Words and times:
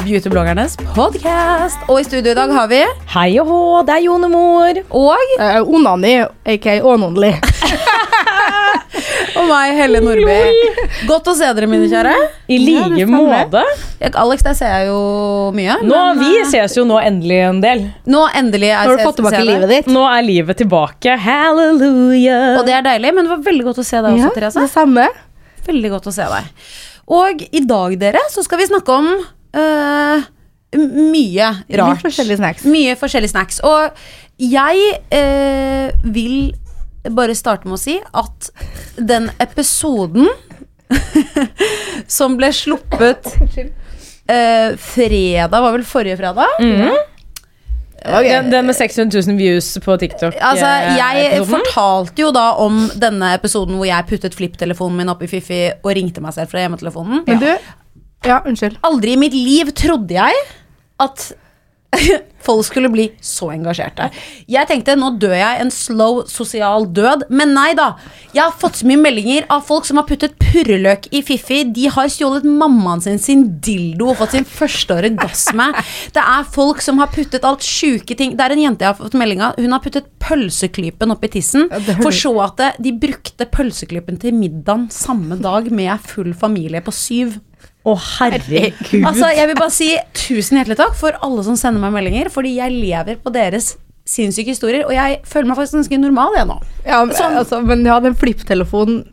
Beautybloggernes 0.00 0.76
podcast. 0.96 1.80
Og 1.90 2.00
i 2.00 2.04
studio 2.06 2.32
i 2.32 2.36
dag 2.38 2.50
har 2.54 2.68
vi 2.70 2.78
Hei 3.12 3.28
og 3.42 3.48
hå, 3.50 3.58
det 3.88 3.94
er 3.98 4.04
Jonemor. 4.06 4.80
og 4.90 5.16
Uh, 5.40 5.60
onani, 5.76 6.14
aka 6.46 6.78
ononly. 6.84 7.32
Og 9.40 9.46
meg, 9.48 9.72
Helle 9.78 10.00
Nordby. 10.04 10.36
Godt 11.08 11.28
å 11.30 11.34
se 11.38 11.46
dere, 11.56 11.68
mine 11.70 11.86
kjære. 11.88 12.12
I 12.52 12.58
like 12.60 13.06
måte. 13.08 13.62
Jeg- 14.02 14.12
Alex, 14.20 14.42
der 14.44 14.54
ser 14.58 14.72
jeg 14.74 14.88
jo 14.90 14.98
mye. 15.56 15.76
Nå, 15.86 15.96
men, 15.96 16.18
vi 16.20 16.40
eh, 16.42 16.46
ses 16.50 16.76
jo 16.76 16.84
nå 16.88 16.98
endelig 17.00 17.38
en 17.48 17.60
del. 17.62 17.84
nå 18.10 18.24
endelig 18.36 18.70
er 18.74 18.82
Har 18.90 18.96
du 19.00 19.04
fått 19.06 19.20
tilbake 19.22 19.42
livet 19.46 19.68
ditt? 19.72 19.86
Nå 19.94 20.04
er 20.10 20.22
livet 20.26 20.60
tilbake. 20.60 21.16
Halleluja. 21.24 22.38
Og 22.58 22.66
det 22.68 22.74
er 22.76 22.84
deilig, 22.90 23.14
men 23.16 23.24
det 23.28 23.32
var 23.36 23.44
veldig 23.48 23.64
godt 23.70 23.80
å 23.80 23.86
se 23.86 23.96
deg 24.02 24.18
også, 24.18 24.32
Therese. 24.36 24.60
det 24.66 24.70
samme. 24.74 25.08
Veldig 25.70 25.90
godt 25.96 26.06
å 26.10 26.14
se 26.18 26.28
deg. 26.36 26.44
Og 27.20 27.44
i 27.50 27.60
dag, 27.66 27.96
dere, 28.00 28.20
så 28.34 28.44
skal 28.44 28.58
vi 28.60 28.68
snakke 28.68 28.98
om 29.00 29.12
øh, 29.56 30.28
mye 31.10 31.50
rart. 31.50 31.98
Litt 31.98 32.04
forskjellige 32.06 32.40
snacks. 32.40 32.66
Mye 32.70 32.96
forskjellige 32.98 33.32
snacks. 33.32 33.60
Og 33.66 33.90
jeg 34.40 35.00
øh, 35.14 36.14
vil 36.14 36.52
bare 37.16 37.34
starte 37.34 37.68
med 37.68 37.78
å 37.78 37.80
si 37.80 37.96
at 37.98 38.50
den 38.96 39.30
episoden 39.40 40.28
som 42.18 42.36
ble 42.38 42.50
sluppet 42.54 43.30
øh, 43.40 44.76
fredag, 44.76 45.54
var 45.54 45.72
vel 45.76 45.86
forrige 45.86 46.18
fredag? 46.20 46.46
Den, 48.00 48.48
den 48.48 48.64
med 48.66 48.76
600 48.76 49.12
000 49.26 49.36
views 49.36 49.74
på 49.84 49.96
TikTok. 50.00 50.36
Altså, 50.40 50.66
eh, 50.66 50.96
jeg 50.96 51.26
episoden. 51.26 51.50
fortalte 51.52 52.22
jo 52.22 52.30
da 52.32 52.46
om 52.62 52.86
denne 52.96 53.34
episoden 53.36 53.76
hvor 53.76 53.88
jeg 53.88 54.08
puttet 54.08 54.36
flipptelefonen 54.38 55.02
min 55.02 55.12
opp 55.12 55.20
i 55.26 55.28
Fifi 55.28 55.66
og 55.82 55.92
ringte 55.98 56.24
meg 56.24 56.32
selv 56.36 56.52
fra 56.52 56.64
hjemmetelefonen. 56.64 57.26
Men 57.28 57.42
du 57.42 57.50
Ja, 58.26 58.42
unnskyld. 58.44 58.80
Aldri 58.84 59.14
i 59.14 59.20
mitt 59.20 59.36
liv 59.36 59.72
trodde 59.76 60.16
jeg 60.16 60.42
at 61.00 61.30
folk 62.46 62.62
skulle 62.68 62.90
bli 62.92 63.06
så 63.24 63.48
engasjerte. 63.50 64.10
Jeg 64.50 64.68
tenkte 64.68 64.94
nå 64.98 65.08
dør 65.20 65.34
jeg 65.34 65.62
en 65.62 65.72
slow 65.74 66.20
sosial 66.30 66.86
død, 66.94 67.24
men 67.34 67.54
nei 67.56 67.72
da. 67.78 67.94
Jeg 68.34 68.44
har 68.44 68.54
fått 68.60 68.80
så 68.80 68.86
mye 68.86 69.00
meldinger 69.00 69.48
av 69.50 69.64
folk 69.66 69.88
som 69.88 69.98
har 69.98 70.06
puttet 70.08 70.36
purreløk 70.38 71.08
i 71.16 71.22
Fiffi. 71.26 71.62
De 71.74 71.88
har 71.90 72.12
stjålet 72.12 72.46
mammaen 72.46 73.02
sin 73.04 73.18
sin 73.22 73.44
dildo 73.64 74.12
og 74.12 74.20
fått 74.20 74.36
sin 74.36 74.46
første 74.46 75.00
orgasme. 75.00 75.70
Det 76.14 76.22
er 76.22 76.54
folk 76.54 76.84
som 76.84 77.02
har 77.02 77.10
puttet 77.14 77.46
alt 77.48 77.66
sjuke 77.66 78.16
ting. 78.18 78.36
Det 78.38 78.46
er 78.46 78.54
en 78.54 78.64
jente 78.68 78.86
jeg 78.86 78.92
har 78.92 79.00
fått 79.00 79.18
melding 79.18 79.44
av. 79.48 79.58
Hun 79.58 79.74
har 79.74 79.82
puttet 79.84 80.12
pølseklypen 80.22 81.16
oppi 81.16 81.32
tissen. 81.40 81.70
For 82.04 82.14
så 82.14 82.36
at 82.46 82.66
eh, 82.68 82.80
de 82.84 82.94
brukte 83.02 83.48
pølseklypen 83.50 84.20
til 84.22 84.36
middagen 84.36 84.90
samme 84.94 85.40
dag 85.42 85.72
med 85.74 85.96
full 86.06 86.36
familie 86.38 86.84
på 86.84 86.94
syv. 86.94 87.40
Å, 87.88 87.94
herregud. 88.20 89.04
Altså, 89.08 89.30
jeg 89.32 89.48
vil 89.48 89.56
bare 89.56 89.72
si 89.72 89.90
tusen 90.12 90.58
hjertelig 90.60 90.76
takk 90.80 90.96
for 91.00 91.16
alle 91.24 91.44
som 91.46 91.56
sender 91.56 91.80
meg 91.80 91.94
meldinger, 91.96 92.28
fordi 92.32 92.56
jeg 92.58 92.74
lever 92.76 93.16
på 93.24 93.32
deres 93.32 93.72
sinnssyke 94.10 94.52
historier, 94.52 94.84
og 94.88 94.92
jeg 94.92 95.20
føler 95.28 95.48
meg 95.52 95.56
faktisk 95.60 95.78
ganske 95.78 95.98
normal 96.02 96.34
jeg 96.36 96.48
nå. 96.50 96.56
Ja, 96.84 96.98
men, 97.06 97.14
Sånn. 97.16 97.36
altså, 97.40 97.60
men 97.64 97.84
ja, 97.86 97.96
den 98.04 98.16
flipptelefonen, 98.18 99.04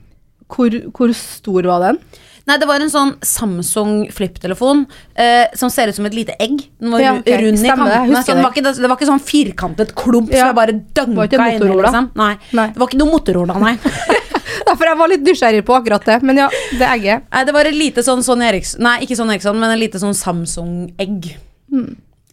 hvor, 0.51 0.73
hvor 0.95 1.13
stor 1.15 1.67
var 1.69 1.83
den? 1.85 1.99
Nei, 2.47 2.55
det 2.61 2.67
var 2.69 2.79
en 2.79 2.87
sånn 2.91 3.09
Samsung 3.27 4.05
flip-telefon 4.15 4.85
eh, 5.19 5.49
som 5.59 5.67
ser 5.71 5.91
ut 5.91 5.97
som 5.97 6.05
et 6.07 6.15
lite 6.15 6.35
egg. 6.39 6.61
Den 6.79 6.93
var 6.95 7.01
Ja, 7.03 7.11
okay. 7.19 7.41
rund 7.43 7.59
i 7.59 7.67
kanten 7.67 7.83
det, 7.83 7.91
jeg 7.91 7.99
kantene. 7.99 8.13
husker 8.15 8.31
Så 8.31 8.37
det, 8.37 8.45
var 8.45 8.53
ikke, 8.55 8.63
det 8.77 8.87
var 8.91 8.95
ikke 8.95 9.09
sånn 9.09 9.25
firkantet 9.27 9.91
klump 9.99 10.31
som 10.31 10.39
jeg 10.47 10.55
bare 10.55 10.75
dønka 10.95 11.25
inn 11.27 11.35
i. 11.35 11.57
Motorola. 11.59 11.89
Liksom. 11.89 12.07
Nei. 12.15 12.29
Nei. 12.55 12.67
Det 12.71 12.79
var 12.83 12.87
ikke 12.87 13.01
noe 13.01 13.11
Motorola, 13.11 13.59
nei. 13.59 13.73
Derfor 14.67 14.89
jeg 14.91 14.97
var 14.99 15.07
litt 15.13 15.23
nysgjerrig 15.27 15.63
på 15.67 15.75
akkurat 15.77 16.05
det. 16.05 16.19
Men 16.27 16.37
ja, 16.43 16.49
det 16.79 16.87
egget. 16.93 17.23
nei. 17.31 17.43
Det 17.47 17.53
var 17.55 17.65
et 17.69 17.77
lite 17.77 18.03
sånn 18.03 18.23
Sonny 18.25 18.45
Eriksson 18.49 18.83
Nei, 18.83 18.97
ikke 19.05 19.15
Sonny 19.19 19.37
Eriksson, 19.37 19.59
men 19.59 19.71
et 19.73 19.79
lite 19.85 20.01
sånn 20.03 20.13
Samsung-egg. 20.17 21.33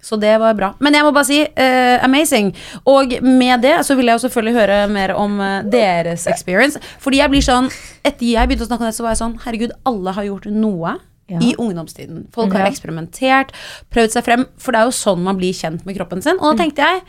Så 0.04 0.18
det 0.20 0.34
var 0.38 0.52
bra. 0.54 0.68
Men 0.84 0.92
jeg 0.98 1.04
må 1.06 1.12
bare 1.16 1.24
si 1.24 1.38
uh, 1.40 1.96
amazing. 2.04 2.50
Og 2.92 3.14
med 3.24 3.62
det 3.64 3.78
så 3.88 3.96
vil 3.96 4.10
jeg 4.10 4.18
jo 4.18 4.24
selvfølgelig 4.26 4.54
høre 4.58 4.78
mer 4.92 5.14
om 5.16 5.38
uh, 5.40 5.62
deres 5.64 6.26
experience. 6.28 6.76
Fordi 7.00 7.22
jeg 7.22 7.32
blir 7.32 7.44
sånn 7.46 7.70
Etter 8.04 8.26
jeg 8.34 8.50
begynte 8.50 8.66
å 8.66 8.68
snakke 8.68 8.84
om 8.84 8.90
det, 8.90 8.96
så 8.98 9.06
var 9.06 9.14
jeg 9.14 9.22
sånn 9.22 9.38
Herregud, 9.46 9.72
alle 9.88 10.12
har 10.18 10.26
gjort 10.28 10.50
noe. 10.52 10.98
Ja. 11.32 11.38
I 11.40 11.54
ungdomstiden. 11.56 12.26
Folk 12.36 12.52
har 12.52 12.66
Ja. 12.66 12.68
eksperimentert, 12.68 13.54
prøvd 13.94 14.12
seg 14.12 14.26
frem. 14.26 14.42
For 14.60 14.76
det 14.76 14.82
er 14.82 14.90
jo 14.90 14.96
sånn 14.98 15.22
man 15.24 15.38
blir 15.40 15.56
kjent 15.56 15.86
med 15.88 15.96
kroppen 15.96 16.20
sin. 16.20 16.36
Og 16.36 16.52
da 16.52 16.64
tenkte 16.64 16.84
jeg 16.84 17.00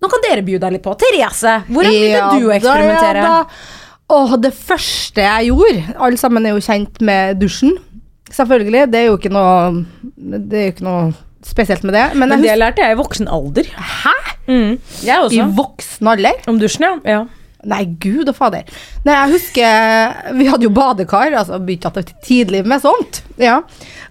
Nå 0.00 0.08
kan 0.08 0.22
dere 0.24 0.40
by 0.40 0.54
deg 0.62 0.72
litt 0.78 0.84
på. 0.86 0.94
Therese, 0.96 1.58
hvordan 1.68 1.92
begynte 1.92 2.14
Ja, 2.14 2.28
du 2.38 2.46
å 2.48 2.52
eksperimentere? 2.54 3.20
ja, 3.20 3.32
da. 3.42 3.79
Åh, 4.10 4.36
det 4.42 4.50
første 4.56 5.22
jeg 5.22 5.50
gjorde 5.52 5.96
Alle 6.02 6.18
sammen 6.20 6.46
er 6.46 6.56
jo 6.56 6.62
kjent 6.64 7.00
med 7.06 7.40
dusjen. 7.40 7.76
Selvfølgelig. 8.30 8.86
Det 8.90 9.00
er 9.00 9.10
jo 9.10 9.18
ikke 9.18 9.32
noe 9.34 9.84
Det 10.16 10.58
er 10.58 10.68
jo 10.68 10.76
ikke 10.76 10.86
noe 10.86 11.10
spesielt 11.46 11.84
med 11.88 11.96
det. 11.96 12.06
Men, 12.20 12.34
Men 12.34 12.42
det 12.44 12.56
lærte 12.60 12.84
jeg 12.84 12.94
i 12.94 12.98
voksen 12.98 13.28
alder. 13.32 13.68
Hæ? 13.74 14.16
Mm. 14.46 14.74
Jeg 15.06 15.22
også. 15.22 15.38
i 15.38 15.46
voksen 15.56 16.10
alder? 16.12 16.42
Om 16.50 16.58
dusjen, 16.60 16.84
ja. 16.84 16.96
ja. 17.08 17.20
Nei, 17.70 17.82
gud 18.00 18.28
og 18.30 18.36
fader. 18.36 18.68
Nei, 19.04 19.14
jeg 19.14 19.32
husker 19.34 20.36
Vi 20.38 20.46
hadde 20.48 20.64
jo 20.64 20.72
badekar, 20.72 21.34
altså 21.36 21.58
begynte 21.60 21.90
at 21.90 21.98
det 22.00 22.22
tidlig 22.24 22.62
med 22.68 22.84
sånt. 22.84 23.22
Ja. 23.40 23.60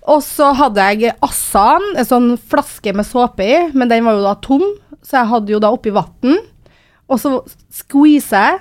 Og 0.10 0.24
så 0.26 0.52
hadde 0.58 0.86
jeg 0.90 1.14
Assan, 1.26 1.86
en 1.98 2.08
sånn 2.08 2.32
flaske 2.50 2.94
med 2.98 3.08
såpe 3.08 3.46
i, 3.46 3.60
men 3.74 3.92
den 3.92 4.06
var 4.06 4.18
jo 4.18 4.26
da 4.26 4.36
tom, 4.42 4.66
så 5.06 5.22
jeg 5.22 5.32
hadde 5.34 5.54
jo 5.54 5.62
da 5.62 5.72
oppi 5.74 5.94
vann. 5.94 6.40
Og 7.10 7.22
så 7.22 7.36
squeezer 7.74 8.46
jeg 8.46 8.60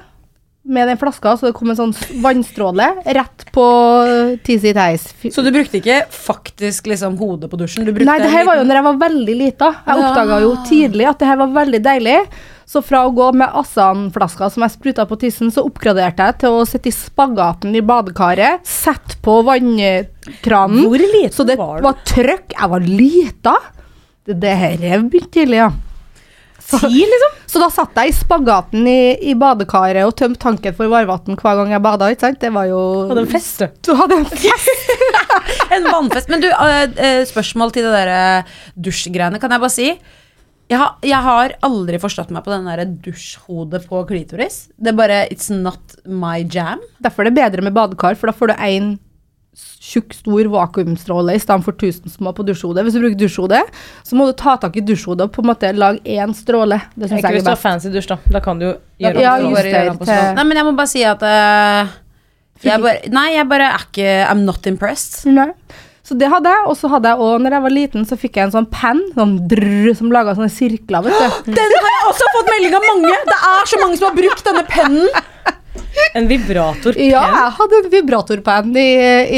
med 0.69 0.89
den 0.91 0.99
flaska, 1.01 1.33
så 1.41 1.49
det 1.49 1.55
kom 1.57 1.71
en 1.73 1.79
sånn 1.79 1.95
vannstråle 2.23 2.89
rett 3.17 3.47
på 3.55 3.65
Tizzy 4.45 4.75
Theis. 4.77 5.07
Så 5.33 5.43
du 5.45 5.51
brukte 5.55 5.81
ikke 5.81 6.03
faktisk 6.13 6.91
liksom 6.93 7.17
hodet 7.21 7.51
på 7.51 7.59
dusjen? 7.61 7.87
Du 7.89 7.93
Nei, 8.05 8.19
det 8.21 8.31
her 8.33 8.45
var 8.49 8.61
jo 8.61 8.67
når 8.69 8.81
jeg 8.81 8.87
var 8.89 9.01
veldig 9.09 9.37
lita. 9.41 9.73
Jeg 9.87 9.97
Ja. 9.97 10.11
oppdaga 10.11 10.41
jo 10.45 10.53
tidlig 10.69 11.09
at 11.09 11.19
det 11.19 11.27
her 11.31 11.41
var 11.41 11.55
veldig 11.65 11.83
deilig. 11.83 12.19
Så 12.69 12.83
fra 12.85 13.07
å 13.09 13.15
gå 13.17 13.33
med 13.33 13.49
Assan-flaska 13.57 14.51
som 14.53 14.63
jeg 14.63 14.75
spruta 14.77 15.07
på 15.09 15.17
tissen, 15.19 15.49
så 15.51 15.65
oppgraderte 15.65 16.21
jeg 16.27 16.39
til 16.43 16.51
å 16.51 16.67
sitte 16.69 16.91
i 16.91 16.93
spagaten 16.93 17.75
i 17.75 17.81
badekaret, 17.81 18.61
sette 18.69 19.17
på 19.25 19.39
vannkranen. 19.43 20.85
Hvor 20.85 20.99
liten 21.01 21.33
så 21.33 21.47
det 21.49 21.57
var 21.57 21.81
var, 21.81 21.97
trøkk. 22.05 22.53
Jeg 22.53 22.69
var 22.69 22.81
lita. 22.81 23.57
Det, 24.27 24.37
det 24.43 24.55
her 24.61 24.77
begynte 25.09 25.33
tidlig, 25.33 25.63
ja. 25.63 25.71
Så, 26.59 26.81
liksom? 26.91 27.37
så 27.47 27.61
da 27.63 27.69
satt 27.73 27.97
jeg 27.97 28.11
i 28.11 28.15
spagaten 28.17 28.87
i, 28.91 29.01
i 29.31 29.35
badekaret 29.39 30.05
og 30.05 30.17
tømte 30.19 30.43
tanken 30.43 30.75
for 30.77 30.91
varmvann 30.93 31.39
hver 31.39 31.61
gang 31.61 31.73
jeg 31.73 31.85
bada. 31.85 32.11
ikke 32.13 32.27
sant? 32.27 32.41
Det 32.43 32.51
var 32.53 32.69
jo 32.69 32.81
Hadde 33.09 33.25
en 33.25 33.31
fest, 33.31 33.63
du. 33.63 33.79
Du 33.89 33.93
hadde 33.99 34.19
en 34.21 34.29
fest. 34.29 34.95
En 35.75 35.85
vannfest. 35.85 36.31
Men 36.33 36.43
du, 36.43 36.49
eh, 36.49 36.85
eh, 36.97 37.23
spørsmål 37.29 37.73
til 37.75 37.87
det 37.87 37.93
der 37.95 38.11
eh, 38.13 38.55
dusjgreiene. 38.77 39.41
Kan 39.41 39.53
jeg 39.55 39.63
bare 39.63 39.73
si? 39.75 39.89
Jeg 40.69 40.81
har, 40.83 40.97
jeg 41.07 41.25
har 41.25 41.55
aldri 41.65 42.01
forstått 42.01 42.33
meg 42.35 42.45
på 42.45 42.53
den 42.53 42.69
der 42.69 42.85
dusjhodet 43.05 43.87
på 43.89 44.03
klitoris. 44.09 44.67
Det 44.77 44.93
er 44.93 44.99
bare 44.99 45.21
It's 45.33 45.49
not 45.53 45.97
my 46.05 46.43
jam. 46.45 46.83
Derfor 47.05 47.25
er 47.25 47.31
det 47.31 47.39
bedre 47.41 47.65
med 47.65 47.77
badekar, 47.77 48.19
for 48.21 48.29
da 48.29 48.37
får 48.37 48.53
du 48.53 48.57
én 48.69 48.91
tjukk, 49.79 50.15
stor 50.17 50.51
vakuumstråle 50.53 51.35
i 51.37 51.41
stedet 51.43 51.65
for 51.67 51.77
tusen 51.79 52.13
små 52.13 52.33
på 52.37 52.45
dusjhodet. 52.47 52.85
Hvis 52.87 52.99
du 52.99 53.03
bruker 53.03 53.19
dusjhode, 53.21 53.63
så 54.07 54.19
må 54.19 54.29
du 54.29 54.35
ta 54.39 54.57
tak 54.61 54.77
i 54.79 54.85
dusjhodet 54.85 55.29
og 55.29 55.35
på 55.35 55.45
en 55.45 55.51
måte 55.51 55.71
lage 55.77 56.03
én 56.19 56.35
stråle. 56.37 56.81
Det 56.95 57.09
syns 57.09 57.23
Ikke 57.23 57.35
hvis 57.37 57.45
er 57.45 57.51
du 57.51 57.55
har 57.55 57.63
fancy 57.63 57.93
dusj, 57.95 58.11
da. 58.13 58.19
Da 58.39 58.43
kan 58.45 58.61
du 58.61 58.69
gjøre 58.69 59.25
Ja, 59.25 59.39
gjøre 59.43 59.97
på 59.99 60.09
til-. 60.09 60.35
Nei, 60.39 60.47
men 60.51 60.61
jeg 60.61 60.69
må 60.69 60.75
bare 60.79 60.93
si 60.93 61.05
at 61.07 61.25
uh, 61.25 61.97
jeg 62.65 62.83
bare, 62.83 63.13
Nei, 63.15 63.29
jeg 63.37 63.49
bare 63.51 63.71
er 63.75 63.87
ikke 63.87 64.09
I'm 64.29 64.43
not 64.49 64.67
impressed. 64.71 65.29
Nei. 65.31 65.53
Så 66.09 66.17
det 66.17 66.31
hadde 66.33 66.49
jeg, 66.49 66.65
og 66.71 66.77
så 66.81 66.89
hadde 66.89 67.11
jeg 67.11 67.21
òg, 67.21 67.35
når 67.45 67.55
jeg 67.55 67.63
var 67.67 67.73
liten, 67.75 68.05
så 68.09 68.17
fikk 68.17 68.39
jeg 68.39 68.49
en 68.49 68.55
sånn 68.55 68.69
penn 68.73 69.03
sånn 69.13 69.35
drrr, 69.51 69.91
som 69.99 70.13
laga 70.15 70.33
sånne 70.39 70.49
sirkler, 70.53 71.05
vet 71.05 71.19
du. 71.21 71.51
Den 71.59 71.75
har 71.75 71.91
jeg 71.93 72.07
også 72.09 72.31
fått 72.33 72.49
melding 72.55 72.77
av 72.79 72.87
mange! 72.87 73.19
Det 73.29 73.41
er 73.51 73.69
så 73.69 73.81
mange 73.83 73.99
som 74.01 74.09
har 74.09 74.17
brukt 74.17 74.49
denne 74.49 74.65
pennen. 74.71 75.11
En 76.19 76.29
vibratorpenn. 76.31 77.11
Ja, 77.11 77.23
jeg 77.33 77.55
hadde 77.59 77.81
en 77.83 77.91
vibratorpenn 77.93 78.77
i, 78.81 78.89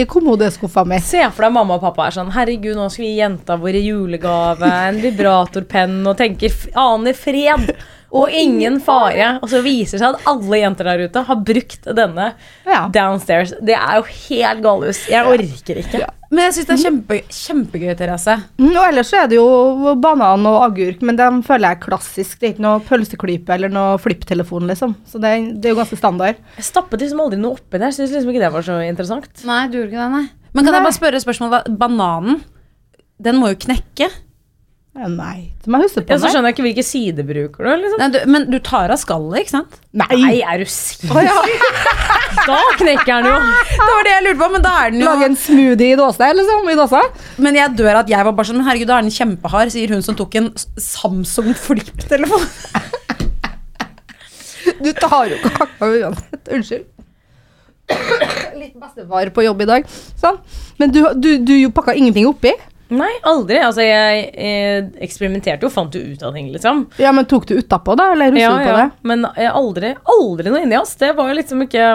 i 0.01 0.05
kommodeskuffa 0.09 0.85
mi. 0.89 1.01
Se 1.05 1.23
for 1.35 1.47
deg 1.47 1.55
mamma 1.57 1.79
og 1.79 1.85
pappa 1.85 2.09
er 2.09 2.17
sånn 2.17 2.33
Herregud, 2.35 2.77
nå 2.79 2.89
skal 2.93 3.05
vi 3.07 3.13
gi 3.15 3.23
jenta 3.23 3.57
vår 3.61 3.81
i 3.81 3.87
julegave 3.89 4.71
en 4.91 5.01
vibratorpenn 5.03 6.01
og 6.07 6.19
tenker 6.21 6.55
aner 6.79 7.17
fred 7.19 7.73
og 8.13 8.31
ingen 8.35 8.81
fare. 8.83 9.37
Og 9.43 9.49
så 9.53 9.61
viser 9.63 9.99
det 9.99 10.03
seg 10.03 10.17
at 10.17 10.27
alle 10.31 10.59
jenter 10.63 10.89
der 10.91 11.05
ute 11.07 11.23
har 11.29 11.37
brukt 11.47 11.85
denne 11.95 12.33
Ja. 12.67 12.89
downstairs. 12.89 13.53
Det 13.63 13.77
er 13.77 14.01
jo 14.01 14.03
helt 14.29 14.63
galehus. 14.65 15.05
Jeg 15.09 15.25
orker 15.27 15.79
ikke. 15.85 16.07
Men 16.31 16.45
jeg 16.47 16.53
syns 16.55 16.67
det 16.69 16.75
er 16.77 16.83
kjempe, 16.91 17.17
kjempegøy, 17.35 17.95
Therese. 17.99 18.35
Mm, 18.59 18.69
Og 18.77 18.85
ellers 18.87 19.09
så 19.11 19.25
er 19.25 19.27
det 19.31 19.35
jo 19.41 19.95
banan 19.99 20.47
og 20.47 20.61
agurk, 20.69 21.01
men 21.03 21.17
den 21.19 21.41
føler 21.43 21.71
jeg 21.73 21.79
er 21.79 21.85
klassisk. 21.89 22.39
Det 22.39 22.47
er 22.49 22.53
ikke 22.55 22.63
noe 22.67 22.83
pølseklype 22.87 23.51
eller 23.57 23.69
noe 23.69 23.97
flipptelefon, 23.99 24.69
liksom. 24.71 24.95
Så 25.11 25.19
det, 25.19 25.33
det 25.61 25.71
er 25.71 25.75
jo 25.75 25.81
ganske 25.81 25.99
standard. 25.99 26.39
Jeg 26.57 26.65
stappet 26.69 27.01
liksom 27.03 27.21
aldri 27.25 27.39
noe 27.43 27.59
oppi 27.59 27.79
der. 27.83 27.91
Syns 27.91 28.15
liksom 28.15 28.31
ikke 28.31 28.45
det 28.47 28.53
var 28.55 28.63
så 28.63 28.79
interessant. 28.87 29.27
Nei, 29.45 29.67
du 29.73 29.79
gjorde 29.81 29.91
ikke 29.91 30.05
det, 30.05 30.11
nei. 30.15 30.25
Men 30.55 30.65
kan 30.67 30.75
jeg 30.79 30.87
bare 30.87 30.99
spørre 30.99 31.23
spørsmål? 31.23 31.77
Bananen, 31.79 32.41
den 33.23 33.37
må 33.43 33.51
jo 33.51 33.59
knekke. 33.67 34.11
Ja, 34.91 35.07
Nei, 35.07 35.53
det 35.63 35.71
må 35.71 35.79
jeg 35.79 35.87
huske 35.87 36.03
på. 36.03 36.11
Ja, 36.11 36.17
så 36.19 36.33
skjønner 36.33 36.51
jeg 36.51 36.57
ikke 36.57 36.65
hvilke 36.65 36.83
sider 36.83 37.27
bruker 37.27 37.63
du. 37.63 37.69
liksom 37.85 38.01
Nei, 38.03 38.09
du, 38.11 38.19
men 38.27 38.47
du 38.51 38.57
tar 38.67 38.91
av 38.91 38.99
skallet, 38.99 39.45
ikke 39.45 39.53
sant? 39.53 39.77
Nei, 39.95 40.41
er 40.43 40.65
du 40.65 40.67
sinnssyk? 40.67 41.69
Da 42.41 42.57
knekker 42.79 43.11
den 43.11 43.27
jo. 43.29 43.37
Det 43.71 43.87
var 43.87 44.07
det 44.07 44.13
jeg 44.17 44.25
lurte 44.27 44.41
på, 44.41 44.49
men 44.55 44.65
da 44.65 44.73
er 44.83 44.93
den 44.95 45.03
jo 45.03 45.07
Lage 45.07 45.29
en 45.31 45.39
smoothie 45.39 45.95
i 45.95 45.99
dåsa, 45.99 46.31
liksom. 46.35 46.67
I 46.71 46.77
dåsa. 46.79 47.03
Men 47.43 47.59
jeg 47.59 47.75
dør 47.79 48.01
at 48.03 48.11
jeg 48.11 48.27
var 48.27 48.35
bare 48.39 48.51
sånn 48.51 48.67
herregud, 48.67 48.91
da 48.91 48.99
er 48.99 49.07
den 49.07 49.15
kjempehard, 49.15 49.73
sier 49.75 49.95
hun 49.95 50.03
som 50.07 50.19
tok 50.19 50.35
en 50.41 50.51
Samsung 50.59 51.53
flip-telefon. 51.59 52.47
Du 54.81 54.91
tar 54.97 55.29
jo 55.29 55.37
kaka 55.45 55.87
uansett. 55.93 56.49
Unnskyld. 56.57 56.87
Litt 58.57 58.77
bestefar 58.81 59.29
på 59.35 59.45
jobb 59.45 59.61
i 59.61 59.67
dag. 59.69 59.89
Sånn. 60.21 60.39
Men 60.81 60.95
du, 60.95 61.01
du, 61.21 61.31
du 61.45 61.55
pakka 61.75 61.93
ingenting 61.99 62.29
oppi? 62.31 62.55
Nei, 62.91 63.11
aldri. 63.31 63.59
Altså, 63.63 63.85
jeg, 63.87 64.25
jeg 64.35 64.87
eksperimenterte 65.07 65.63
jo, 65.67 65.71
fant 65.71 65.95
jo 65.95 66.01
ut 66.13 66.23
av 66.27 66.35
ting, 66.35 66.49
liksom. 66.55 66.85
Ja, 66.99 67.13
men 67.15 67.29
tok 67.31 67.47
du 67.47 67.55
utapå, 67.61 67.95
da? 67.99 68.09
Eller 68.17 68.33
husker 68.35 68.43
Ja, 68.43 68.51
du 68.57 68.65
på 68.67 68.73
ja. 68.75 68.79
det? 68.85 69.07
Men 69.07 69.27
jeg 69.39 69.53
aldri, 69.61 69.93
aldri 70.17 70.51
noe 70.55 70.63
inni 70.65 70.79
oss. 70.81 70.97
Det 71.01 71.13
var 71.19 71.31
jo 71.31 71.37
liksom 71.39 71.63
ikke 71.69 71.91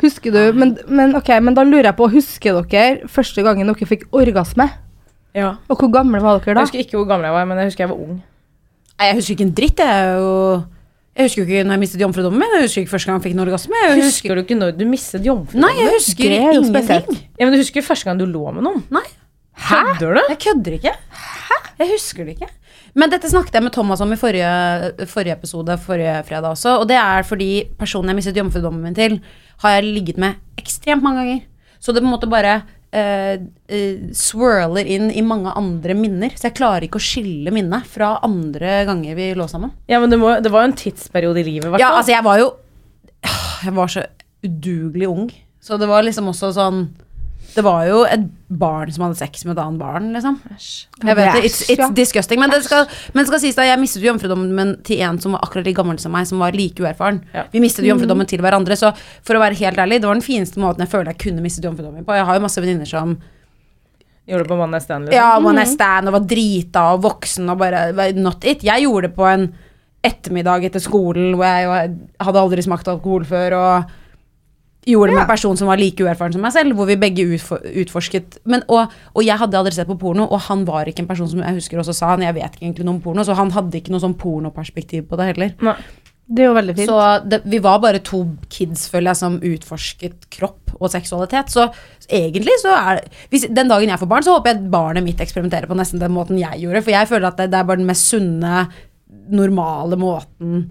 Husker 0.00 0.32
du, 0.32 0.38
men, 0.56 0.70
men, 0.88 1.12
ok, 1.18 1.28
men 1.44 1.52
da 1.56 1.60
lurer 1.66 1.90
jeg 1.90 1.96
på, 1.98 2.06
husker 2.08 2.56
dere 2.72 3.08
første 3.12 3.42
gangen 3.44 3.68
dere 3.68 3.88
fikk 3.88 4.06
orgasme? 4.16 4.64
Ja. 5.36 5.50
Og 5.68 5.76
hvor 5.82 5.90
gamle 5.92 6.22
var 6.24 6.38
dere 6.40 6.54
da? 6.56 6.62
Jeg 6.62 6.70
husker 6.70 6.80
ikke 6.86 6.96
hvor 7.02 7.08
gammel 7.10 7.28
jeg 7.28 7.34
var, 7.36 7.44
men 7.50 7.60
jeg 7.60 7.68
husker 7.68 7.84
jeg 7.84 7.90
var 7.92 8.00
ung. 8.06 8.14
Nei, 8.96 9.08
jeg 9.10 9.18
husker 9.20 9.36
ikke 9.36 9.44
en 9.48 9.52
dritt. 9.60 9.82
Jeg 9.84 10.00
er 10.06 10.16
jo 10.22 10.32
Jeg 11.20 11.26
husker 11.28 11.42
jo 11.42 11.46
ikke 11.50 11.64
når 11.68 11.76
jeg 11.76 11.80
mistet 11.84 12.00
jomfrudommen 12.04 12.40
min. 12.40 12.56
Jeg 12.56 12.64
husker 12.70 12.84
ikke 12.86 12.94
første 12.94 13.10
gang 13.10 13.18
jeg 13.20 13.26
fikk 13.28 13.36
en 13.36 13.44
orgasme. 13.44 13.76
Jeg 13.84 13.92
husker, 14.00 14.08
Husker 14.08 14.34
du 14.34 14.42
ikke 14.46 14.58
når 14.62 14.72
du 14.80 14.84
mistet 14.88 15.28
jomfrudommen? 15.28 15.66
nei, 15.68 15.84
jeg 15.84 15.94
husker 15.98 16.32
er 16.32 16.58
ingenting. 16.60 17.20
Ja, 17.36 17.44
men 17.44 17.52
du 17.52 17.60
husker 17.60 17.84
første 17.84 18.08
gang 18.08 18.20
du 18.20 18.24
lå 18.30 18.44
med 18.56 18.64
noen? 18.64 18.80
Nei, 18.94 19.04
Kødder 19.68 20.16
du? 20.16 20.22
jeg 20.32 20.40
kødder 20.46 20.78
ikke. 20.78 20.94
Hæ? 21.48 21.58
Jeg 21.80 21.92
husker 21.94 22.26
det 22.26 22.36
ikke. 22.38 22.48
Men 22.98 23.12
dette 23.12 23.30
snakket 23.30 23.54
jeg 23.54 23.62
med 23.62 23.72
Thomas 23.74 24.00
om 24.02 24.12
i 24.12 24.18
forrige, 24.18 25.06
forrige 25.10 25.36
episode, 25.36 25.76
forrige 25.84 26.16
fredag 26.26 26.50
også. 26.50 26.78
Og 26.80 26.88
det 26.90 26.98
er 26.98 27.22
fordi 27.26 27.50
personen 27.78 28.10
jeg 28.10 28.18
mistet 28.18 28.40
jomfrudommen 28.40 28.82
min 28.82 28.96
til, 28.96 29.20
har 29.62 29.76
jeg 29.76 29.86
ligget 29.86 30.18
med 30.18 30.40
ekstremt 30.58 31.04
mange 31.04 31.22
ganger. 31.22 31.40
Så 31.80 31.92
det 31.92 32.02
på 32.02 32.08
en 32.08 32.14
måte 32.16 32.30
bare 32.30 32.60
Uh, 32.90 33.36
uh, 33.70 33.98
swirler 34.18 34.88
inn 34.90 35.12
i 35.14 35.20
mange 35.22 35.52
andre 35.54 35.94
minner. 35.94 36.32
Så 36.34 36.48
jeg 36.48 36.56
klarer 36.58 36.82
ikke 36.82 36.98
å 36.98 37.04
skille 37.04 37.52
minnet 37.54 37.86
fra 37.86 38.16
andre 38.26 38.80
ganger 38.88 39.14
vi 39.14 39.28
lå 39.38 39.46
sammen. 39.46 39.70
Ja, 39.86 40.00
men 40.02 40.10
det, 40.10 40.18
må, 40.18 40.32
det 40.42 40.50
var 40.50 40.64
jo 40.64 40.72
en 40.72 40.74
tidsperiode 40.80 41.38
i 41.38 41.44
livet, 41.46 41.68
hvertfall. 41.68 41.84
Ja, 41.84 41.92
altså 42.00 42.16
jeg 42.16 42.26
var 42.26 42.42
jo 42.42 42.48
Jeg 43.62 43.76
var 43.76 43.92
så 43.94 44.02
udugelig 44.42 45.06
ung. 45.06 45.30
Så 45.62 45.78
det 45.78 45.86
var 45.86 46.02
liksom 46.02 46.32
også 46.32 46.50
sånn 46.56 46.82
Det 47.54 47.64
var 47.66 47.86
jo 47.88 48.02
et 48.06 48.26
barn 48.60 48.90
som 48.94 49.04
hadde 49.06 49.18
sex 49.18 49.44
med 49.46 49.56
et 49.56 49.62
annet 49.62 49.80
barn, 49.80 50.10
liksom. 50.14 50.36
Jeg 51.02 51.16
vet 51.18 51.34
det, 51.34 51.42
it's, 51.48 51.60
it's 51.70 51.94
disgusting. 51.96 52.40
Men 52.42 52.52
det 52.52 52.62
skal, 52.66 52.86
men 53.16 53.26
skal 53.26 53.42
sies 53.42 53.58
da, 53.58 53.66
jeg 53.66 53.80
mistet 53.80 54.04
jo 54.04 54.10
jomfrudommen 54.12 54.76
til 54.86 55.02
en 55.06 55.18
som 55.22 55.34
var 55.34 55.42
akkurat 55.46 55.66
like 55.66 55.78
gammel 55.80 55.98
som 56.02 56.14
meg, 56.14 56.28
som 56.30 56.42
var 56.42 56.54
like 56.56 56.82
uerfaren. 56.82 57.22
Ja. 57.34 57.44
Vi 57.50 57.62
mistet 57.62 57.88
jomfrudommen 57.88 58.28
til 58.30 58.42
hverandre, 58.44 58.78
så 58.78 58.92
for 59.26 59.38
å 59.38 59.42
være 59.42 59.58
helt 59.60 59.82
ærlig, 59.82 60.00
det 60.02 60.10
var 60.10 60.18
den 60.18 60.26
fineste 60.26 60.62
måten 60.62 60.86
jeg 60.86 60.92
føler 60.94 61.12
jeg 61.14 61.22
kunne 61.26 61.44
mistet 61.44 61.66
jomfrudommen 61.66 62.06
på. 62.06 62.16
Jeg 62.18 62.28
har 62.28 62.38
jo 62.38 62.46
masse 62.46 62.62
venninner 62.62 62.90
som 62.90 63.18
Gjorde 64.30 64.44
det 64.44 64.50
på 64.52 64.54
One 64.60 64.70
Night 64.70 64.84
Stand, 64.84 65.08
liksom. 65.08 65.16
ja, 65.16 65.38
one 65.38 65.56
night 65.58 65.72
stand 65.72 66.06
og 66.06 66.14
var 66.14 66.26
drita 66.30 66.82
og 66.94 67.00
voksen 67.02 67.50
og 67.50 67.56
bare 67.58 68.12
not 68.14 68.44
it. 68.46 68.62
Jeg 68.62 68.84
gjorde 68.84 69.08
det 69.08 69.16
på 69.16 69.26
en 69.26 69.48
ettermiddag 70.06 70.68
etter 70.68 70.82
skolen 70.84 71.34
hvor 71.34 71.48
jeg 71.48 71.96
hadde 72.22 72.42
aldri 72.44 72.62
smakt 72.64 72.88
alkohol 72.92 73.26
før 73.28 73.56
og 73.58 73.96
gjorde 74.86 75.10
det 75.10 75.16
med 75.18 75.22
en 75.26 75.28
person 75.28 75.58
som 75.60 75.68
var 75.68 75.80
like 75.80 76.04
uerfaren 76.04 76.32
som 76.32 76.44
meg 76.44 76.54
selv, 76.54 76.74
hvor 76.78 76.88
vi 76.88 76.96
begge 77.00 77.26
utfor, 77.36 77.60
utforsket 77.82 78.38
men, 78.48 78.64
og, 78.72 78.92
og 79.12 79.24
jeg 79.26 79.36
hadde 79.42 79.58
aldri 79.58 79.74
sett 79.76 79.90
på 79.90 79.98
porno, 80.00 80.24
og 80.24 80.40
han 80.48 80.64
var 80.68 80.88
ikke 80.88 81.04
en 81.04 81.10
person 81.10 81.28
som 81.28 81.42
jeg 81.44 81.58
husker 81.58 81.82
også 81.82 81.96
sa 81.96 82.14
han, 82.14 82.24
jeg 82.24 82.36
vet 82.38 82.56
ikke 82.56 82.66
egentlig 82.66 82.88
noe 82.88 82.96
om 82.96 83.02
porno, 83.04 83.24
så 83.26 83.36
han 83.38 83.52
hadde 83.54 83.80
ikke 83.80 83.92
noe 83.92 84.02
sånn 84.02 84.16
pornoperspektiv 84.20 85.04
på 85.10 85.20
det 85.20 85.32
heller. 85.34 85.56
Nei. 85.68 85.76
Det 86.30 86.44
er 86.44 86.46
jo 86.46 86.54
veldig 86.54 86.74
fint. 86.78 86.86
Så 86.86 86.98
det, 87.26 87.40
vi 87.50 87.58
var 87.58 87.80
bare 87.82 87.98
to 88.06 88.20
kids, 88.52 88.84
føler 88.90 89.10
jeg, 89.10 89.18
som 89.18 89.38
utforsket 89.42 90.28
kropp 90.30 90.76
og 90.76 90.92
seksualitet. 90.92 91.50
Så 91.50 91.64
egentlig 92.06 92.54
så 92.62 92.70
er 92.76 93.00
hvis, 93.32 93.48
Den 93.50 93.70
dagen 93.70 93.90
jeg 93.90 93.98
får 93.98 94.10
barn, 94.12 94.22
så 94.22 94.36
håper 94.36 94.54
jeg 94.54 94.70
barnet 94.70 95.02
mitt 95.02 95.18
eksperimenterer 95.20 95.66
på 95.66 95.78
nesten 95.78 95.98
den 95.98 96.14
måten 96.14 96.38
jeg 96.38 96.62
gjorde. 96.62 96.84
For 96.86 96.94
jeg 96.94 97.10
føler 97.10 97.32
at 97.32 97.40
det, 97.40 97.48
det 97.50 97.58
er 97.58 97.66
bare 97.66 97.82
den 97.82 97.90
mest 97.90 98.06
sunne, 98.12 98.68
normale 99.30 99.98
måten 99.98 100.68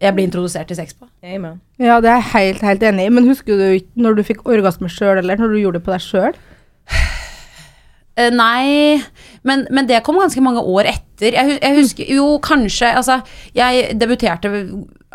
jeg 0.00 0.14
blir 0.16 0.26
introdusert 0.28 0.70
til 0.70 0.78
sex 0.78 0.94
på. 0.94 1.08
Amen. 1.24 1.60
Ja, 1.78 2.00
det 2.02 2.10
er 2.10 2.20
jeg 2.20 2.30
helt, 2.32 2.62
helt 2.66 2.86
enig 2.88 3.06
i. 3.06 3.12
Men 3.12 3.28
husker 3.28 3.58
du 3.58 3.64
ikke 3.76 4.04
når 4.06 4.18
du 4.18 4.22
fikk 4.26 4.46
orgasme 4.48 4.90
sjøl, 4.90 5.18
eller 5.20 5.40
når 5.40 5.54
du 5.54 5.60
gjorde 5.60 5.80
det 5.80 5.86
på 5.88 5.94
deg 5.94 6.06
sjøl? 6.06 6.38
Eh, 8.12 8.28
nei, 8.28 9.00
men, 9.48 9.62
men 9.72 9.86
det 9.88 10.02
kom 10.04 10.18
ganske 10.20 10.42
mange 10.44 10.60
år 10.60 10.90
etter. 10.90 11.32
Jeg, 11.32 11.54
jeg 11.62 11.76
husker 11.78 12.10
Jo, 12.12 12.26
kanskje 12.44 12.90
Altså, 12.98 13.14
jeg 13.56 13.94
debuterte 13.96 14.50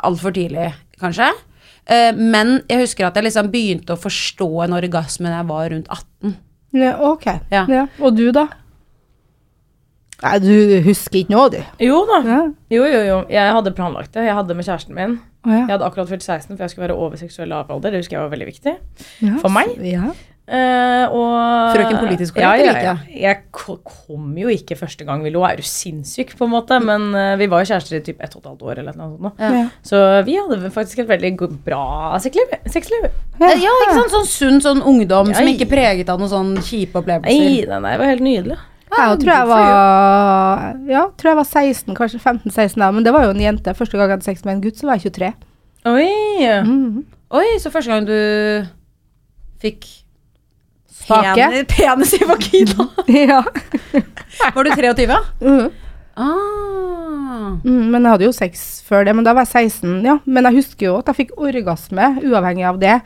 altfor 0.01 0.33
tidlig, 0.33 0.71
kanskje. 0.97 1.27
Eh, 1.85 2.09
men 2.18 2.56
jeg 2.65 2.81
husker 2.81 3.06
at 3.06 3.19
jeg 3.19 3.27
liksom 3.27 3.51
begynte 3.53 3.94
å 3.94 4.01
forstå 4.01 4.50
en 4.65 4.74
orgasme 4.79 5.29
da 5.29 5.44
jeg 5.44 5.50
var 5.53 5.69
rundt 5.75 5.94
18. 5.94 6.33
Ja, 6.81 6.95
ok. 7.12 7.27
Ja. 7.53 7.85
Og 8.01 8.18
du, 8.18 8.31
da? 8.33 8.47
Nei, 10.23 10.37
du 10.41 10.53
husker 10.87 11.19
ikke 11.21 11.33
nå, 11.35 11.43
du. 11.53 11.59
Jo 11.85 11.99
da. 12.09 12.21
Ja. 12.25 12.39
Jo, 12.73 12.85
jo, 12.89 13.01
jo. 13.05 13.17
Jeg 13.29 13.51
hadde 13.53 13.73
planlagt 13.77 14.15
det. 14.17 14.23
Jeg 14.25 14.33
hadde 14.33 14.55
med 14.57 14.65
kjæresten 14.65 14.95
min. 14.97 15.19
Oh, 15.45 15.51
ja. 15.53 15.59
Jeg 15.67 15.75
hadde 15.75 15.85
akkurat 15.85 16.09
fylt 16.09 16.25
16, 16.25 16.55
for 16.57 16.63
jeg 16.65 16.73
skulle 16.73 16.87
være 16.87 16.97
over 16.97 17.19
seksuell 17.21 17.51
lavalder. 17.53 17.93
Det 17.93 18.01
husker 18.01 18.17
jeg 18.17 18.25
var 18.25 18.33
veldig 18.33 18.47
viktig. 18.49 18.73
Ja, 19.21 19.38
For 19.43 19.53
meg? 19.53 19.75
så- 19.75 19.86
Ja. 19.93 20.09
Eh, 20.47 21.05
og 21.12 21.74
Frøken 21.75 21.97
politisk 22.00 22.38
ja, 22.39 22.53
korrekt, 22.53 22.63
ja, 22.63 22.71
eller 22.71 23.01
ikke? 23.03 23.19
Jeg 23.19 23.38
kom 23.51 24.38
jo 24.39 24.47
ikke 24.47 24.77
første 24.79 25.03
gang 25.03 25.21
vi 25.25 25.29
lå. 25.29 25.41
Er 25.43 25.57
du 25.59 25.62
sinnssyk, 25.67 26.38
på 26.39 26.45
en 26.47 26.53
måte? 26.53 26.77
Men 26.79 27.09
uh, 27.13 27.36
vi 27.36 27.50
var 27.51 27.65
jo 27.65 27.74
kjærester 27.74 27.97
i 27.97 28.00
typ 28.05 28.21
ett 28.24 28.33
og 28.38 28.45
et 28.45 28.47
halvt 28.47 28.63
år. 28.63 28.79
eller 28.79 28.95
noe 28.95 29.17
sånt. 29.36 29.74
Så 29.83 30.00
vi 30.24 30.38
hadde 30.39 30.71
faktisk 30.71 31.00
et 31.03 31.09
veldig 31.12 31.33
bra 31.65 32.15
sexliv. 32.24 32.47
sexliv. 32.71 33.09
Ja, 33.41 33.51
ikke 33.59 33.91
sant? 34.00 34.15
Sånn 34.15 34.31
sunn 34.31 34.62
sånn 34.63 34.81
ungdom 34.88 35.33
som 35.36 35.45
ikke 35.51 35.67
preget 35.67 36.07
av 36.09 36.17
noen 36.24 36.31
sånn 36.31 36.55
kjipe 36.63 36.95
Nei, 36.95 37.19
opplevelser. 37.19 37.67
nei, 37.67 37.79
nei, 37.83 37.91
det 37.91 38.00
var 38.00 38.12
helt 38.15 38.25
nydelig. 38.31 38.57
Jeg 38.88 39.20
tror 39.20 39.34
jeg 39.34 39.48
var 39.50 40.62
Ja, 40.88 41.03
tror 41.20 41.32
jeg 41.32 41.38
var 41.38 41.48
16, 41.50 41.96
kanskje 41.98 42.20
15-16 42.24 42.79
da, 42.79 42.89
men 42.96 43.06
det 43.06 43.13
var 43.13 43.27
jo 43.27 43.36
en 43.36 43.44
jente. 43.44 43.74
Første 43.75 43.98
gang 43.98 44.08
jeg 44.08 44.17
hadde 44.17 44.29
sex 44.29 44.46
med 44.46 44.56
en 44.56 44.63
gutt, 44.63 44.79
så 44.79 44.88
var 44.88 45.00
jeg 45.00 45.12
23. 45.12 45.32
Oi! 45.91 46.08
Mm. 46.65 47.03
Oi, 47.38 47.48
så 47.60 47.72
første 47.74 47.91
gang 47.91 48.08
du 48.08 48.15
fikk 49.62 49.88
penis, 51.08 51.65
penis 51.72 52.13
i 52.17 52.25
vagina 52.27 52.88
ja. 53.32 53.41
Var 54.56 54.63
du 54.67 54.72
23? 54.72 55.20
Mm. 55.41 55.70
Ah. 56.17 57.58
Mm, 57.63 57.88
men 57.94 58.01
jeg 58.01 58.12
hadde 58.12 58.27
jo 58.27 58.36
sex 58.36 58.65
før 58.88 59.06
det, 59.08 59.13
men 59.17 59.25
da 59.25 59.34
var 59.38 59.46
jeg 59.46 59.72
16, 59.72 60.00
ja. 60.06 60.17
Men 60.25 60.48
jeg 60.50 60.62
husker 60.62 60.89
jo 60.89 60.96
at 61.01 61.12
jeg 61.12 61.20
fikk 61.24 61.36
orgasme 61.38 62.10
uavhengig 62.24 62.65
av 62.70 62.79
det. 62.82 63.00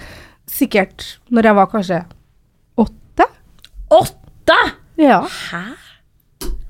Sikkert 0.50 1.16
når 1.32 1.50
jeg 1.50 1.60
var 1.60 1.72
kanskje 1.72 2.00
åtte. 2.80 3.28
Åtte! 3.92 4.60
Ja. 5.00 5.22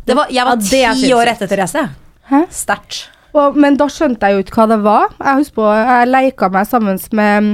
Det 0.05 0.15
var, 0.17 0.29
jeg 0.33 0.45
var 0.45 0.61
Ja, 0.75 0.93
ti 0.97 1.11
år 1.15 1.31
etter 1.33 1.49
Therese. 1.49 1.87
Hæ? 2.29 2.45
Sterkt. 2.53 3.09
Men 3.55 3.77
da 3.79 3.87
skjønte 3.87 4.27
jeg 4.27 4.35
jo 4.35 4.45
ikke 4.45 4.57
hva 4.59 4.69
det 4.73 4.79
var. 4.83 5.11
Jeg 5.17 5.41
husker 5.41 5.59
på, 5.61 5.67
jeg 5.71 6.09
leika 6.09 6.49
meg 6.51 6.67
sammen 6.67 6.99
med 7.15 7.51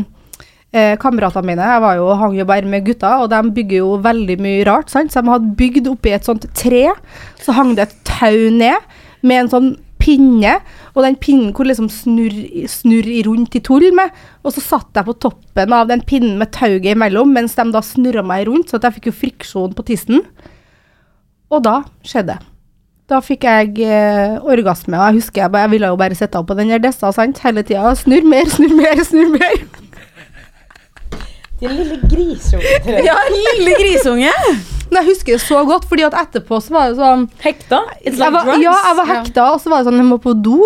eh, 0.73 0.95
kameratene 1.01 1.45
mine. 1.51 1.65
Jeg 1.73 1.83
var 1.83 1.97
jo, 1.99 2.07
hang 2.17 2.37
jo 2.37 2.45
bare 2.49 2.69
med 2.69 2.85
gutta, 2.87 3.17
og 3.21 3.29
de 3.33 3.41
bygger 3.53 3.83
jo 3.83 3.97
veldig 4.05 4.37
mye 4.41 4.63
rart. 4.67 4.89
Sant? 4.93 5.13
Så 5.13 5.21
de 5.21 5.33
hadde 5.33 5.53
bygd 5.59 5.91
oppi 5.91 6.15
et 6.17 6.25
sånt 6.27 6.47
tre, 6.57 6.87
så 7.43 7.57
hang 7.57 7.75
det 7.77 7.87
et 7.87 7.99
tau 8.09 8.47
ned 8.57 8.97
med 9.25 9.43
en 9.43 9.53
sånn 9.53 9.69
pinne, 10.01 10.59
og 10.93 11.03
den 11.03 11.17
pinnen 11.19 11.53
kunne 11.55 11.73
liksom 11.73 11.89
snurr, 11.91 12.35
snurr 12.69 13.07
rundt 13.27 13.57
i 13.57 13.61
tull 13.65 13.89
med. 13.97 14.13
Og 14.45 14.53
så 14.55 14.63
satt 14.63 14.97
jeg 14.97 15.07
på 15.07 15.17
toppen 15.27 15.73
av 15.75 15.89
den 15.91 16.03
pinnen 16.07 16.37
med 16.41 16.53
tauet 16.55 16.85
imellom, 16.93 17.33
mens 17.37 17.57
de 17.57 17.65
da 17.73 17.81
snurra 17.85 18.23
meg 18.25 18.47
rundt, 18.49 18.71
så 18.71 18.79
jeg 18.81 18.97
fikk 18.97 19.11
jo 19.11 19.19
friksjon 19.25 19.75
på 19.77 19.85
tissen. 19.89 20.23
Og 21.53 21.63
da 21.63 21.81
skjedde 22.05 22.35
det. 22.35 22.53
Da 23.07 23.21
fikk 23.23 23.45
jeg 23.47 23.85
eh, 23.87 24.33
orgasme, 24.43 24.97
og 24.99 25.05
jeg 25.05 25.21
husker 25.21 25.45
jeg, 25.45 25.51
jeg 25.55 25.71
ville 25.71 25.91
jo 25.93 25.99
bare 25.99 26.15
sitte 26.19 26.41
på 26.43 26.55
den 26.59 26.73
der 26.73 26.81
dessa 26.83 27.13
sant, 27.15 27.39
hele 27.39 27.63
tida. 27.63 27.93
Snurr 27.95 28.27
mer, 28.27 28.49
snurr 28.51 28.73
mer, 28.75 29.03
snurr 29.07 29.31
mer. 29.37 29.61
Din 31.61 31.71
lille 31.77 32.01
grisunge. 32.11 32.73
Ja, 33.07 33.15
lille 33.31 33.77
grisunge. 33.79 34.33
Men 34.89 34.99
jeg 35.01 35.07
husker 35.13 35.37
det 35.37 35.41
så 35.45 35.63
godt, 35.67 35.87
fordi 35.87 36.03
at 36.03 36.19
etterpå 36.19 36.59
så 36.63 36.75
var 36.75 36.91
det 36.91 36.99
sånn 36.99 37.25
Hekta? 37.43 37.79
It's 38.03 38.19
like 38.19 38.31
var, 38.35 38.43
drugs. 38.43 38.63
Ja, 38.63 38.75
jeg 38.89 38.99
var 38.99 39.09
hekta, 39.13 39.47
og 39.55 39.63
så 39.63 39.71
var 39.71 39.81
det 39.81 39.89
sånn 39.89 40.03
Jeg 40.03 40.09
må 40.11 40.19
på 40.23 40.35
do. 40.35 40.59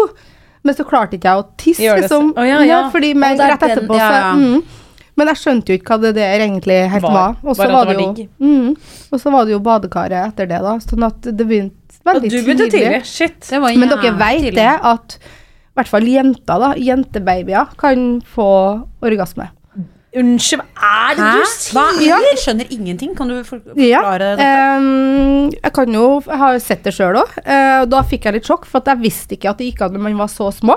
Men 0.65 0.77
så 0.77 0.85
klarte 0.85 1.17
ikke 1.17 1.29
jeg 1.29 1.41
å 1.41 1.47
tisse, 1.61 1.95
liksom. 2.01 2.33
Oh, 2.38 2.45
ja, 2.45 2.59
ja, 2.61 2.67
ja. 2.69 2.81
fordi 2.93 3.15
men, 3.17 3.38
rett 3.38 3.63
etterpå, 3.69 3.97
ja, 3.97 4.09
så 4.09 4.17
ja. 4.17 4.33
mm. 4.38 4.80
Men 5.21 5.29
jeg 5.31 5.39
skjønte 5.43 5.69
jo 5.73 5.77
ikke 5.77 5.93
hva 5.93 5.99
det 6.07 6.13
der 6.17 6.41
egentlig 6.47 6.79
helt 6.95 7.05
Var. 7.05 7.13
var. 7.19 7.35
Og 7.45 7.55
så 7.59 7.67
var 7.69 7.91
det 7.91 7.97
var 7.99 8.17
jo 8.17 8.25
mm, 8.41 8.71
Og 9.13 9.21
så 9.21 9.33
var 9.35 9.45
det 9.45 9.53
jo 9.53 9.59
badekaret 9.69 10.17
etter 10.31 10.49
det, 10.49 10.61
da. 10.65 10.73
Sånn 10.81 11.05
at 11.05 11.21
det 11.29 11.45
begynte 11.45 12.01
Og 12.01 12.09
veldig 12.15 12.31
du 12.33 12.37
begynte 12.41 12.69
tidlig. 12.73 13.03
Shit. 13.05 13.39
Det 13.51 13.61
var 13.61 13.77
Men 13.77 13.93
dere 13.93 14.15
veit 14.17 14.49
det 14.57 14.67
at 14.81 15.17
i 15.21 15.79
hvert 15.79 15.87
fall 15.87 16.03
jenter, 16.03 16.59
da, 16.59 16.73
jentebabyer, 16.75 17.69
kan 17.79 18.01
få 18.27 18.47
orgasme. 19.07 19.45
Unnskyld, 20.19 20.65
hva 20.75 20.89
er 21.13 21.15
det 21.15 21.23
Hæ? 21.23 21.35
du 21.37 21.45
sier? 21.47 21.75
Hva? 21.77 21.83
Ja. 22.03 22.17
Jeg 22.25 22.39
skjønner 22.41 22.73
ingenting. 22.75 23.13
Kan 23.15 23.29
du 23.31 23.37
forklare 23.47 23.77
Ja. 23.79 24.01
det? 24.19 24.43
ehm, 24.43 25.53
jeg 25.55 25.71
kan 25.77 25.93
jo 25.95 26.21
Jeg 26.27 26.37
har 26.41 26.59
sett 26.59 26.83
det 26.83 26.93
sjøl 26.97 27.21
òg. 27.21 27.31
da 27.87 28.01
fikk 28.03 28.25
jeg 28.27 28.33
litt 28.33 28.43
sjokk, 28.49 28.65
for 28.65 28.79
at 28.83 28.91
jeg 28.91 28.97
visste 29.05 29.37
ikke 29.37 29.49
at 29.53 29.57
det 29.61 29.69
gikk 29.71 29.81
an 29.85 29.93
når 29.95 30.03
man 30.09 30.17
var 30.17 30.27
så 30.27 30.51
små. 30.51 30.75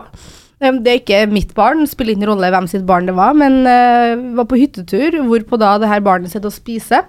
Det 0.64 0.90
er 0.92 1.00
ikke 1.00 1.20
mitt 1.32 1.52
barn, 1.56 1.84
spiller 1.90 2.14
ingen 2.16 2.30
rolle 2.32 2.50
hvem 2.54 2.66
sitt 2.70 2.86
barn 2.88 3.06
det 3.08 3.14
var, 3.16 3.34
men 3.36 3.60
vi 3.64 4.32
var 4.38 4.46
på 4.48 4.58
hyttetur, 4.60 5.18
hvorpå 5.28 5.58
da 5.60 5.74
det 5.82 5.90
her 5.90 6.00
barnet 6.04 6.32
sitter 6.32 6.48
og 6.48 6.56
spiser. 6.56 7.04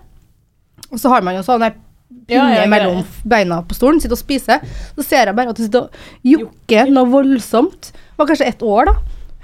Og 0.91 0.99
så 1.01 1.11
har 1.13 1.23
man 1.25 1.37
jo 1.37 1.43
sånn 1.45 1.63
Ja, 1.65 1.71
pinne 2.29 2.53
ja, 2.53 2.63
ja. 2.63 2.69
mellom 2.69 2.99
beina 3.27 3.61
på 3.65 3.75
stolen, 3.77 3.99
sitter 4.01 4.17
og 4.17 4.21
spiser. 4.21 4.61
Så 4.97 5.05
ser 5.05 5.29
jeg 5.29 5.37
bare 5.37 5.53
at 5.53 5.57
det 5.59 5.67
sitter 5.67 5.87
og 5.87 6.25
jokker 6.25 6.91
noe 6.93 7.09
voldsomt. 7.11 7.91
Var 8.19 8.29
kanskje 8.29 8.47
ett 8.51 8.65
år, 8.65 8.91
da. 8.91 8.95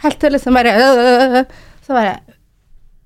Helt 0.03 0.19
til 0.21 0.33
liksom 0.33 0.57
bare 0.57 0.71
øh, 0.81 1.41
Så 1.85 1.93
bare 1.93 2.15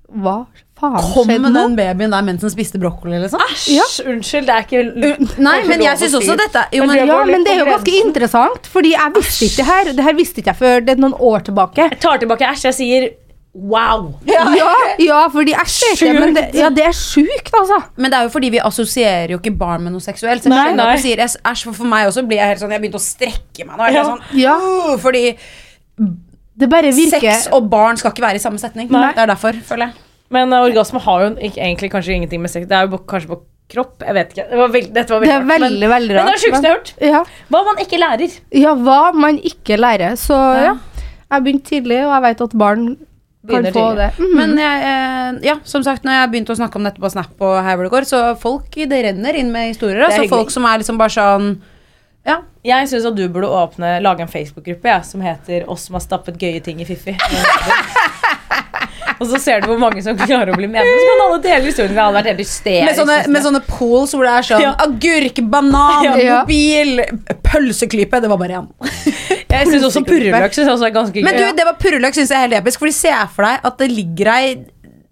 Hva 0.06 0.46
faen 0.78 1.02
Kom 1.14 1.26
skjedde 1.26 1.40
med 1.42 1.52
nå? 1.56 1.62
den 1.66 1.76
babyen 1.76 2.12
der 2.14 2.22
mens 2.22 2.40
den 2.44 2.50
spiste 2.52 2.78
brokkoli, 2.78 3.18
liksom? 3.24 3.40
Æsj, 3.42 4.04
unnskyld, 4.06 4.46
det 4.46 4.54
er 4.54 4.66
ikke 4.66 5.38
Nei, 5.42 5.56
men 5.66 5.82
jeg 5.82 5.98
syns 5.98 6.14
også 6.20 6.36
dette 6.38 6.62
Jo, 6.76 6.86
Men 6.86 6.96
Ja, 7.08 7.24
men 7.26 7.42
det 7.44 7.54
er 7.56 7.62
jo 7.64 7.68
ganske 7.72 7.94
interessant, 8.04 8.66
fordi 8.70 8.92
jeg 8.94 9.14
visste 9.16 9.44
ikke 9.48 9.56
det 9.56 9.66
her. 9.72 9.92
Det 9.98 10.04
her 10.04 10.14
visste 10.14 10.38
ikke 10.42 10.52
jeg 10.54 10.60
før 10.60 10.80
det 10.86 10.94
er 10.94 11.00
noen 11.02 11.16
år 11.18 11.46
tilbake. 11.48 11.88
Jeg 11.90 12.00
tar 12.04 12.18
tilbake 12.22 12.46
æsj, 12.52 12.64
jeg 12.68 12.74
sier 12.78 13.08
wow. 13.56 14.12
Ja, 14.28 14.44
ja 15.00 15.20
fordi 15.32 15.54
æsj 15.56 15.76
er 15.88 15.94
ikke 15.96 16.20
men 16.20 16.34
det, 16.36 16.44
Ja, 16.54 16.68
det 16.70 16.84
er 16.86 16.92
sjukt, 16.92 17.50
altså. 17.56 17.80
Men 17.96 18.12
det 18.12 18.18
er 18.20 18.28
jo 18.28 18.32
fordi 18.36 18.50
vi 18.52 18.58
assosierer 18.62 19.32
jo 19.32 19.38
ikke 19.40 19.56
barn 19.58 19.82
med 19.88 19.96
noe 19.96 20.04
seksuelt. 20.04 20.44
Så 20.44 20.50
jeg 20.50 20.54
Nei, 20.54 20.66
skjønner 20.68 20.92
at 20.92 20.98
du 21.00 21.02
sier 21.08 21.24
æsj, 21.26 21.64
for 21.70 21.72
for 21.82 21.88
meg 21.88 22.06
også 22.12 22.22
blir 22.28 22.36
jeg 22.42 22.52
helt 22.52 22.60
sånn 22.62 22.70
Jeg 22.76 22.84
begynte 22.84 23.00
å 23.00 23.06
strekke 23.06 23.64
meg 23.66 23.74
nå. 23.80 23.82
eller 23.88 23.88
er 23.88 24.02
Ja. 24.02 24.04
sånn, 24.12 24.22
Ja. 24.38 24.98
Fordi 25.02 25.24
Det 26.56 26.68
bare 26.72 26.92
virker 26.96 27.20
sex 27.20 27.48
og 27.52 27.68
barn 27.72 27.98
skal 28.00 28.14
ikke 28.14 28.24
være 28.24 28.40
i 28.40 28.42
samme 28.42 28.60
setning. 28.62 28.88
Nei. 28.92 29.10
Det 29.16 29.24
er 29.24 29.32
derfor, 29.34 29.58
føler 29.68 29.90
jeg. 29.90 30.02
Men 30.32 30.52
uh, 30.52 30.64
orgasme 30.66 31.00
har 31.04 31.22
jo 31.22 31.28
ikke, 31.36 31.60
egentlig 31.60 31.90
kanskje 31.92 32.16
ingenting 32.16 32.40
med 32.42 32.50
sex 32.50 32.64
Det 32.66 32.74
er 32.74 32.88
jo 32.88 32.98
kanskje 32.98 33.30
på 33.30 33.40
kropp. 33.70 34.02
Jeg 34.02 34.14
vet 34.14 34.32
ikke. 34.34 34.46
Det 34.50 34.60
var 34.60 34.72
veld, 34.74 34.88
dette 34.94 35.14
var 35.14 35.24
Det 35.24 35.30
er 35.30 35.40
rart, 35.40 35.48
veldig, 35.50 35.80
men, 35.80 35.90
veldig 35.90 35.90
men 35.90 36.08
det 36.08 36.16
er 36.16 36.26
rart. 36.26 36.32
det 36.32 36.42
sjukeste 36.44 36.66
jeg 36.66 36.72
har 36.72 36.78
hørt. 36.78 36.94
Ja. 37.02 37.22
Hva 37.52 37.62
man 37.66 37.82
ikke 37.84 38.00
lærer. 38.02 38.38
ja, 38.62 38.74
hva 38.86 39.00
man 39.14 39.40
ikke 39.52 39.78
lærer. 39.80 40.16
Så 40.20 40.38
ja. 40.62 40.76
Jeg 41.26 41.42
begynte 41.42 41.70
tidlig, 41.72 42.00
og 42.06 42.12
jeg 42.14 42.22
vet 42.22 42.42
at 42.46 42.52
barn 42.54 42.84
kan 43.50 43.64
få 43.66 43.72
tidlig. 43.74 43.96
det. 43.98 44.10
Mhm. 44.18 44.36
Men 44.38 44.58
jeg, 44.58 44.82
eh, 44.90 45.46
ja, 45.48 45.56
som 45.64 45.82
sagt, 45.82 46.04
når 46.06 46.20
jeg 46.20 46.30
begynte 46.30 46.54
å 46.54 46.58
snakke 46.58 46.78
om 46.78 46.86
dette 46.86 47.02
på 47.02 47.10
Snap 47.10 47.42
og 47.42 47.56
her 47.62 47.76
hvor 47.76 47.88
det 47.88 47.94
går, 47.94 48.06
så 48.06 48.20
folk 48.38 48.70
det 48.70 49.00
renner 49.08 49.34
inn 49.34 49.50
med 49.52 49.74
historier. 49.74 50.06
Altså 50.06 50.28
folk 50.30 50.50
som 50.50 50.64
er 50.64 50.78
liksom 50.78 50.98
bare 50.98 51.14
sånn 51.14 51.56
Ja. 52.26 52.40
Jeg 52.66 52.88
syns 52.90 53.06
at 53.06 53.14
du 53.16 53.28
burde 53.30 53.46
åpne, 53.46 54.00
lage 54.02 54.24
en 54.24 54.28
Facebook-gruppe 54.30 54.90
ja, 54.90 55.00
som 55.06 55.20
heter 55.22 55.68
'Oss 55.68 55.86
som 55.86 55.94
har 55.94 56.02
stappet 56.02 56.38
gøye 56.42 56.60
ting 56.62 56.80
i 56.82 56.84
Fiffi'. 56.88 57.16
Og 59.20 59.28
så 59.30 59.38
ser 59.40 59.62
du 59.62 59.70
hvor 59.70 59.78
mange 59.80 60.02
som 60.04 60.16
klarer 60.18 60.50
å 60.52 60.56
bli 60.58 60.68
med. 60.68 60.84
Så 60.84 61.04
kan 61.08 61.22
alle 61.26 61.38
dele 61.44 61.70
historien. 61.70 61.94
Det 61.94 62.02
hadde 62.02 62.16
vært 62.18 62.28
helt 62.32 62.42
hysterisk. 62.42 62.84
Med 62.88 62.98
sånne, 62.98 63.16
med 63.32 63.46
sånne 63.46 63.62
pools 63.64 64.12
hvor 64.12 64.26
det 64.26 64.32
er 64.34 64.46
sånn 64.50 64.64
Ja. 64.66 64.72
agurk, 64.84 65.40
banan, 65.54 66.20
Ja. 66.20 66.40
mobil, 66.42 67.00
pølseklype. 67.46 68.20
Det 68.20 68.28
var 68.28 68.36
bare 68.36 68.60
én. 68.60 68.68
Jeg 69.48 69.68
syns 69.70 69.84
også 69.88 70.02
purreløk 70.04 70.52
synes 70.52 70.68
også 70.68 70.86
er 70.86 70.90
ganske 70.90 71.14
gøy. 71.16 71.24
Men 71.24 71.38
du, 71.38 71.44
det 71.56 71.64
var 71.64 71.78
purreløk 71.80 72.12
syns 72.18 72.28
jeg 72.28 72.36
er 72.36 72.44
helt 72.48 72.58
episk. 72.60 72.78
Fordi 72.82 72.92
ser 72.92 73.26
for 73.32 73.42
deg 73.48 73.60
at 73.64 73.78
det 73.78 73.88
ligger 73.90 74.32
ei 74.34 74.56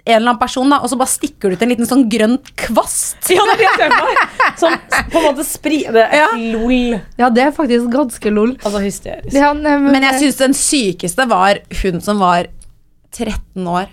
en 0.06 0.16
eller 0.18 0.30
annen 0.34 0.38
person, 0.40 0.68
da, 0.68 0.78
og 0.84 0.90
så 0.92 0.98
bare 1.00 1.08
stikker 1.08 1.48
du 1.48 1.56
ut 1.56 1.62
en 1.64 1.70
liten 1.72 1.86
sånn 1.88 2.02
grønn 2.12 2.34
kvast. 2.60 3.30
Ja, 3.32 3.40
det 3.56 3.64
er 3.64 3.88
det. 3.88 4.26
Som 4.60 4.74
på 5.10 5.18
en 5.22 5.24
måte 5.30 5.44
spri... 5.48 5.78
Det 5.88 6.02
er 6.04 6.14
Ja. 6.18 6.26
lol. 6.52 7.00
Ja, 7.16 7.30
det 7.32 7.42
er 7.46 7.52
faktisk 7.56 7.88
ganske 7.94 8.30
lol. 8.30 8.52
Altså 8.60 8.82
hysterisk. 8.84 9.32
Ja, 9.32 9.54
nei, 9.56 9.78
Men 9.78 10.02
jeg 10.02 10.20
syns 10.20 10.36
den 10.42 10.52
sykeste 10.52 11.26
var 11.30 11.62
hun 11.82 12.00
som 12.04 12.18
var 12.20 12.50
13 13.16 13.64
år. 13.66 13.88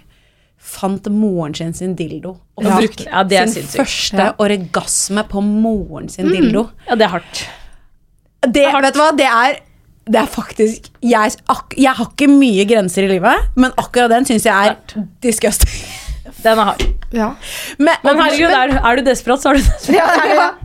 Fant 0.61 1.07
moren 1.09 1.55
sin 1.57 1.71
sin 1.73 1.95
dildo. 1.95 2.35
Og 2.57 2.63
Ja. 2.67 2.75
brukte 2.77 3.07
Ja, 3.07 3.23
det 3.23 3.39
er 3.39 3.47
sin 3.47 3.63
første 3.71 4.17
Ja. 4.19 4.33
orgasme 4.37 5.23
på 5.31 5.41
moren 5.41 6.09
sin 6.09 6.27
dildo. 6.29 6.69
Ja, 6.89 6.95
det 6.95 7.05
er 7.07 7.09
hardt. 7.15 7.45
Det, 8.41 8.67
vet 8.73 8.93
du 8.93 8.99
hva, 8.99 9.11
det 9.15 9.25
er 9.31 9.59
det 10.09 10.17
er 10.23 10.29
faktisk 10.29 10.87
jeg, 11.05 11.33
ak, 11.49 11.75
jeg 11.77 11.93
har 11.97 12.07
ikke 12.09 12.27
mye 12.31 12.65
grenser 12.69 13.05
i 13.05 13.11
livet, 13.13 13.51
men 13.55 13.71
akkurat 13.77 14.09
den 14.09 14.25
syns 14.25 14.45
jeg 14.45 14.71
er 14.73 15.03
disgusting. 15.21 15.69
Den 16.41 16.57
er 16.57 16.71
hard. 16.71 16.81
ja. 17.13 17.27
Men, 17.77 17.95
Men 18.03 18.17
herregud, 18.21 18.49
er, 18.55 18.73
er 18.81 18.95
du 18.97 19.03
desperat, 19.05 19.41
så 19.43 19.51
er 19.51 19.59
du 19.59 19.61
desperat. 19.67 19.93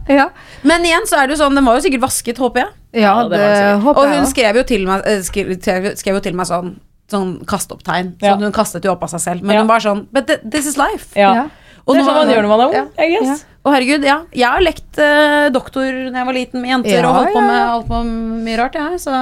Ja, 0.08 0.14
ja. 0.20 0.26
men 0.64 0.84
igjen 0.88 1.04
så 1.08 1.18
er 1.20 1.28
det 1.28 1.36
jo 1.36 1.42
sånn, 1.42 1.56
den 1.58 1.66
var 1.68 1.76
jo 1.76 1.84
sikkert 1.84 2.04
vasket, 2.06 2.38
håper 2.40 2.62
jeg. 2.64 2.70
ja, 3.02 3.12
det 3.28 3.36
det, 3.36 3.40
var 3.44 3.94
det 3.94 3.96
Og 4.00 4.12
hun 4.14 4.26
skrev 4.30 4.56
jo 4.56 4.64
til 4.68 4.86
meg, 4.88 5.04
eh, 5.10 5.20
skrev, 5.26 5.52
skrev 6.00 6.16
jo 6.20 6.24
til 6.30 6.36
meg 6.38 6.48
sånn 6.48 6.76
Sånn 7.06 7.36
kasteopptegn. 7.46 8.08
Ja. 8.18 8.32
Sånn, 8.32 8.40
hun 8.48 8.54
kastet 8.56 8.82
jo 8.82 8.90
opp 8.96 9.04
av 9.06 9.12
seg 9.12 9.20
selv. 9.22 9.44
Men 9.46 9.54
Ja. 9.54 9.60
hun 9.62 9.68
var 9.70 9.78
sånn 9.84 10.00
But 10.10 10.26
this 10.42 10.66
is 10.66 10.74
life. 10.80 11.12
Ja. 11.14 11.44
Ja. 11.86 11.92
Og, 11.92 11.94
det 11.94 12.00
er 12.02 12.06
sånn 12.08 12.16
man 12.18 12.30
gjør 12.32 12.42
når 12.42 12.50
man 12.50 12.60
er 12.60 12.66
ung. 12.66 12.74
Ja. 12.74 13.04
I 13.04 13.12
guess. 13.14 13.42
og 13.62 13.70
herregud, 13.72 14.04
ja. 14.04 14.16
Jeg 14.34 14.50
har 14.50 14.62
lekt 14.64 14.98
uh, 14.98 15.46
doktor 15.54 15.86
da 15.86 16.18
jeg 16.18 16.26
var 16.26 16.34
liten 16.34 16.60
med 16.64 16.70
jenter 16.72 16.96
Ja, 16.96 17.02
og 17.06 17.14
holdt 17.14 17.30
på 17.36 17.38
ja. 17.38 17.46
med, 17.46 17.60
holdt 17.70 17.86
på 17.92 18.00
med 18.08 18.40
mye 18.48 18.56
rart, 18.58 18.74
jeg. 18.74 18.98
Så 19.04 19.12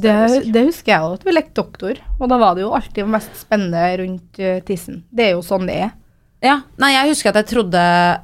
Det, 0.00 0.14
det 0.54 0.62
husker 0.70 0.94
jeg 0.94 1.00
også, 1.04 1.18
at 1.20 1.26
vi 1.28 1.34
lekte 1.36 1.60
doktor. 1.60 2.00
Og 2.18 2.28
da 2.32 2.38
var 2.40 2.56
det 2.56 2.64
jo 2.64 2.70
alltid 2.72 3.04
mest 3.12 3.36
spennende 3.42 3.84
rundt 4.00 4.40
eh, 4.40 4.62
tissen. 4.64 5.02
Det 5.12 5.26
er 5.28 5.34
jo 5.36 5.42
sånn 5.44 5.68
det 5.68 5.76
er. 5.76 5.90
Ja, 6.40 6.54
nei, 6.80 6.94
jeg 6.94 7.10
husker 7.12 7.34
at 7.34 7.36
jeg 7.42 7.50
trodde 7.50 7.80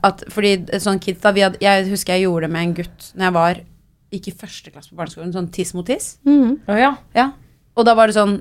at 0.09 0.23
Fordi 0.33 0.55
sånn 0.81 0.97
kids 1.05 1.21
da, 1.21 1.35
vi 1.37 1.43
hadde, 1.45 1.59
Jeg 1.61 1.85
husker 1.91 2.15
jeg 2.17 2.23
gjorde 2.25 2.47
det 2.47 2.53
med 2.55 2.63
en 2.65 2.71
gutt 2.79 3.11
Når 3.13 3.27
jeg 3.27 3.35
var 3.37 3.59
Ikke 4.17 4.31
i 4.33 4.37
første 4.41 4.73
klasse 4.73 4.89
på 4.89 4.97
barneskolen 4.97 5.35
Sånn 5.35 5.51
tiss 5.53 5.75
mot 5.77 5.85
tiss 5.85 6.15
Mhm. 6.25 6.55
Oh, 6.65 6.79
ja. 6.81 6.95
Ja 7.13 7.27
Og 7.77 7.85
da 7.85 7.93
var 7.93 8.09
det 8.09 8.17
sånn 8.17 8.39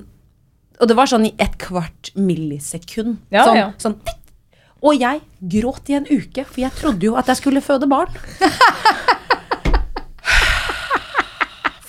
Og 0.80 0.88
det 0.88 0.96
var 0.96 1.10
sånn 1.12 1.26
i 1.28 1.34
et 1.36 1.58
kvart 1.60 2.08
millisekund 2.16 3.18
Ja, 3.28 3.44
sånn, 3.44 3.56
ja. 3.60 3.66
sånn 3.76 3.98
tikk. 4.00 4.22
Og 4.84 4.92
jeg 5.00 5.20
gråt 5.56 5.88
i 5.88 5.96
en 5.96 6.04
uke 6.08 6.44
For 6.44 6.60
jeg 6.60 6.72
trodde 6.76 7.06
jo 7.08 7.14
at 7.16 7.28
jeg 7.32 7.38
skulle 7.40 7.62
føde 7.64 7.88
barn 7.88 8.12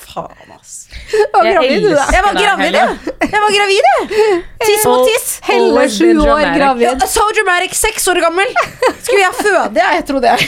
Faen 0.08 0.54
ass 0.56 0.88
Jeg 1.12 1.28
gravid, 1.34 1.84
du, 1.84 1.90
da. 1.94 2.06
Jeg 2.16 2.24
var 2.26 2.38
gravid, 2.38 2.78
ja. 2.78 2.86
jeg 3.22 3.42
var 3.44 3.52
gravid, 3.58 3.90
jeg 3.90 3.98
Tiss 4.64 4.86
mot 4.88 5.04
tiss 5.08 5.28
Helle 5.48 5.84
sju 5.92 6.08
år 6.24 6.46
gravid. 6.56 6.88
ja, 6.88 7.10
So 7.12 7.26
dramatic, 7.36 7.76
seks 7.80 8.08
år 8.12 8.22
gammel 8.24 8.50
Skulle 9.02 9.22
jeg 9.26 9.36
føde? 9.42 9.84
Jeg 9.98 10.08
trodde 10.08 10.34
jeg 10.34 10.40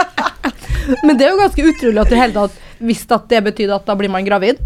Men 1.06 1.14
det 1.18 1.26
er 1.28 1.30
jo 1.34 1.38
ganske 1.38 1.62
utrolig 1.70 2.02
at 2.02 2.10
du 2.10 2.16
hele 2.18 2.34
tatt 2.34 2.54
visste 2.80 3.14
at 3.14 3.26
det 3.30 3.42
betydde 3.44 3.76
at 3.76 3.84
da 3.86 3.94
blir 3.94 4.10
man 4.10 4.24
gravid. 4.26 4.58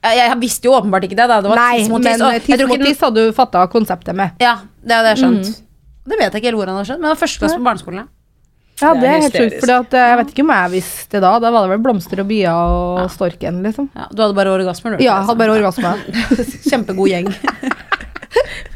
Jeg, 0.00 0.36
visste 0.40 0.66
jo 0.66 0.72
åpenbart 0.74 1.04
ikke 1.04 1.18
det. 1.18 1.26
Da. 1.28 1.36
Det 1.44 1.50
var 1.52 1.60
Nei, 1.60 1.82
tiss 1.82 1.90
mot 1.92 2.02
men 2.02 2.14
tiss. 2.16 2.24
og 2.24 2.46
tiss 2.48 2.62
mot 2.70 2.84
tiss 2.86 3.02
hadde 3.04 3.24
du 3.28 3.34
fatta 3.36 3.64
konseptet 3.70 4.16
med. 4.16 4.32
Ja, 4.42 4.54
det 4.80 4.96
hadde 4.96 5.12
jeg 5.12 5.20
skjønt. 5.20 5.50
Det 6.08 6.16
vet 6.16 6.28
jeg 6.28 6.40
ikke 6.40 6.50
helt 6.50 6.60
hvor 6.62 6.70
han 6.72 6.80
har 6.80 6.88
skjønt, 6.88 7.02
men 7.02 7.10
det 7.10 7.14
var 7.16 7.20
første 7.24 7.44
klasse 7.44 7.60
på 7.60 7.68
barneskolen. 7.68 8.04
ja. 8.04 8.08
Ja, 8.78 8.92
Det 8.94 9.08
er 9.08 9.16
helt 9.24 9.34
sjukt. 9.34 9.56
For 9.64 9.98
jeg 9.98 10.18
vet 10.20 10.28
ikke 10.32 10.44
om 10.44 10.52
jeg 10.54 10.70
visste 10.76 11.16
det 11.16 11.22
da. 11.24 11.32
Da 11.42 11.50
var 11.50 11.66
det 11.66 11.72
vel 11.72 11.80
blomster 11.82 12.22
og 12.22 12.28
bier 12.28 12.54
og 12.54 13.08
storken, 13.10 13.58
liksom. 13.64 13.88
Ja, 13.96 14.06
du 14.12 14.22
hadde 14.22 14.36
bare 14.38 14.52
orgasmer, 14.54 14.94
du. 14.94 15.02
Ja, 15.02 15.16
jeg 15.18 15.30
hadde 15.32 15.40
bare 15.40 15.56
orgasmer. 15.56 16.04
Kjempegod 16.70 17.10
gjeng. 17.10 17.32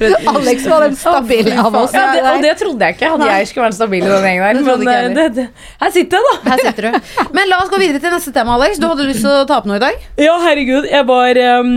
Alex 0.02 0.66
var 0.66 0.80
den 0.88 0.96
stabile 0.98 1.54
av 1.60 1.76
oss. 1.76 1.94
Ja, 1.94 2.06
det, 2.16 2.22
og 2.32 2.42
det 2.42 2.52
trodde 2.58 2.88
jeg 2.88 2.96
ikke. 2.96 3.10
Hadde 3.14 3.28
jeg 3.28 3.50
skulle 3.50 3.66
være 3.68 3.76
stabil 3.76 4.02
i 4.02 4.10
den 4.10 4.26
gjengen 4.26 4.64
der. 4.66 4.80
Men 4.82 4.88
eh, 4.90 5.08
det, 5.14 5.26
det, 5.36 5.46
her 5.84 5.92
sitter 5.94 6.18
jeg, 6.18 6.30
da. 6.30 6.50
Her 6.50 6.64
sitter 6.66 6.88
du. 6.88 7.12
Men 7.36 7.50
la 7.52 7.60
oss 7.62 7.70
gå 7.70 7.78
videre 7.82 8.02
til 8.02 8.14
neste 8.14 8.34
tema, 8.34 8.56
Alex. 8.58 8.80
Du 8.82 8.88
hadde 8.90 9.06
lyst 9.06 9.22
til 9.22 9.30
å 9.30 9.44
ta 9.46 9.60
opp 9.60 9.68
noe 9.70 9.78
i 9.78 9.84
dag? 9.84 10.08
Ja, 10.18 10.34
herregud. 10.42 10.88
Jeg 10.90 11.06
var 11.08 11.42
um, 11.62 11.74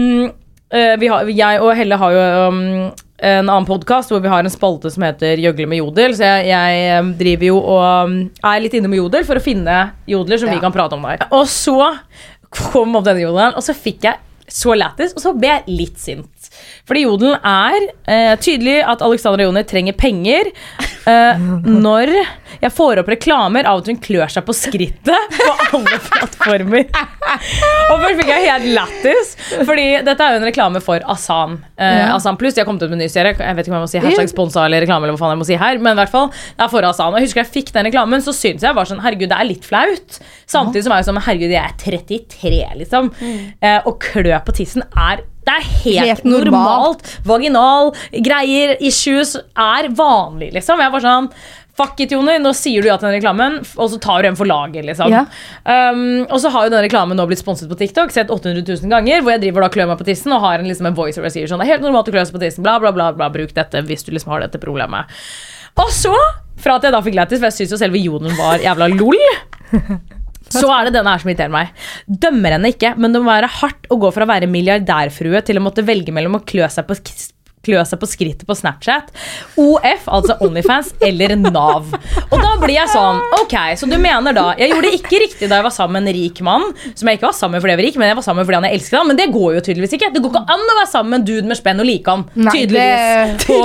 eh, 0.74 0.96
vi 1.02 1.12
har, 1.14 1.30
Jeg 1.30 1.62
og 1.62 1.76
Helle 1.78 2.00
har 2.02 2.16
jo 2.18 2.26
um, 2.50 2.64
en 3.18 3.48
annen 3.50 3.66
podkast 3.68 4.12
hvor 4.12 4.20
vi 4.24 4.28
har 4.32 4.44
en 4.44 4.52
spalte 4.52 4.90
som 4.92 5.06
heter 5.08 5.40
Gjøgle 5.40 5.68
med 5.72 5.80
jodel. 5.80 6.16
Så 6.18 6.28
jeg, 6.28 6.50
jeg 6.52 7.06
driver 7.22 7.48
jo 7.48 7.58
og 7.64 8.16
er 8.44 8.64
litt 8.64 8.76
inne 8.76 8.92
med 8.92 9.00
jodel 9.00 9.24
for 9.28 9.40
å 9.40 9.44
finne 9.44 9.78
jodler 10.12 10.42
som 10.42 10.50
Ja. 10.52 10.56
vi 10.58 10.64
kan 10.66 10.76
prate 10.76 10.98
om 10.98 11.06
der. 11.08 11.24
Og 11.32 11.46
så 11.48 11.78
kom 12.56 12.96
opp 13.00 13.06
denne 13.08 13.24
jodelen, 13.24 13.56
og 13.56 13.64
så 13.64 13.74
fikk 13.76 14.04
jeg 14.10 14.20
så 14.52 14.76
lættis, 14.78 15.16
og 15.16 15.24
så 15.24 15.32
ble 15.34 15.48
jeg 15.50 15.64
litt 15.80 15.98
sint. 15.98 16.30
Fordi 16.88 17.06
jodelen 17.06 17.38
er 17.42 17.78
eh, 18.08 18.34
tydelig 18.42 18.80
at 18.86 19.04
Alexandra 19.06 19.48
Joni 19.48 19.64
trenger 19.68 19.98
penger 19.98 20.50
eh, 20.50 21.46
når 21.66 22.12
jeg 22.62 22.72
får 22.74 23.02
opp 23.02 23.10
reklamer 23.12 23.68
av 23.68 23.82
at 23.82 23.90
hun 23.90 24.00
klør 24.02 24.32
seg 24.32 24.46
på 24.48 24.56
skrittet 24.56 25.36
på 25.36 25.50
alle 25.76 26.00
plattformer. 26.08 26.86
Og 26.86 28.02
først 28.02 28.20
fikk 28.22 28.32
jeg 28.32 28.46
helt 28.46 28.68
lættis, 28.78 29.34
fordi 29.68 29.88
dette 30.06 30.24
er 30.24 30.36
jo 30.36 30.42
en 30.42 30.48
reklame 30.48 30.82
for 30.84 31.04
Asan. 31.12 31.60
Eh. 31.78 32.14
Asan 32.14 32.40
Pluss. 32.40 32.56
De 32.56 32.64
har 32.64 32.70
kommet 32.70 32.86
ut 32.86 32.90
med 32.90 33.00
en 33.00 33.04
ny 33.06 33.10
serie. 33.12 33.36
Jeg 33.36 33.58
vet 33.58 33.68
ikke 33.68 33.74
om 33.74 33.80
jeg 33.80 33.86
må 33.88 33.92
si 33.92 34.04
hashtag 34.04 34.32
sponsa 34.32 34.66
eller 34.66 34.86
reklame, 34.86 35.06
eller 35.06 35.18
hva 35.18 35.26
faen 35.26 35.36
jeg 35.36 35.42
må 35.42 35.50
si 35.50 35.60
her, 35.60 35.82
men 35.82 35.98
i 35.98 36.02
hvert 36.04 36.14
fall, 36.14 36.32
det 36.32 36.66
er 36.68 36.72
for 36.72 36.88
Asan. 36.88 37.12
Og 37.14 37.20
jeg 37.20 37.30
husker 37.30 37.44
jeg 37.44 37.54
fikk 37.60 37.74
den 37.76 37.90
reklamen, 37.90 38.24
så 38.26 38.34
syntes 38.36 38.66
jeg 38.66 38.78
var 38.78 38.90
sånn, 38.90 39.04
herregud, 39.04 39.30
det 39.34 39.40
er 39.40 39.50
litt 39.50 39.68
flaut. 39.68 40.20
Samtidig 40.50 40.86
som 40.86 40.96
jeg 40.96 41.04
er 41.06 41.10
sånn, 41.10 41.22
herregud, 41.28 41.54
jeg 41.54 41.62
er 41.62 41.78
33, 41.82 42.64
liksom. 42.82 43.12
Eh, 43.60 43.80
og 43.84 44.00
klø 44.04 44.40
på 44.46 44.56
tissen 44.58 44.86
er 44.96 45.26
det 45.46 45.54
er 45.60 45.68
helt, 45.84 46.08
Helt 46.10 46.24
normalt. 46.26 47.04
normalt. 47.06 47.12
Vaginal 47.30 47.92
greier, 48.26 48.76
issues, 48.82 49.36
er 49.54 49.92
vanlig, 49.94 50.52
liksom. 50.58 50.82
Jeg 50.82 50.90
er 50.90 50.98
bare 50.98 51.06
sånn 51.06 51.30
Fuck 51.76 52.00
it, 52.00 52.14
Joni. 52.16 52.38
Nå 52.40 52.54
sier 52.56 52.80
du 52.80 52.88
ja 52.88 52.94
til 52.96 53.10
den 53.10 53.18
reklamen, 53.18 53.58
og 53.76 53.90
så 53.92 53.98
tar 54.00 54.22
du 54.24 54.30
en 54.30 54.38
for 54.40 54.48
laget. 54.48 54.86
liksom. 54.88 55.12
Ja. 55.12 55.26
Um, 55.68 56.22
og 56.32 56.40
så 56.40 56.48
har 56.54 56.70
jo 56.70 56.72
den 56.72 56.86
reklamen 56.86 57.20
nå 57.20 57.26
blitt 57.28 57.42
sponset 57.42 57.68
på 57.68 57.76
TikTok, 57.82 58.14
sett 58.16 58.32
800 58.32 58.64
000 58.64 58.88
ganger, 58.94 59.20
hvor 59.26 59.34
jeg 59.36 59.42
driver 59.44 59.66
da 59.66 59.70
klør 59.74 59.90
meg 59.92 60.00
på 60.00 60.08
tissen 60.08 60.32
og 60.32 60.40
har 60.40 60.62
en, 60.64 60.70
liksom, 60.72 60.88
en 60.88 60.96
voice 60.96 61.20
og 61.20 61.28
sier 61.36 61.52
sånn 61.52 61.60
Det 61.60 61.68
er 61.68 61.74
helt 61.74 61.84
normalt 61.84 62.08
å 62.08 62.16
klø 62.16 62.24
seg 62.24 62.38
på 62.38 62.40
tissen, 62.46 62.64
bla, 62.64 62.78
bla, 62.80 62.94
bla, 62.96 63.10
bla. 63.18 63.28
Bruk 63.34 63.52
dette 63.58 63.84
hvis 63.90 64.08
du 64.08 64.14
liksom 64.16 64.32
har 64.32 64.46
dette 64.48 64.62
problemet. 64.64 65.12
Og 65.84 65.92
så, 65.92 66.16
fra 66.64 66.78
at 66.80 66.88
jeg 66.88 66.96
da 66.96 67.04
fikk 67.04 67.20
lættis, 67.20 67.44
for 67.44 67.52
jeg 67.52 67.58
syns 67.60 67.76
jo 67.76 67.82
selve 67.84 68.00
jonen 68.00 68.40
var 68.40 68.64
jævla 68.64 68.88
lol 68.96 69.20
så 70.54 70.68
er 70.76 70.88
det 70.88 70.96
denne 70.98 71.14
her 71.14 71.22
som 71.22 71.32
irriterer 71.32 71.54
meg. 71.54 71.72
Dømmer 72.06 72.58
henne 72.58 72.74
ikke, 72.74 72.94
men 73.00 73.16
det 73.16 73.22
må 73.24 73.32
være 73.32 73.52
hardt 73.62 73.90
å 73.92 74.00
gå 74.02 74.12
fra 74.14 74.28
å 74.28 74.30
være 74.30 74.50
milliardærfrue 74.52 75.42
til 75.46 75.60
å 75.60 75.66
måtte 75.66 75.86
velge 75.86 76.14
mellom 76.16 76.40
å 76.40 76.44
klø 76.46 76.68
seg 76.72 76.88
på 76.90 76.98
klø 77.66 77.82
seg 77.88 78.02
på 78.02 78.10
skrittet 78.10 78.46
på 78.48 78.58
Snapchat, 78.58 79.12
OF, 79.62 80.08
altså 80.08 80.38
Onlyfans, 80.46 80.94
eller 81.04 81.36
Nav. 81.40 81.92
Og 82.30 82.38
da 82.40 82.54
blir 82.62 82.76
jeg 82.78 82.92
sånn, 82.94 83.22
ok, 83.42 83.56
så 83.80 83.88
du 83.90 83.96
mener 84.02 84.36
da 84.36 84.46
Jeg 84.60 84.72
gjorde 84.72 84.90
det 84.90 84.98
ikke 85.00 85.20
riktig 85.22 85.50
da 85.50 85.60
jeg 85.60 85.66
var 85.68 85.74
sammen 85.74 86.00
med 86.00 86.10
en 86.10 86.18
rik 86.18 86.42
mann, 86.46 86.66
som 86.94 87.10
jeg 87.10 87.20
ikke 87.20 87.30
var 87.30 87.38
sammen 87.38 87.58
med 87.58 87.64
fordi 87.66 87.74
jeg 87.76 87.80
var 87.80 87.88
rik, 87.88 88.00
men 88.02 88.12
jeg 88.12 88.20
var 88.20 88.26
sammen 88.26 88.48
fordi 88.48 88.60
han 88.60 88.68
jeg 88.70 88.80
elsket 88.80 88.98
han, 89.00 89.10
men 89.10 89.20
det 89.20 89.28
går 89.34 89.58
jo 89.58 89.64
tydeligvis 89.68 89.96
ikke. 89.98 90.12
Det 90.16 90.22
går 90.24 90.34
ikke 90.34 90.56
an 90.56 90.66
å 90.66 90.78
være 90.80 90.92
sammen 90.92 91.14
med 91.14 91.20
en 91.22 91.28
dude 91.30 91.52
med 91.52 91.60
spenn 91.60 91.82
og 91.84 91.90
like 91.90 92.16
han, 92.16 92.26
tydeligvis, 92.36 93.46
på, 93.46 93.60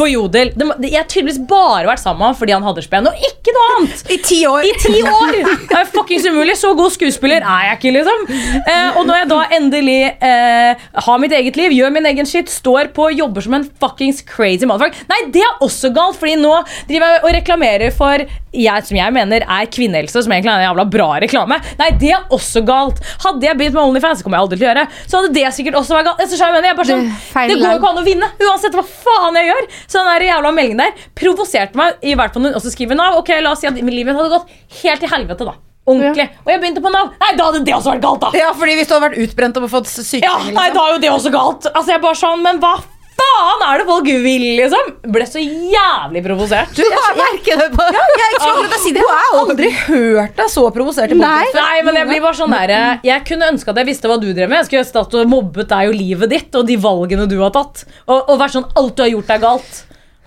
på 0.00 0.08
Jodel. 0.10 0.52
Det, 0.56 0.68
jeg 0.86 0.98
har 0.98 1.08
tydeligvis 1.10 1.40
bare 1.50 1.86
vært 1.90 2.02
sammen 2.02 2.22
med 2.22 2.30
han 2.30 2.38
fordi 2.40 2.56
han 2.56 2.66
hadde 2.66 2.84
spenn, 2.86 3.10
og 3.10 3.26
ikke 3.30 3.54
noe 3.56 3.68
annet! 3.76 4.04
I 4.12 4.18
ti 4.26 4.40
år. 4.48 4.66
I 4.66 4.74
ti 4.82 5.02
år! 5.02 5.38
Det 5.70 5.78
er 5.78 5.88
fuckings 5.92 6.26
umulig. 6.28 6.56
Så 6.60 6.72
god 6.78 6.94
skuespiller 6.94 7.44
er 7.44 7.68
jeg 7.70 7.78
ikke, 7.80 7.94
liksom. 7.98 8.26
Eh, 8.60 8.98
og 8.98 9.06
når 9.08 9.20
jeg 9.20 9.30
da 9.32 9.40
endelig 9.58 9.98
eh, 10.28 10.86
har 11.06 11.22
mitt 11.22 11.34
eget 11.36 11.58
liv, 11.58 11.74
gjør 11.76 11.94
min 11.94 12.08
egen 12.12 12.28
shit, 12.28 12.50
står 12.52 12.92
på 12.96 13.08
og 13.10 13.18
som 13.46 13.56
en 13.58 13.68
fuckings 13.82 14.22
crazy 14.26 14.68
motherfucker 14.68 15.08
Nei, 15.10 15.20
det 15.34 15.42
er 15.46 15.62
også 15.64 15.92
galt, 15.96 16.18
Fordi 16.20 16.36
nå 16.40 16.52
driver 16.88 17.14
jeg 17.16 17.22
og 17.22 17.32
reklamerer 17.40 17.94
for 17.94 18.26
jeg, 18.56 18.86
som 18.88 18.96
jeg 18.96 19.12
mener 19.12 19.44
er 19.44 19.66
kvinnehelse, 19.68 20.22
som 20.24 20.32
egentlig 20.32 20.48
er 20.48 20.62
en 20.62 20.64
jævla 20.70 20.86
bra 20.88 21.08
reklame. 21.20 21.58
Nei, 21.76 21.90
det 22.00 22.12
er 22.16 22.30
også 22.32 22.62
galt. 22.64 23.02
Hadde 23.20 23.44
jeg 23.44 23.58
begynt 23.58 23.76
med 23.76 23.82
OnlyFans, 23.82 24.22
det 24.22 24.24
kommer 24.24 24.38
jeg 24.38 24.46
aldri 24.46 24.56
til 24.56 24.64
å 24.64 24.70
gjøre, 24.70 24.84
så 25.04 25.20
hadde 25.20 25.32
det 25.36 25.50
sikkert 25.58 25.76
også 25.82 25.98
vært 25.98 26.08
galt. 26.08 26.22
Jeg 26.24 26.40
skjønner, 26.40 26.68
jeg 26.70 26.78
bare 26.78 26.88
sånn, 26.88 27.04
Det 27.10 27.44
det 27.52 27.58
går 27.60 27.74
jo 27.74 27.82
ikke 27.82 27.90
an 27.92 28.00
å 28.00 28.06
vinne, 28.06 28.30
uansett 28.48 28.78
hva 28.78 28.86
faen 28.88 29.36
jeg 29.42 29.50
gjør. 29.50 29.68
Så 29.84 30.00
den 30.00 30.08
der 30.08 30.26
jævla 30.30 30.54
meldingen 30.56 30.82
der 30.86 31.06
provoserte 31.20 31.76
meg, 31.82 32.00
i 32.00 32.16
hvert 32.16 32.32
fall 32.32 32.46
når 32.46 32.54
hun 32.56 32.60
også 32.62 32.72
skriver 32.72 32.96
Nav. 32.96 33.20
Ok, 33.20 33.34
la 33.44 33.52
oss 33.52 33.60
si 33.60 33.68
at 33.68 33.76
livet 33.76 34.08
mitt 34.08 34.16
hadde 34.16 34.32
gått 34.38 34.58
helt 34.80 35.04
til 35.04 35.12
helvete, 35.12 35.50
da. 35.52 35.58
Ordentlig. 35.86 36.26
Og 36.42 36.50
jeg 36.50 36.60
begynte 36.64 36.82
på 36.82 36.90
Nav. 36.90 37.12
Nei, 37.20 37.32
da 37.38 37.46
hadde 37.46 37.62
det 37.66 37.74
også 37.76 37.92
vært 37.92 38.02
galt, 38.02 38.24
da! 38.24 38.32
Ja, 38.40 38.50
fordi 38.58 38.74
hvis 38.80 38.88
du 38.88 38.96
hadde 38.96 39.06
vært 39.06 39.20
utbrent 39.22 39.60
og 39.60 39.70
fått 39.70 39.92
Ja, 40.18 40.34
nei, 40.50 40.68
da 40.74 40.82
er 40.82 40.96
jo 40.96 41.02
det 41.04 41.12
også 41.12 41.30
galt. 41.34 41.68
Altså, 41.70 41.92
jeg 41.94 42.02
bare 42.02 42.18
sånn, 42.18 42.42
men 42.42 42.58
hva 42.62 42.74
faen 43.16 43.64
er 43.66 43.80
det 43.80 43.86
folk 43.88 44.08
vil, 44.24 44.44
liksom? 44.58 44.90
Ble 45.14 45.26
så 45.28 45.42
jævlig 45.42 46.22
provosert. 46.24 46.72
Du, 46.76 46.82
har 46.84 47.16
merket 47.18 47.62
det 47.62 47.68
på 47.74 47.86
Jeg 47.96 48.18
jeg, 48.20 48.36
akkurat 48.40 48.82
si 48.82 48.92
det. 48.96 49.02
Jeg 49.04 49.20
har 49.22 49.38
aldri 49.40 49.70
hørt 49.86 50.36
deg 50.40 50.52
så 50.52 50.66
provosert 50.74 51.14
i 51.14 51.18
Nei. 51.20 51.46
Nei, 51.56 51.80
men 51.86 52.00
jeg 52.00 52.10
blir 52.10 52.22
bare 52.26 52.40
sånn 52.40 52.54
der 52.54 52.74
Jeg 53.06 53.24
kunne 53.28 53.50
ønske 53.54 53.72
at 53.72 53.82
jeg 53.82 53.90
visste 53.90 54.10
hva 54.10 54.20
du 54.22 54.28
drev 54.30 54.52
med. 54.52 54.62
Jeg 54.62 54.70
skulle 54.70 54.86
stått 54.88 55.16
og 55.16 55.30
mobbet 55.30 55.72
deg 55.72 55.92
og 55.92 55.98
livet 55.98 56.32
ditt 56.32 56.58
og 56.58 56.68
de 56.68 56.78
valgene 56.80 57.28
du 57.30 57.38
har 57.42 57.54
tatt. 57.54 57.86
Og, 58.06 58.18
og 58.20 58.40
vært 58.40 58.56
sånn 58.58 58.68
alt 58.76 58.96
du 58.96 59.04
har 59.06 59.12
gjort, 59.14 59.34
er 59.36 59.42
galt. 59.42 59.82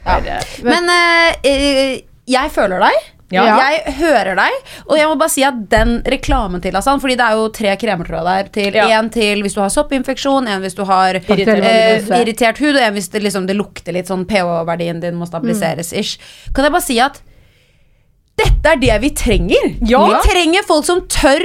Ja. 0.10 0.42
Men 0.66 0.90
eh, 0.90 2.02
jeg 2.30 2.54
føler 2.56 2.82
deg. 2.88 3.10
Ja. 3.32 3.46
Jeg 3.62 3.94
hører 4.00 4.38
deg. 4.40 4.70
Og 4.88 4.98
jeg 4.98 5.10
må 5.10 5.18
bare 5.20 5.30
si 5.34 5.44
at 5.46 5.58
den 5.70 6.00
reklamen 6.10 6.64
til 6.64 6.74
Hassan 6.74 7.02
Fordi 7.02 7.18
det 7.20 7.26
er 7.28 7.38
jo 7.38 7.50
tre 7.54 7.76
kremer 7.78 8.08
tror 8.08 8.20
jeg 8.20 8.26
der. 8.30 8.52
Til, 8.56 8.78
Ja. 8.80 8.88
En 9.00 9.10
til 9.14 9.44
hvis 9.46 9.54
du 9.54 9.62
har 9.62 9.70
soppinfeksjon, 9.74 10.48
en 10.50 10.64
hvis 10.66 10.78
du 10.78 10.84
har 10.90 11.20
Irritert 11.20 11.64
eh, 11.64 12.22
irritert 12.22 12.58
hud, 12.58 12.76
og 12.76 12.82
en 12.82 12.94
hvis 12.98 13.10
det, 13.14 13.22
liksom, 13.24 13.46
det 13.50 13.56
lukter 13.60 13.94
litt 13.94 14.10
sånn 14.10 14.26
pH-verdien 14.30 15.02
din 15.04 15.18
må 15.20 15.28
stabiliseres. 15.30 15.94
ish 15.94 16.18
Kan 16.56 16.66
jeg 16.66 16.74
bare 16.74 16.86
si 16.86 17.00
at 17.04 17.22
dette 18.40 18.72
er 18.72 18.80
det 18.80 18.98
vi 19.04 19.10
trenger. 19.16 19.74
Ja. 19.86 20.02
Vi 20.08 20.32
trenger 20.32 20.64
folk 20.68 20.86
som 20.88 21.02
tør 21.12 21.44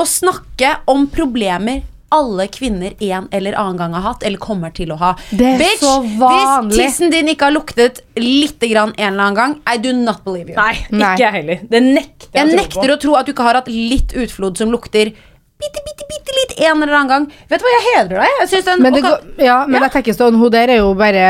å 0.00 0.06
snakke 0.08 0.78
om 0.88 1.06
problemer 1.12 1.82
alle 2.10 2.46
kvinner 2.50 2.94
en 2.98 3.28
eller 3.30 3.54
annen 3.58 3.76
gang 3.78 3.94
har 3.94 4.02
hatt, 4.08 4.24
eller 4.26 4.40
kommer 4.42 4.72
til 4.74 4.90
å 4.90 4.98
ha. 4.98 5.12
Det 5.30 5.52
er 5.54 5.76
så 5.78 6.00
vanlig. 6.02 6.74
Hvis 6.74 6.80
tissen 6.96 7.12
din 7.14 7.30
ikke 7.30 7.48
har 7.48 7.54
luktet 7.54 8.00
lite 8.18 8.66
grann 8.70 8.92
en 8.96 9.12
eller 9.12 9.24
annen 9.28 9.38
gang, 9.38 9.56
I 9.70 9.76
do 9.78 9.92
not 9.94 10.24
believe 10.26 10.50
you. 10.50 10.56
Nei, 10.58 10.74
Nei. 10.90 11.12
ikke 11.14 11.24
jeg 11.26 11.36
heller. 11.38 11.62
Det 11.70 11.82
nekter 11.86 12.28
Jeg 12.34 12.46
jeg, 12.50 12.56
nekter 12.58 12.94
å 12.96 12.98
tro 13.04 13.14
at 13.20 13.28
du 13.30 13.32
ikke 13.34 13.46
har 13.46 13.60
hatt 13.60 13.70
litt 13.70 14.14
utflod 14.18 14.58
som 14.58 14.74
lukter 14.74 15.12
bitte, 15.60 15.80
bitte, 15.86 16.06
bitte 16.08 16.36
litt 16.38 16.54
en 16.66 16.82
eller 16.82 16.96
annen 16.96 17.10
gang. 17.14 17.26
Vet 17.50 17.60
du 17.60 17.66
hva, 17.66 17.72
jeg 17.76 17.86
hedrer 17.94 18.22
deg. 18.24 18.36
Jeg 18.54 18.64
den, 18.64 18.82
Men, 18.82 18.94
det 18.96 19.02
og 19.04 19.10
går, 19.10 19.44
ja, 19.44 19.58
men 19.66 19.80
Ja. 19.80 19.86
jeg 19.86 19.92
tenker 19.98 20.16
sånn, 20.16 20.38
hun 20.40 20.50
der 20.50 20.68
er 20.76 20.82
jo 20.82 20.94
bare 20.94 21.24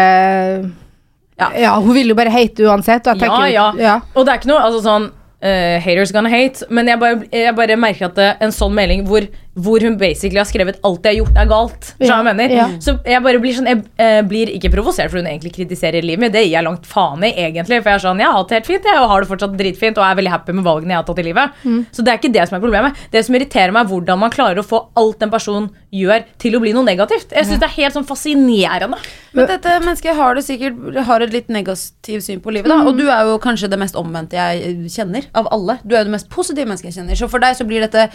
Ja. 1.40 1.48
ja. 1.56 1.74
Hun 1.80 1.94
vil 1.94 2.12
jo 2.12 2.14
bare 2.14 2.30
hate 2.30 2.66
uansett. 2.68 3.06
Og 3.06 3.18
jeg 3.18 3.28
Ja, 3.28 3.46
ja. 3.48 3.72
ja. 3.78 4.00
Og 4.14 4.26
det 4.26 4.32
er 4.32 4.38
ikke 4.40 4.52
noe 4.52 4.62
altså 4.64 4.82
sånn 4.84 5.10
uh, 5.42 5.80
haters 5.80 6.12
gonna 6.12 6.30
hate, 6.30 6.66
men 6.70 6.86
jeg 6.90 7.00
bare, 7.00 7.22
jeg 7.32 7.54
bare 7.56 7.76
merker 7.80 8.10
at 8.10 8.18
det, 8.18 8.28
en 8.44 8.52
sånn 8.54 8.74
melding 8.76 9.06
hvor, 9.08 9.26
hvor 9.58 9.82
hun 9.82 9.96
basically 9.98 10.38
har 10.38 10.46
skrevet 10.46 10.78
alt 10.86 11.06
jeg 11.06 11.16
har 11.16 11.18
gjort, 11.24 11.38
er 11.42 11.48
galt. 11.50 11.88
Ja, 11.98 12.20
jeg 12.20 12.26
mener? 12.28 12.52
Ja. 12.54 12.66
Så 12.82 12.94
jeg 13.02 13.22
bare 13.24 13.40
blir 13.42 13.56
sånn 13.56 13.66
Jeg 13.66 13.82
eh, 13.98 14.20
blir 14.26 14.52
ikke 14.54 14.70
provosert 14.70 15.10
for 15.10 15.18
hun 15.18 15.26
egentlig 15.26 15.52
kritiserer 15.56 16.06
livet 16.06 16.22
mitt. 16.22 16.34
Det 16.34 16.44
gir 16.44 16.54
jeg 16.54 16.66
langt 16.66 16.86
faen 16.86 17.24
i, 17.26 17.32
egentlig. 17.34 17.80
For 17.82 17.90
jeg 17.90 17.98
er 17.98 18.04
sånn, 18.04 18.22
jeg 18.22 18.30
har 18.30 18.38
hatt 18.38 18.52
det 18.52 18.60
helt 18.60 18.70
fint, 18.70 18.86
jeg 18.86 19.02
og 19.02 19.10
har 19.10 19.24
det 19.24 19.30
fortsatt 19.32 19.56
dritfint 19.58 19.98
og 19.98 20.06
er 20.06 20.20
veldig 20.20 20.34
happy 20.36 20.54
med 20.54 20.66
valgene 20.68 20.94
jeg 20.94 21.02
har 21.02 21.08
tatt 21.10 21.22
i 21.22 21.26
livet. 21.26 21.58
Mm. 21.64 21.80
Så 21.90 22.06
det 22.06 22.12
er 22.12 22.22
ikke 22.22 22.32
det 22.38 22.46
som 22.46 22.58
er 22.58 22.64
problemet. 22.64 23.02
Det 23.10 23.24
som 23.26 23.38
irriterer 23.38 23.74
meg, 23.74 23.88
er 23.88 23.94
hvordan 23.94 24.22
man 24.22 24.34
klarer 24.34 24.62
å 24.62 24.66
få 24.66 24.84
alt 25.02 25.26
en 25.26 25.34
person 25.34 25.68
gjør, 25.90 26.22
til 26.38 26.54
å 26.54 26.62
bli 26.62 26.70
noe 26.76 26.86
negativt. 26.86 27.34
Jeg 27.34 27.48
synes 27.48 27.60
det 27.62 27.66
er 27.66 27.76
helt 27.80 27.96
sånn 27.96 28.06
fascinerende. 28.06 29.00
Men 29.34 29.48
dette 29.50 29.74
mennesket 29.82 30.16
har 30.18 30.34
det 30.34 30.42
sikkert 30.42 30.96
Har 31.06 31.22
et 31.22 31.30
litt 31.30 31.50
negativt 31.52 32.24
syn 32.24 32.40
på 32.42 32.50
livet. 32.54 32.70
Da. 32.70 32.80
Og 32.86 32.96
du 32.98 33.04
er 33.06 33.28
jo 33.28 33.36
kanskje 33.42 33.68
det 33.70 33.78
mest 33.78 33.98
omvendte 33.98 34.38
jeg 34.38 34.90
kjenner 34.90 35.26
av 35.38 35.50
alle. 35.54 35.78
Du 35.84 35.94
er 35.94 36.02
jo 36.02 36.08
det 36.10 36.14
mest 36.16 36.30
positive 36.32 36.66
mennesket 36.66 36.90
jeg 36.90 36.98
kjenner. 37.00 37.18
Så 37.18 37.30
for 37.30 37.42
deg 37.42 37.58
så 37.58 37.66
blir 37.66 37.84
dette 37.84 38.08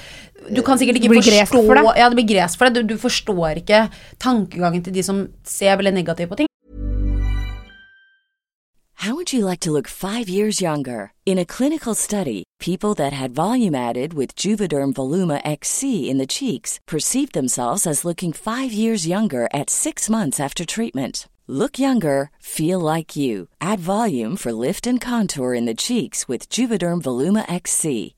Du 0.51 0.61
kan 0.65 0.79
sikkert 0.79 0.99
ikke 0.99 1.11
blir 1.13 1.23
gresk 1.35 1.55
for 1.59 1.77
deg. 1.77 1.91
Ja, 1.99 2.09
det 2.09 2.19
blir 2.21 2.29
gresk 2.33 2.59
for 2.59 2.69
deg. 2.69 2.81
Du, 2.81 2.95
du 2.95 3.01
forstår 3.01 3.61
ikke 3.61 3.85
tankegangen 4.23 4.83
til 4.85 4.95
de 4.95 5.05
som 5.05 5.25
ser 5.43 5.77
veldig 5.79 5.95
negativt 5.99 6.31
på 6.31 6.43
ting. 6.43 6.51
How 9.05 9.13
would 9.13 9.31
you 9.31 9.45
like 9.45 9.59
to 9.59 9.71
look 9.71 9.87
five 9.87 10.27
years 10.27 10.61
younger? 10.61 11.13
In 11.27 11.37
a 11.37 11.45
clinical 11.45 11.93
study, 11.93 12.43
people 12.59 12.95
that 12.95 13.13
had 13.13 13.35
volume 13.35 13.75
added 13.75 14.15
with 14.15 14.35
Juvederm 14.35 14.93
Voluma 14.93 15.41
XC 15.45 16.09
in 16.09 16.17
the 16.17 16.25
cheeks 16.25 16.79
perceived 16.87 17.33
themselves 17.33 17.85
as 17.85 18.03
looking 18.03 18.33
five 18.33 18.71
years 18.71 19.05
younger 19.05 19.47
at 19.53 19.69
six 19.69 20.09
months 20.09 20.39
after 20.39 20.65
treatment. 20.65 21.27
Look 21.47 21.77
younger, 21.77 22.31
feel 22.39 22.79
like 22.79 23.15
you. 23.15 23.49
Add 23.61 23.79
volume 23.79 24.35
for 24.37 24.51
lift 24.51 24.87
and 24.87 24.99
contour 24.99 25.53
in 25.53 25.65
the 25.65 25.75
cheeks 25.75 26.27
with 26.27 26.49
Juvederm 26.49 27.03
Voluma 27.03 27.45
XC. 27.47 28.14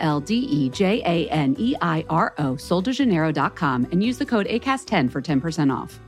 L 0.00 0.20
D 0.20 0.34
E 0.34 0.68
J 0.70 1.02
A 1.04 1.28
N 1.30 1.56
E 1.58 1.74
I 1.80 2.04
R 2.08 2.32
O, 2.38 2.56
soldejaneiro.com, 2.56 3.86
and 3.92 4.02
use 4.02 4.18
the 4.18 4.26
code 4.26 4.46
ACAST10 4.46 5.10
for 5.10 5.20
10% 5.20 5.72
off. 5.72 5.98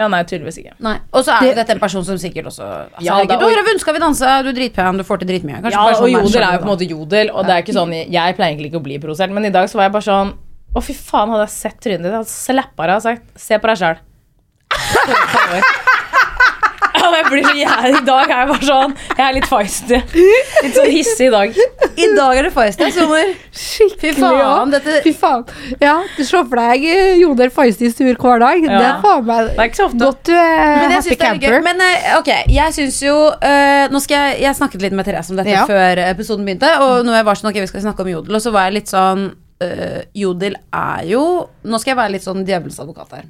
Ja, 0.00 0.08
nei, 0.10 0.22
tydeligvis 0.26 0.56
ikke. 0.62 0.72
Nei. 0.82 0.96
Og 1.14 1.24
så 1.26 1.34
er 1.36 1.44
det, 1.44 1.56
dette 1.60 1.74
en 1.76 1.80
person 1.82 2.04
som 2.06 2.16
sikkert 2.18 2.48
også 2.50 2.64
altså, 2.64 3.04
Ja, 3.04 3.18
da, 3.28 3.36
Du 3.38 3.44
og- 3.44 3.80
Skal 3.80 3.94
vi 3.94 4.00
danse, 4.00 4.24
du 4.42 4.48
er 4.48 4.56
dritpen, 4.56 4.98
du 4.98 5.04
får 5.04 5.18
til 5.20 5.28
dritmye. 5.28 5.60
Kanskje 5.62 5.70
Ja, 5.72 5.84
og 6.00 6.10
jodel 6.10 6.42
er 6.42 6.52
jo 6.52 6.58
på 6.58 6.68
en 6.70 6.72
måte 6.76 6.88
jodel, 6.88 7.30
og 7.30 7.46
det 7.46 7.52
er 7.54 7.62
ikke 7.62 7.76
sånn 7.76 7.92
Jeg 8.10 8.36
pleier 8.36 8.50
egentlig 8.56 8.72
ikke 8.72 8.80
å 8.80 8.82
bli 8.82 8.98
provosert, 8.98 9.30
men 9.30 9.44
i 9.44 9.50
dag 9.50 9.68
så 9.68 9.74
var 9.76 9.84
jeg 9.84 9.92
bare 9.92 10.08
sånn 10.08 10.32
Å, 10.74 10.82
fy 10.82 10.94
faen, 10.94 11.28
hadde 11.28 11.46
jeg 11.46 11.50
sett 11.50 11.80
trynet 11.80 12.02
ditt, 12.02 12.12
hadde 12.12 12.24
jeg 12.24 12.32
slappa 12.32 12.86
deg 12.86 12.96
og 12.96 13.02
sagt 13.02 13.22
Se 13.36 13.58
på 13.58 13.68
deg 13.68 13.76
sjæl. 13.78 13.98
Ja, 17.12 17.18
men 17.20 17.20
jeg 17.20 17.30
blir 17.30 17.44
så 17.44 17.54
jævlig 17.58 18.00
I 18.00 18.04
dag 18.06 18.30
er 18.32 18.38
jeg 18.42 18.48
bare 18.52 18.66
sånn 18.68 18.94
Jeg 19.18 19.24
er 19.26 19.34
litt 19.36 19.48
feisty. 19.50 19.98
Litt 20.62 20.76
sånn 20.78 20.90
hissig 20.92 21.26
i 21.28 21.32
dag. 21.34 21.56
I 21.92 22.06
dag 22.16 22.38
er 22.40 22.48
det 22.48 22.52
feisty, 22.54 22.88
sommer. 22.96 23.32
Skikkelig, 23.52 24.14
Fy 24.16 24.22
faen, 24.22 24.70
dette- 24.72 24.98
Fy 25.04 25.12
faen. 25.12 25.44
Ja, 25.82 25.98
du 26.16 26.22
slår 26.24 26.46
for 26.48 26.56
deg 26.62 26.86
Jodel 26.88 27.20
Joner 27.22 27.50
Feisty 27.52 27.90
sur 27.92 28.14
hver 28.22 28.40
dag. 28.42 28.62
Det 28.64 28.80
er 28.80 28.98
faen 29.04 29.24
meg 29.28 29.50
Det 29.52 29.58
er 29.58 29.70
ikke 29.70 29.80
så 29.82 29.86
ofte. 29.90 30.00
godt 30.06 30.24
du 30.28 30.32
er 30.32 30.56
Men 30.80 30.90
jeg 30.90 30.98
happy 31.02 31.12
er 31.12 31.20
camper. 31.22 31.60
Men 31.68 31.80
eh, 31.86 32.08
ok, 32.18 32.30
jeg 32.56 32.76
syns 32.78 33.00
jo 33.04 33.14
uh, 33.30 33.84
Nå 33.92 34.00
skal 34.04 34.16
jeg 34.32 34.42
Jeg 34.46 34.58
snakket 34.58 34.82
litt 34.86 34.96
med 34.96 35.04
Therese 35.08 35.30
om 35.34 35.40
dette 35.40 35.52
Ja. 35.52 35.64
før 35.68 36.00
episoden 36.08 36.46
begynte, 36.48 36.70
og 36.80 37.04
når 37.06 37.20
jeg 37.20 37.28
var 37.28 37.40
sånn 37.40 37.50
Ok, 37.52 37.60
vi 37.60 37.66
skal 37.70 37.84
snakke 37.86 38.04
om 38.06 38.12
jodel, 38.14 38.38
og 38.38 38.44
så 38.44 38.52
var 38.54 38.68
jeg 38.70 38.78
litt 38.80 38.92
sånn 38.92 39.26
uh, 39.62 40.00
Jodel 40.16 40.56
er 40.72 41.04
jo 41.12 41.24
Nå 41.64 41.78
skal 41.82 41.92
jeg 41.94 42.00
være 42.02 42.14
litt 42.16 42.24
sånn 42.26 42.44
djevelens 42.48 42.80
advokat 42.82 43.18
her. 43.18 43.26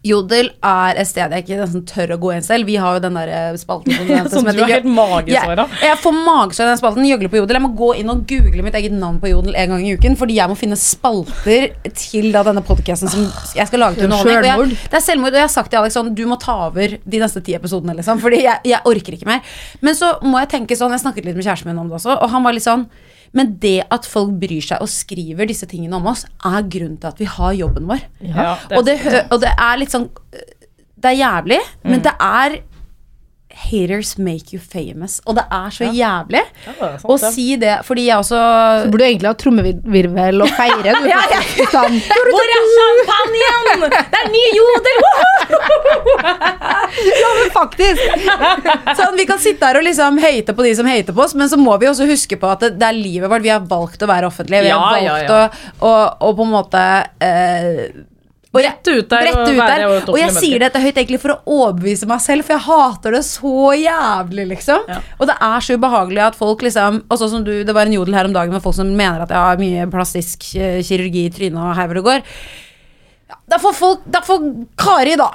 Jodel 0.00 0.46
er 0.64 0.96
et 0.96 1.08
sted 1.10 1.28
jeg 1.34 1.44
ikke 1.44 1.56
nesten 1.60 1.82
tør 1.84 2.14
å 2.14 2.16
gå 2.22 2.30
inn 2.32 2.44
selv. 2.44 2.64
Vi 2.64 2.78
har 2.80 2.96
jo 2.96 3.02
den 3.04 3.18
der 3.18 3.32
eh, 3.36 3.56
spalten 3.60 3.92
som, 3.92 4.08
Som 4.32 4.46
som 4.46 4.48
du 4.56 4.62
har 4.62 4.70
helt 4.72 4.86
magesår 4.88 5.60
av. 5.60 5.74
Jeg, 5.76 5.90
jeg 5.90 5.98
får 6.00 6.16
magesår 6.16 6.64
av 6.64 6.70
den 6.72 6.80
spalten. 6.80 7.08
Gjøgle 7.10 7.28
på 7.32 7.40
Jodel. 7.42 7.58
Jeg 7.58 7.64
må 7.66 7.70
gå 7.76 7.90
inn 8.00 8.12
og 8.14 8.22
google 8.30 8.64
mitt 8.64 8.78
eget 8.80 8.94
navn 8.96 9.18
på 9.20 9.28
Jodel 9.28 9.58
en 9.60 9.74
gang 9.74 9.84
i 9.84 9.92
uken, 10.00 10.16
fordi 10.16 10.38
jeg 10.38 10.48
må 10.48 10.56
finne 10.56 10.78
spalter 10.80 11.68
til 11.92 12.30
da 12.32 12.46
denne 12.48 12.64
podcasten 12.64 13.12
som 13.12 13.28
jeg 13.58 13.68
skal 13.68 13.84
lage 13.84 14.00
til 14.00 14.08
underholdning. 14.08 14.48
Jeg, 14.48 14.80
det 14.88 15.00
er 15.02 15.04
selvmord, 15.04 15.36
og 15.36 15.42
jeg 15.42 15.48
har 15.50 15.54
sagt 15.58 15.72
til 15.74 15.82
Alex 15.82 15.98
sånn 15.98 16.14
Du 16.16 16.24
må 16.30 16.40
ta 16.40 16.56
over 16.70 16.96
de 16.96 17.20
neste 17.20 17.44
ti 17.44 17.58
episodene, 17.58 17.98
liksom. 18.00 18.24
Fordi 18.24 18.40
jeg, 18.46 18.64
jeg 18.72 18.80
orker 18.88 19.20
ikke 19.20 19.28
mer. 19.28 19.44
Men 19.84 20.00
så 20.00 20.14
må 20.24 20.40
jeg 20.40 20.54
tenke 20.56 20.80
sånn 20.80 20.96
Jeg 20.96 21.04
snakket 21.04 21.28
litt 21.28 21.36
med 21.36 21.44
kjæresten 21.44 21.68
min 21.68 21.84
om 21.84 21.92
det 21.92 22.00
også, 22.00 22.16
og 22.16 22.32
han 22.32 22.46
var 22.46 22.56
litt 22.56 22.64
sånn 22.64 22.88
Men 23.36 23.52
det 23.62 23.84
at 23.94 24.08
folk 24.10 24.32
bryr 24.42 24.64
seg 24.64 24.82
og 24.82 24.90
skriver 24.90 25.46
disse 25.50 25.68
tingene 25.70 25.98
om 26.00 26.08
oss, 26.10 26.24
er 26.46 26.66
grunnen 26.66 26.98
til 26.98 27.12
at 27.12 27.20
vi 27.20 27.28
har 27.30 27.54
jobben 27.58 27.86
vår. 27.90 28.02
Ja, 28.26 28.56
og, 28.74 28.82
det, 28.88 28.96
og 29.30 29.38
det 29.44 29.52
er 29.54 29.78
litt 29.78 29.94
sånn 29.94 30.08
Det 31.00 31.12
er 31.12 31.20
jævlig, 31.20 31.60
men 31.86 32.02
det 32.04 32.12
er 32.20 32.58
Haters 33.60 34.14
make 34.18 34.54
you 34.54 34.60
famous. 34.62 35.18
Og 35.28 35.36
det 35.36 35.44
er 35.52 35.74
så 35.74 35.88
jævlig 35.92 36.40
Ja, 36.40 36.72
er 36.72 36.96
sant, 37.02 37.10
å 37.12 37.16
si 37.34 37.46
det, 37.60 37.74
fordi 37.86 38.06
jeg 38.08 38.16
også 38.22 38.38
Så 38.40 38.90
burde 38.90 39.04
du 39.04 39.08
egentlig 39.08 39.30
ha 39.30 39.36
trommevirvel 39.42 40.44
og 40.46 40.54
feire. 40.56 40.94
Du, 40.96 41.08
Ja, 41.12 41.20
ja. 41.34 41.40
Hvor 42.30 42.54
er 42.56 42.68
champagnen?! 42.76 43.86
Det 43.90 44.20
er 44.22 44.30
ny 44.32 44.44
jodel! 44.56 45.02
Ja, 46.90 47.28
men 47.38 47.50
faktisk! 47.54 48.00
Sånn, 48.98 49.14
Vi 49.18 49.26
kan 49.28 49.38
sitte 49.42 49.68
her 49.68 49.78
og 49.78 49.84
liksom 49.86 50.18
hate 50.22 50.54
på 50.56 50.64
de 50.66 50.72
som 50.76 50.88
hater 50.90 51.14
på 51.16 51.22
oss, 51.24 51.36
men 51.38 51.48
så 51.50 51.58
må 51.60 51.76
vi 51.80 51.88
også 51.90 52.08
huske 52.08 52.38
på 52.40 52.50
at 52.50 52.64
det, 52.64 52.72
det 52.80 52.88
er 52.88 52.96
livet 52.96 53.30
vårt. 53.30 53.44
Vi 53.44 53.52
har 53.52 53.62
valgt 53.70 54.02
å 54.02 54.08
være 54.10 54.28
offentlige. 54.30 54.64
Vi 54.66 54.72
har 54.74 54.82
valgt 54.82 55.06
ja, 55.06 55.16
ja. 55.22 55.46
Å, 55.78 55.86
å, 55.86 55.92
å 56.26 56.32
på 56.36 56.46
en 56.46 56.52
måte 56.52 56.82
eh, 57.22 57.84
og 58.52 58.60
jeg- 58.62 58.74
ut 58.98 59.08
der 59.08 59.20
brette 59.20 59.38
og 59.38 59.48
ut 59.48 60.06
der. 60.06 60.10
Og 60.12 60.18
jeg 60.18 60.30
sier 60.34 60.58
dette 60.58 60.80
høyt 60.82 60.96
egentlig 60.96 61.20
for 61.20 61.30
å 61.36 61.38
overbevise 61.46 62.06
meg 62.10 62.20
selv, 62.20 62.44
for 62.44 62.54
jeg 62.56 62.62
hater 62.66 63.10
det 63.12 63.20
så 63.22 63.52
jævlig, 63.78 64.46
liksom. 64.48 64.88
Ja. 64.88 64.98
Og 65.20 65.26
det 65.30 65.36
er 65.40 65.60
så 65.60 65.76
ubehagelig 65.78 66.18
at 66.26 66.34
folk 66.34 66.60
liksom 66.62 67.02
Og 67.08 67.18
sånn 67.18 67.30
som 67.30 67.44
du, 67.44 67.62
det 67.64 67.72
var 67.74 67.86
en 67.86 67.92
jodel 67.92 68.14
her 68.14 68.24
om 68.24 68.32
dagen 68.32 68.50
med 68.52 68.62
folk 68.62 68.74
som 68.74 68.90
mener 68.96 69.22
at 69.22 69.28
jeg 69.30 69.38
har 69.38 69.56
mye 69.56 69.86
plastisk 69.90 70.40
kirurgi 70.82 71.26
i 71.26 71.30
trynet 71.30 71.58
og 71.62 71.76
her 71.76 71.86
hvor 71.86 71.94
det 71.94 72.04
går. 72.04 72.22
Ja, 73.30 73.36
da 73.48 73.58
får 73.58 73.74
folk 73.74 74.00
Da 74.10 74.20
får 74.20 74.66
Kari, 74.76 75.14
da. 75.16 75.30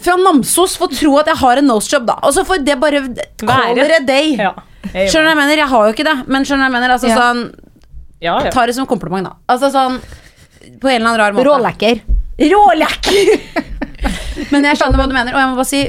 Fra 0.00 0.14
Namsos 0.16 0.78
få 0.78 0.86
tro 0.94 1.18
at 1.18 1.26
jeg 1.26 1.36
har 1.36 1.56
en 1.58 1.66
nosejob, 1.66 2.06
da. 2.06 2.14
Og 2.22 2.32
så 2.32 2.44
får 2.46 2.64
det 2.64 2.78
bare 2.80 3.02
Call 3.36 3.78
it 3.78 3.90
a 3.90 4.00
day. 4.06 4.36
Ja. 4.36 4.54
Jeg 4.94 5.10
Skjønner 5.10 5.26
du 5.26 5.28
hva 5.28 5.34
jeg 5.34 5.40
mener? 5.42 5.56
Jeg 5.56 5.68
har 5.68 5.86
jo 5.88 5.92
ikke 5.92 6.04
det, 6.06 6.28
men 6.28 6.42
skjønner 6.44 6.56
du 6.56 6.70
hva 6.70 6.70
jeg 6.70 6.76
mener? 6.78 6.94
Altså 6.94 7.08
Ja. 7.08 7.16
sånn 7.18 7.42
Ja, 8.20 8.38
ja. 8.44 8.50
Ta 8.50 8.64
det 8.66 8.74
som 8.74 8.86
kompliment, 8.86 9.24
da. 9.24 9.34
Altså 9.48 9.70
sånn 9.74 10.00
På 10.80 10.88
en 10.88 11.02
eller 11.02 11.08
annen 11.08 11.18
rar 11.18 11.32
måte. 11.32 11.44
Rålekker. 11.50 12.00
Rålekker! 12.40 13.30
men 14.52 14.66
jeg 14.70 14.80
skjønner 14.80 15.00
hva 15.00 15.08
du 15.10 15.14
mener, 15.16 15.34
og 15.34 15.40
jeg 15.42 15.50
må 15.50 15.58
bare 15.60 15.68
si 15.68 15.82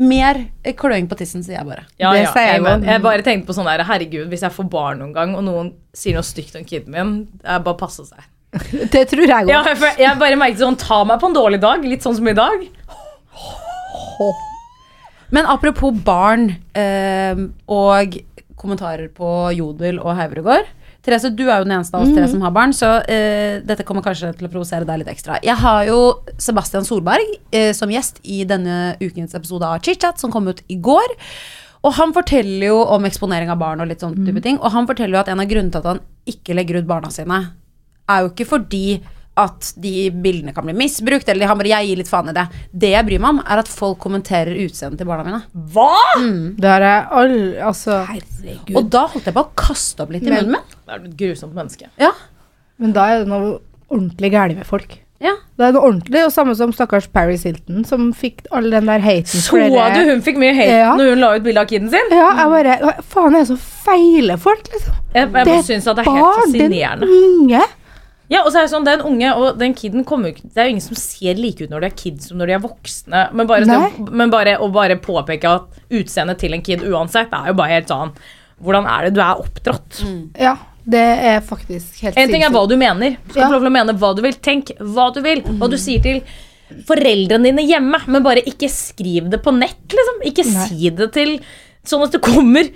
mer 0.00 0.38
kløing 0.80 1.08
på 1.10 1.18
tissen, 1.20 1.42
sier 1.44 1.58
jeg 1.58 1.68
bare. 1.68 1.84
Ja, 2.00 2.12
Det 2.14 2.22
ja, 2.24 2.32
sier 2.32 2.46
jeg 2.48 2.62
amen. 2.62 2.86
Jeg 2.88 3.02
bare 3.04 3.24
tenkte 3.26 3.50
på 3.50 3.56
sånn 3.56 3.68
der, 3.68 3.82
herregud, 3.84 4.28
hvis 4.32 4.44
jeg 4.46 4.54
får 4.54 4.68
barn 4.72 5.02
noen 5.02 5.14
gang, 5.16 5.34
og 5.36 5.44
noen 5.44 5.72
sier 5.96 6.16
noe 6.16 6.24
stygt 6.26 6.56
om 6.56 6.64
kiden 6.64 6.94
min, 6.94 7.16
det 7.42 7.50
er 7.56 7.64
bare 7.66 7.76
å 7.76 7.80
passe 7.80 8.06
seg. 8.08 8.22
Det 8.94 9.04
tror 9.10 9.26
jeg 9.26 9.46
òg. 9.46 9.50
Ja, 9.52 9.60
for 9.68 10.00
jeg 10.00 10.20
bare 10.22 10.38
merket 10.40 10.62
sånn, 10.62 10.78
ta 10.80 11.02
meg 11.06 11.20
på 11.22 11.30
en 11.30 11.36
dårlig 11.36 11.60
dag, 11.62 11.84
litt 11.86 12.06
sånn 12.06 12.16
som 12.18 12.30
i 12.30 12.36
dag. 12.38 12.64
Men 15.30 15.46
apropos 15.46 15.94
barn 16.04 16.48
eh, 16.74 17.38
og 17.70 18.16
kommentarer 18.58 19.08
på 19.14 19.28
Jodel 19.56 20.00
og 20.02 20.16
Hauregård. 20.18 20.66
Therese, 21.04 21.30
du 21.32 21.46
er 21.46 21.60
jo 21.60 21.66
den 21.66 21.76
eneste 21.78 21.96
av 21.96 22.04
oss 22.04 22.12
tre 22.12 22.26
som 22.28 22.42
har 22.44 22.52
barn, 22.52 22.74
så 22.76 22.90
uh, 23.00 23.54
dette 23.64 23.86
kommer 23.88 24.04
kanskje 24.04 24.34
til 24.36 24.48
å 24.48 24.52
provosere 24.52 24.88
deg 24.88 25.00
litt 25.00 25.12
ekstra. 25.12 25.38
Jeg 25.44 25.56
har 25.62 25.86
jo 25.88 26.00
Sebastian 26.36 26.84
Solberg 26.84 27.38
uh, 27.54 27.70
som 27.76 27.92
gjest 27.92 28.20
i 28.22 28.42
denne 28.48 28.98
ukens 29.00 29.36
episode 29.38 29.64
av 29.64 29.80
ChitChat, 29.80 30.20
som 30.20 30.32
kom 30.34 30.50
ut 30.50 30.60
i 30.68 30.76
går. 30.76 31.16
Og 31.80 31.96
han 31.96 32.12
forteller 32.12 32.66
jo 32.68 32.82
om 32.92 33.06
eksponering 33.08 33.48
av 33.52 33.60
barn 33.62 33.80
og 33.80 33.88
litt 33.88 34.02
sånn 34.04 34.18
type 34.26 34.42
ting. 34.44 34.58
Og 34.60 34.74
han 34.74 34.88
forteller 34.88 35.16
jo 35.16 35.22
at 35.22 35.30
en 35.32 35.40
av 35.40 35.48
grunnene 35.48 35.72
til 35.72 35.80
at 35.80 35.88
han 35.94 36.02
ikke 36.28 36.56
legger 36.58 36.82
ut 36.82 36.90
barna 36.90 37.08
sine, 37.14 37.38
er 38.10 38.24
jo 38.24 38.32
ikke 38.34 38.48
fordi 38.50 38.84
at 39.40 39.72
de 39.80 40.10
bildene 40.10 40.54
kan 40.54 40.64
bli 40.66 40.74
misbrukt, 40.76 41.28
eller 41.28 41.46
han 41.50 41.58
bare 41.58 41.68
'jeg 41.72 41.88
gir 41.88 41.96
litt 42.02 42.08
faen 42.08 42.28
i 42.28 42.32
det'. 42.36 42.48
Det 42.76 42.90
jeg 42.92 43.06
bryr 43.06 43.20
meg 43.20 43.28
om, 43.30 43.38
er 43.46 43.58
at 43.58 43.68
folk 43.68 43.98
kommenterer 43.98 44.54
utseendet 44.64 44.98
til 44.98 45.06
barna 45.06 45.24
mine. 45.24 45.42
Hva? 45.72 45.94
Det 46.56 46.64
er 46.64 46.80
jeg 46.80 47.06
all 47.10 47.36
Altså 47.70 48.06
Og 48.76 48.90
da 48.90 49.06
holdt 49.06 49.24
jeg 49.24 49.34
på 49.34 49.44
å 49.44 49.50
kaste 49.56 50.00
opp 50.02 50.10
litt 50.10 50.22
i 50.22 50.30
Men- 50.30 50.44
munnen 50.46 50.52
min. 50.52 50.60
Det 50.86 50.94
er 50.94 51.04
et 51.08 51.16
grusomt 51.16 51.54
menneske. 51.54 51.86
Ja, 51.98 52.10
Men 52.78 52.92
da 52.92 53.04
er 53.10 53.18
det 53.20 53.28
noe 53.28 53.58
ordentlig 53.90 54.30
galt 54.32 54.56
med 54.56 54.66
folk. 54.66 54.98
ja. 55.20 55.34
Det 55.58 55.66
er 55.68 55.72
noe 55.72 55.82
ordentlig, 55.90 56.24
og 56.24 56.32
samme 56.32 56.54
som 56.56 56.72
stakkars 56.72 57.06
Paris 57.12 57.42
Hilton, 57.44 57.84
som 57.84 58.12
fikk 58.14 58.46
all 58.50 58.70
den 58.70 58.86
der 58.86 58.98
haten 59.00 59.26
Så 59.26 59.50
du 59.52 60.10
hun 60.10 60.22
fikk 60.22 60.38
mye 60.38 60.54
hate 60.56 60.70
Ja. 60.70 60.96
når 60.96 61.10
hun 61.10 61.20
la 61.20 61.34
ut 61.36 61.42
bilde 61.42 61.60
av 61.60 61.66
kiden 61.66 61.90
sin? 61.90 62.00
Ja, 62.10 62.30
jeg 62.32 62.48
bare 62.80 62.94
faen 63.02 63.34
er 63.34 63.44
det 63.44 63.48
så 63.48 63.58
feile 63.58 64.38
folk, 64.38 64.62
liksom? 64.72 64.94
Jeg, 65.14 65.14
jeg 65.14 65.26
Det 65.26 65.32
bare 65.32 65.58
er 65.58 65.62
synes 65.62 65.86
at 65.86 65.96
det 65.96 66.06
er 66.06 66.10
helt 66.10 66.24
er 66.24 66.40
fascinerende. 66.40 67.00
Den 67.00 67.50
unge. 67.50 67.62
Ja, 68.30 68.44
og 68.44 68.52
så 68.52 68.60
er 68.60 68.66
det 68.68 68.70
sånn, 68.70 68.84
den 68.86 69.00
unge 69.02 69.30
og 69.34 69.58
den 69.58 69.72
kiden 69.74 70.04
kommer 70.06 70.30
jo 70.30 70.36
ikke 70.36 70.48
Det 70.54 70.60
er 70.62 70.68
jo 70.68 70.74
ingen 70.76 70.84
som 70.84 70.98
ser 71.00 71.34
like 71.40 71.64
ut 71.66 71.70
når 71.72 71.80
de 71.82 71.86
er 71.88 71.96
kids 71.98 72.28
som 72.30 72.38
når 72.38 72.46
de 72.46 72.54
er 72.54 72.62
voksne. 72.62 73.22
Men 73.34 73.46
bare, 73.50 73.66
Nei. 73.66 73.88
men 74.22 74.30
bare 74.30 74.52
å 74.62 74.68
bare 74.72 74.96
påpeke 75.02 75.50
at 75.50 75.80
utseendet 75.90 76.38
til 76.38 76.54
en 76.54 76.62
kid 76.62 76.84
uansett 76.86 77.32
er 77.34 77.48
jo 77.50 77.56
bare 77.58 77.74
helt 77.80 77.90
sånn 77.90 78.12
Hvordan 78.60 78.86
er 78.86 79.08
det 79.08 79.14
du 79.16 79.20
er 79.24 79.40
oppdratt? 79.40 80.02
Ja, 80.38 80.54
det 80.84 81.00
er 81.00 81.40
faktisk 81.40 82.02
helt 82.04 82.18
En 82.20 82.28
ting 82.30 82.42
er 82.44 82.50
hva 82.52 82.66
du 82.68 82.76
mener. 82.76 83.16
Du 83.26 83.32
skal 83.32 83.42
Ja. 83.42 83.48
få 83.48 83.52
lov 83.56 83.62
til 83.64 83.70
å 83.70 83.76
mene 83.78 83.94
hva 83.98 84.10
du 84.14 84.20
vil. 84.22 84.34
Tenk 84.36 84.72
hva 84.78 85.06
du 85.14 85.20
vil. 85.24 85.40
Hva 85.42 85.68
du 85.72 85.76
sier 85.80 86.02
til 86.04 86.20
foreldrene 86.86 87.48
dine 87.50 87.64
hjemme, 87.66 87.98
men 88.06 88.22
bare 88.22 88.44
ikke 88.46 88.68
skriv 88.70 89.30
det 89.32 89.40
på 89.42 89.50
nett, 89.56 89.80
liksom. 89.90 90.20
Ikke 90.28 90.44
Nei. 90.46 90.66
si 90.68 90.90
det 90.90 91.10
til 91.16 91.38
Sånn 91.88 92.02
at 92.04 92.12
det 92.12 92.20
kommer 92.20 92.68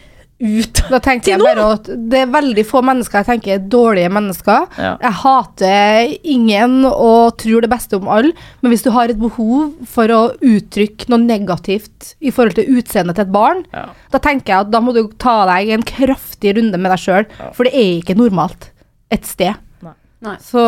ut. 0.44 0.80
Da 0.92 0.98
tenker 1.02 1.32
jeg 1.34 1.40
bare 1.42 1.64
at 1.78 1.88
det 2.10 2.20
er 2.20 2.30
veldig 2.34 2.64
få 2.68 2.82
mennesker 2.84 3.22
jeg 3.22 3.28
tenker 3.30 3.54
er 3.56 3.64
dårlige 3.72 4.10
mennesker. 4.12 4.66
Ja. 4.78 4.92
Jeg 5.02 5.16
hater 5.22 6.14
ingen 6.34 6.76
og 6.90 7.38
tror 7.40 7.64
det 7.64 7.70
beste 7.72 7.96
om 7.98 8.08
alle, 8.12 8.34
men 8.62 8.74
hvis 8.74 8.84
du 8.84 8.90
har 8.94 9.08
et 9.08 9.20
behov 9.20 9.72
for 9.88 10.12
å 10.12 10.20
uttrykke 10.44 11.08
noe 11.12 11.22
negativt 11.24 12.14
i 12.20 12.30
forhold 12.34 12.58
til 12.60 12.68
utseendet 12.76 13.16
til 13.18 13.26
et 13.26 13.32
barn, 13.34 13.64
Ja. 13.72 13.86
da 14.12 14.18
tenker 14.18 14.52
jeg 14.52 14.60
at 14.66 14.70
da 14.70 14.80
må 14.84 14.92
du 14.94 15.02
ta 15.18 15.46
deg 15.50 15.70
en 15.74 15.82
kraftig 15.82 16.56
runde 16.58 16.78
med 16.78 16.90
deg 16.92 16.98
sjøl, 17.00 17.26
for 17.54 17.64
det 17.64 17.74
er 17.74 18.00
ikke 18.02 18.16
normalt 18.20 18.70
et 19.10 19.24
sted. 19.24 19.54
Nei. 19.82 19.92
Nei. 20.24 20.36
Så 20.40 20.60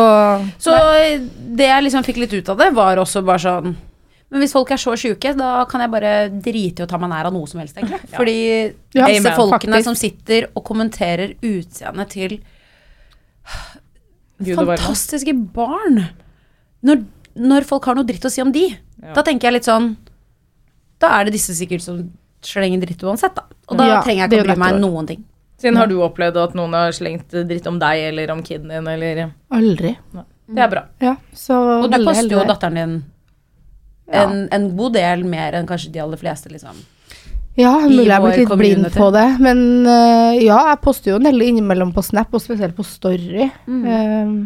Så 0.61 0.73
det 1.55 1.65
jeg 1.69 1.83
liksom 1.83 2.03
fikk 2.05 2.17
litt 2.17 2.33
ut 2.33 2.49
av 2.49 2.57
det, 2.57 2.73
var 2.73 2.97
også 2.97 3.23
bare 3.25 3.39
sånn 3.39 3.75
Men 4.29 4.41
hvis 4.43 4.51
folk 4.51 4.71
er 4.75 4.79
så 4.81 4.91
sjuke, 4.99 5.31
da 5.39 5.63
kan 5.71 5.79
jeg 5.85 5.91
bare 5.93 6.13
drite 6.43 6.83
i 6.83 6.85
å 6.85 6.87
ta 6.91 6.97
meg 6.99 7.09
nær 7.13 7.29
av 7.29 7.33
noe 7.33 7.47
som 7.47 7.61
helst, 7.61 7.77
egentlig. 7.79 8.01
Fordi 8.11 8.73
Ja, 8.93 9.05
disse 9.07 9.31
folkene 9.37 9.77
faktisk. 9.77 9.83
som 9.87 9.95
sitter 9.95 10.47
og 10.53 10.63
kommenterer 10.67 11.35
utseendet 11.41 12.09
til 12.11 12.39
Gud 14.43 14.59
fantastiske 14.59 15.33
barn 15.55 16.01
når, 16.85 16.99
når 17.39 17.65
folk 17.65 17.87
har 17.89 17.95
noe 17.97 18.05
dritt 18.05 18.25
å 18.27 18.31
si 18.31 18.41
om 18.43 18.51
de, 18.53 18.67
Ja. 19.01 19.13
da 19.13 19.23
tenker 19.23 19.47
jeg 19.47 19.53
litt 19.53 19.65
sånn 19.69 19.95
Da 20.99 21.11
er 21.19 21.25
det 21.25 21.33
disse 21.37 21.53
sikkert 21.53 21.81
som 21.85 21.99
slenger 22.41 22.81
dritt 22.81 23.03
uansett, 23.05 23.35
da. 23.35 23.43
Og 23.69 23.77
da 23.77 23.85
Ja, 23.87 24.01
trenger 24.01 24.23
jeg 24.25 24.31
ikke 24.31 24.41
å 24.41 24.45
bry 24.47 24.55
meg 24.57 24.79
noen 24.81 25.07
ting. 25.07 25.23
Siden 25.61 25.77
har 25.77 25.85
du 25.87 25.95
opplevd 26.01 26.37
at 26.37 26.53
noen 26.55 26.73
har 26.73 26.89
slengt 26.91 27.29
dritt 27.29 27.67
om 27.67 27.77
deg 27.79 27.99
eller 28.09 28.31
om 28.31 28.41
kiden 28.41 28.67
din, 28.69 28.87
eller 28.87 29.31
Aldri. 29.51 29.95
Det 30.47 30.57
er 30.57 30.67
bra. 30.69 30.83
Ja, 31.01 31.15
så 31.33 31.83
Og 31.83 31.91
du 31.91 31.97
poster 32.05 32.29
jo 32.29 32.43
datteren 32.45 32.73
din 32.73 32.95
Ja. 32.97 33.16
En, 34.07 34.47
en 34.51 34.69
god 34.77 34.93
del 34.97 35.25
mer 35.27 35.57
enn 35.57 35.67
kanskje 35.69 35.91
de 35.91 36.03
aller 36.03 36.19
fleste, 36.21 36.51
liksom. 36.53 36.79
Ja, 37.57 37.71
mulig 37.81 38.03
jeg 38.05 38.13
er 38.13 38.21
blitt 38.21 38.37
litt 38.43 38.51
blind 38.59 38.87
på 38.93 39.07
det. 39.15 39.25
Men 39.41 39.61
uh, 39.87 40.35
ja, 40.37 40.59
jeg 40.69 40.79
poster 40.83 41.11
jo 41.13 41.17
en 41.17 41.25
del 41.25 41.41
innimellom 41.41 41.89
på 41.95 42.03
Snap, 42.05 42.29
og 42.37 42.43
spesielt 42.43 42.75
på 42.77 42.85
Story. 42.85 43.47
Mm. 43.65 43.79
Eh, 43.81 44.03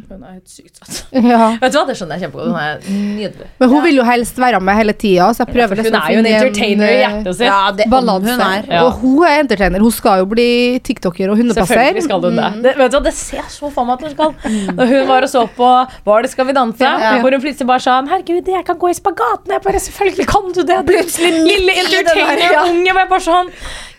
Hun 0.07 0.21
er 0.23 0.37
helt 0.37 0.51
sykt 0.51 0.79
søt. 0.79 1.01
ja. 1.33 1.49
Vet 1.59 1.73
du 1.73 1.79
hva, 1.79 1.83
det 1.89 1.97
skjønner 1.99 2.15
jeg 2.15 2.29
kjempegodt. 2.29 2.53
Hun 2.53 2.61
er 2.61 2.79
nydelig. 2.87 3.49
Men 3.59 3.73
hun 3.73 3.83
vil 3.83 3.99
jo 3.99 4.05
helst 4.07 4.39
være 4.39 4.61
med 4.63 4.79
hele 4.79 4.95
tida, 4.95 5.27
så 5.35 5.43
jeg 5.43 5.51
prøver 5.57 5.81
For 5.81 5.89
hun 5.89 5.97
er 5.99 6.13
jo 6.15 6.21
en 6.21 6.29
entertainer 6.31 6.85
i 6.87 6.93
eh, 6.93 7.01
hjertet 7.03 7.39
sitt. 7.41 7.47
Ja, 7.49 7.59
det 7.75 7.89
balanse. 7.91 8.37
hun 8.37 8.45
er. 8.47 8.69
Ja. 8.71 8.85
Og 8.87 9.03
hun 9.03 9.27
er 9.27 9.43
entertainer. 9.43 9.83
Hun 9.83 9.95
skal 9.97 10.23
jo 10.23 10.29
bli 10.31 10.47
tiktoker 10.87 11.33
og 11.33 11.41
hundepasser. 11.41 11.73
Selvfølgelig 11.73 12.07
skal 12.07 12.23
hun 12.29 12.39
det. 12.39 12.47
det. 12.69 12.75
Vet 12.79 12.95
du 12.95 12.97
hva, 12.99 13.03
det 13.09 13.15
ser 13.19 13.41
jeg 13.41 13.51
så 13.57 13.73
for 13.75 13.89
meg 13.89 13.99
at 13.99 14.07
hun 14.07 14.15
skal. 14.15 14.57
Når 14.79 14.93
hun 14.95 15.11
var 15.11 15.27
og 15.27 15.33
så 15.35 15.43
på 15.51 15.67
Var 16.07 16.23
det 16.23 16.31
Skal 16.31 16.47
vi 16.47 16.53
danse? 16.55 16.79
Ja. 16.87 17.17
Hvor 17.19 17.35
hun 17.35 17.43
plutselig 17.43 17.67
bare 17.67 17.83
sa 17.83 17.99
Herregud, 18.07 18.47
jeg 18.55 18.63
kan 18.65 18.79
gå 18.79 18.87
i 18.91 18.95
spagaten. 18.95 19.51
Jeg 19.51 19.63
bare 19.67 19.79
Selvfølgelig 19.81 20.27
kan 20.31 20.49
du 20.55 20.61
det. 20.63 20.79
Plutselig 20.87 21.31
lille 21.43 21.75
entertainer-unge. 21.83 23.00
Og 23.00 23.00
jeg 23.01 23.11
bare 23.11 23.25
sånn 23.25 23.51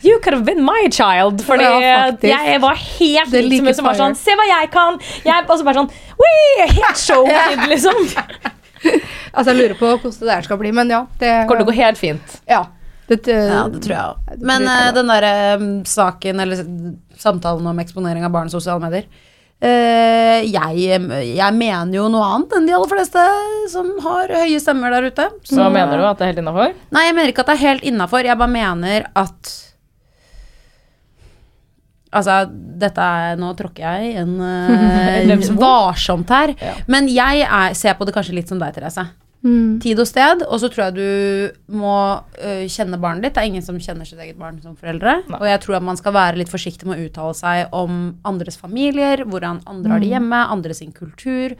You 0.02 0.18
could 0.22 0.34
have 0.34 0.46
been 0.46 0.64
my 0.66 0.88
child. 0.90 1.44
Fordi 1.46 1.66
Ja, 1.66 2.40
jeg 2.48 2.60
var 2.62 2.78
helt 2.78 3.30
Det 3.32 3.42
er 3.42 3.48
lik 3.48 3.62
som 3.62 3.68
like 3.68 3.74
hun 3.74 3.78
som 3.80 3.88
var 3.90 4.00
sånn 4.00 4.18
Se 4.18 4.36
hva 4.38 4.48
jeg 4.48 4.70
kan! 4.74 4.98
Jeg, 5.26 5.46
og 5.46 5.58
så 5.58 5.66
bare 5.68 5.82
sånn 5.82 5.90
Wee! 6.22 6.68
Helt 6.72 7.02
showkid, 7.02 7.64
liksom. 7.72 8.06
Altså, 9.32 9.52
jeg 9.52 9.58
lurer 9.58 9.74
på 9.78 9.90
hvordan 9.92 10.14
det 10.18 10.30
der 10.32 10.46
skal 10.46 10.58
bli, 10.60 10.72
men 10.74 10.90
ja. 10.90 11.04
Det 11.20 11.34
Kommer 11.48 11.62
til 11.62 11.68
å 11.68 11.72
gå 11.72 11.78
helt 11.78 12.00
fint. 12.00 12.38
Ja. 12.50 12.64
Det, 13.06 13.20
Ja, 13.28 13.66
det 13.68 13.82
tror 13.84 13.94
jeg 13.94 14.14
òg. 14.14 14.38
Men 14.46 14.64
uh, 14.66 14.88
den 14.94 15.10
derre 15.10 15.34
um, 15.60 15.68
saken, 15.88 16.40
eller 16.42 16.64
samtalen 17.20 17.66
om 17.68 17.82
eksponering 17.82 18.24
av 18.26 18.32
barn 18.34 18.50
i 18.50 18.54
sosiale 18.54 18.82
medier 18.82 19.04
eh, 19.06 19.28
jeg, 19.62 21.00
jeg 21.38 21.54
mener 21.54 21.94
jo 21.94 22.08
noe 22.10 22.28
annet 22.34 22.54
enn 22.58 22.64
de 22.66 22.74
aller 22.74 22.90
fleste 22.90 23.26
som 23.70 23.92
har 24.02 24.32
høye 24.42 24.58
stemmer 24.58 24.90
der 24.90 25.06
ute. 25.12 25.28
Så 25.46 25.68
mener 25.70 26.00
du 26.00 26.06
at 26.08 26.18
det 26.18 26.26
er 26.26 26.32
helt 26.32 26.40
innafor? 26.42 26.72
Nei, 26.94 27.04
jeg 27.06 27.14
mener 27.18 27.30
ikke 27.30 27.44
at 27.44 27.52
det 27.52 27.58
er 27.58 27.66
helt 27.68 27.86
innafor. 27.92 28.26
Jeg 28.26 28.40
bare 28.40 28.56
mener 28.56 29.06
at 29.14 29.52
Altså, 32.12 32.42
dette 32.52 33.00
er 33.00 33.38
Nå 33.40 33.54
tråkker 33.56 33.86
jeg 33.86 34.16
en 34.20 34.34
uh, 34.44 35.56
varsomt 35.60 36.32
her. 36.32 36.54
Ja. 36.60 36.74
Men 36.90 37.08
jeg 37.08 37.46
er, 37.46 37.76
ser 37.78 37.96
på 37.96 38.04
det 38.08 38.14
kanskje 38.16 38.36
litt 38.36 38.52
som 38.52 38.60
deg, 38.60 38.74
Therese. 38.76 39.06
Mm. 39.42 39.80
Tid 39.82 39.98
og 39.98 40.06
sted, 40.06 40.44
og 40.46 40.60
så 40.62 40.68
tror 40.70 40.84
jeg 40.84 40.94
du 41.00 41.74
må 41.74 41.96
uh, 42.22 42.62
kjenne 42.70 42.98
barnet 43.02 43.26
ditt. 43.26 43.34
Det 43.34 43.42
er 43.42 43.50
ingen 43.50 43.64
som 43.66 43.80
kjenner 43.82 44.06
sitt 44.06 44.20
eget 44.22 44.38
barn 44.38 44.60
som 44.62 44.76
foreldre. 44.78 45.16
Nei. 45.26 45.40
Og 45.40 45.48
jeg 45.50 45.62
tror 45.64 45.78
at 45.80 45.86
man 45.88 45.98
skal 45.98 46.14
være 46.14 46.38
litt 46.38 46.52
forsiktig 46.52 46.86
med 46.86 47.00
å 47.00 47.06
uttale 47.08 47.34
seg 47.34 47.74
om 47.74 48.02
andres 48.28 48.58
familier, 48.60 49.24
hvordan 49.26 49.64
andre 49.66 49.96
har 49.96 50.04
det 50.04 50.12
hjemme, 50.12 50.44
andre 50.54 50.76
sin 50.78 50.92
kultur. 50.94 51.56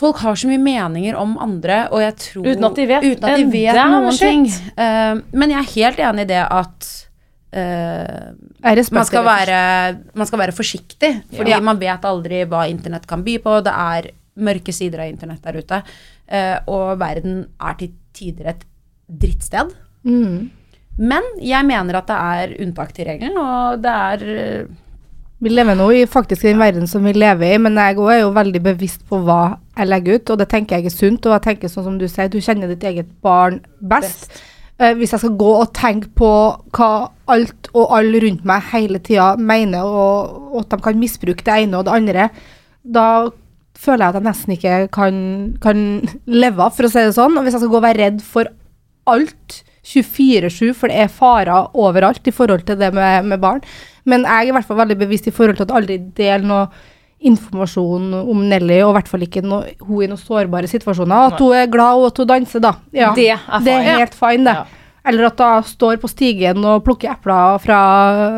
Folk 0.00 0.22
har 0.24 0.38
så 0.40 0.48
mye 0.48 0.62
meninger 0.64 1.18
om 1.20 1.36
andre, 1.44 1.82
og 1.92 2.00
jeg 2.00 2.16
tror 2.24 2.48
Uten 2.48 2.68
at 2.70 2.78
de 2.80 2.88
vet 2.88 3.04
uten 3.04 3.28
at 3.28 3.36
de 3.36 3.46
vet 3.52 3.82
noen 3.92 4.16
shit. 4.16 4.24
ting. 4.24 4.48
Uh, 4.80 5.20
men 5.36 5.52
jeg 5.52 5.60
er 5.60 5.70
helt 5.74 6.02
enig 6.08 6.28
i 6.28 6.32
det 6.32 6.42
at 6.48 6.90
Uh, 7.50 8.30
man 8.62 9.02
skal, 9.02 9.24
være, 9.26 9.56
man 10.14 10.28
skal 10.28 10.38
være 10.38 10.52
forsiktig, 10.54 11.08
fordi 11.34 11.50
Ja. 11.50 11.58
man 11.58 11.80
vet 11.80 12.04
aldri 12.06 12.44
hva 12.46 12.60
internett 12.70 13.08
kan 13.10 13.24
by 13.26 13.38
på. 13.42 13.56
Det 13.66 13.72
er 13.74 14.10
mørke 14.38 14.72
sider 14.72 15.02
av 15.02 15.10
internett 15.10 15.42
der 15.42 15.58
ute. 15.58 15.82
Eh, 16.30 16.56
og 16.70 17.00
verden 17.00 17.44
er 17.60 17.76
til 17.80 17.92
tider 18.16 18.52
et 18.54 18.64
drittsted. 19.10 19.74
Mm. 20.06 20.50
Men 21.00 21.26
jeg 21.40 21.66
mener 21.68 22.00
at 22.00 22.08
det 22.10 22.18
er 22.18 22.54
unntak 22.64 22.94
til 22.96 23.08
regelen, 23.08 23.38
og 23.40 23.82
det 23.82 23.96
er 23.96 24.24
eh, 24.36 24.70
Vi 25.40 25.48
lever 25.48 25.76
nå 25.78 25.86
i 25.96 26.04
faktisk 26.04 26.44
den 26.44 26.60
verden 26.60 26.86
som 26.86 27.04
vi 27.04 27.14
lever 27.16 27.54
i, 27.54 27.58
men 27.58 27.78
jeg 27.80 27.96
òg 27.96 28.10
er 28.12 28.18
jo 28.20 28.34
veldig 28.36 28.60
bevisst 28.62 29.06
på 29.08 29.22
hva 29.24 29.56
jeg 29.78 29.88
legger 29.88 30.18
ut, 30.18 30.30
og 30.30 30.38
det 30.42 30.50
tenker 30.52 30.76
jeg 30.76 30.90
er 30.90 30.96
sunt. 30.96 31.26
Og 31.26 31.32
jeg 31.32 31.46
tenker 31.46 31.72
sånn 31.72 31.86
som 31.86 31.98
du 32.00 32.04
sier, 32.08 32.28
du 32.28 32.42
kjenner 32.44 32.68
ditt 32.68 32.84
eget 32.84 33.08
barn 33.24 33.62
best. 33.80 34.28
Eh, 34.80 34.92
hvis 34.96 35.14
jeg 35.14 35.22
skal 35.22 35.38
gå 35.40 35.50
og 35.62 35.72
tenke 35.76 36.12
på 36.16 36.28
hva 36.76 36.90
alt 37.32 37.70
og 37.72 37.96
alle 37.96 38.20
rundt 38.26 38.44
meg 38.48 38.68
hele 38.74 39.00
tida 39.00 39.32
mener, 39.36 39.84
og, 39.88 40.36
og 40.52 40.62
at 40.66 40.76
de 40.76 40.82
kan 40.84 41.00
misbruke 41.00 41.44
det 41.46 41.56
ene 41.64 41.80
og 41.80 41.88
det 41.88 41.96
andre, 41.96 42.28
da 42.84 43.06
føler 43.80 44.04
jeg 44.04 44.12
at 44.12 44.18
jeg 44.20 44.26
nesten 44.28 44.54
ikke 44.56 44.76
kan, 44.94 45.16
kan 45.62 45.82
leve, 46.28 46.70
for 46.76 46.86
å 46.88 46.92
si 46.92 47.00
det 47.06 47.16
sånn. 47.16 47.36
Og 47.38 47.46
hvis 47.46 47.56
jeg 47.56 47.64
skal 47.64 47.72
gå 47.72 47.80
og 47.80 47.86
være 47.86 48.02
redd 48.04 48.22
for 48.24 48.50
alt 49.10 49.60
24-7, 49.90 50.74
for 50.76 50.92
det 50.92 51.00
er 51.06 51.12
farer 51.12 51.70
overalt 51.80 52.28
i 52.28 52.34
forhold 52.34 52.66
til 52.68 52.78
det 52.80 52.92
med, 52.96 53.30
med 53.32 53.40
barn. 53.42 53.62
Men 54.08 54.26
jeg 54.28 54.46
er 54.48 54.50
i 54.50 54.56
hvert 54.56 54.68
fall 54.68 54.80
veldig 54.82 54.98
bevisst 55.00 55.28
i 55.30 55.34
forhold 55.34 55.58
til 55.58 55.68
at 55.68 55.76
aldri 55.80 55.96
del 56.16 56.44
noe 56.48 56.68
informasjon 57.20 58.12
om 58.22 58.44
Nelly, 58.48 58.78
og 58.80 58.94
i 58.94 58.96
hvert 58.96 59.08
fall 59.10 59.24
ikke 59.26 59.42
noe, 59.44 59.74
hun 59.84 60.04
i 60.04 60.08
noen 60.08 60.20
sårbare 60.20 60.68
situasjoner. 60.70 61.34
At 61.34 61.42
hun 61.42 61.56
er 61.56 61.68
glad 61.72 62.00
og 62.00 62.06
at 62.08 62.20
hun 62.22 62.30
danser, 62.30 62.62
da. 62.64 62.74
Ja, 62.96 63.10
Det 63.16 63.28
er 63.34 63.64
det 63.64 63.74
er 63.74 63.88
helt 64.00 64.16
fine, 64.16 64.44
det. 64.48 64.54
Ja. 64.62 64.79
Eller 65.04 65.24
at 65.30 65.38
hun 65.40 65.62
står 65.64 65.96
på 66.02 66.08
stigen 66.10 66.64
og 66.64 66.82
plukker 66.84 67.10
epler 67.14 67.58
fra 67.62 67.80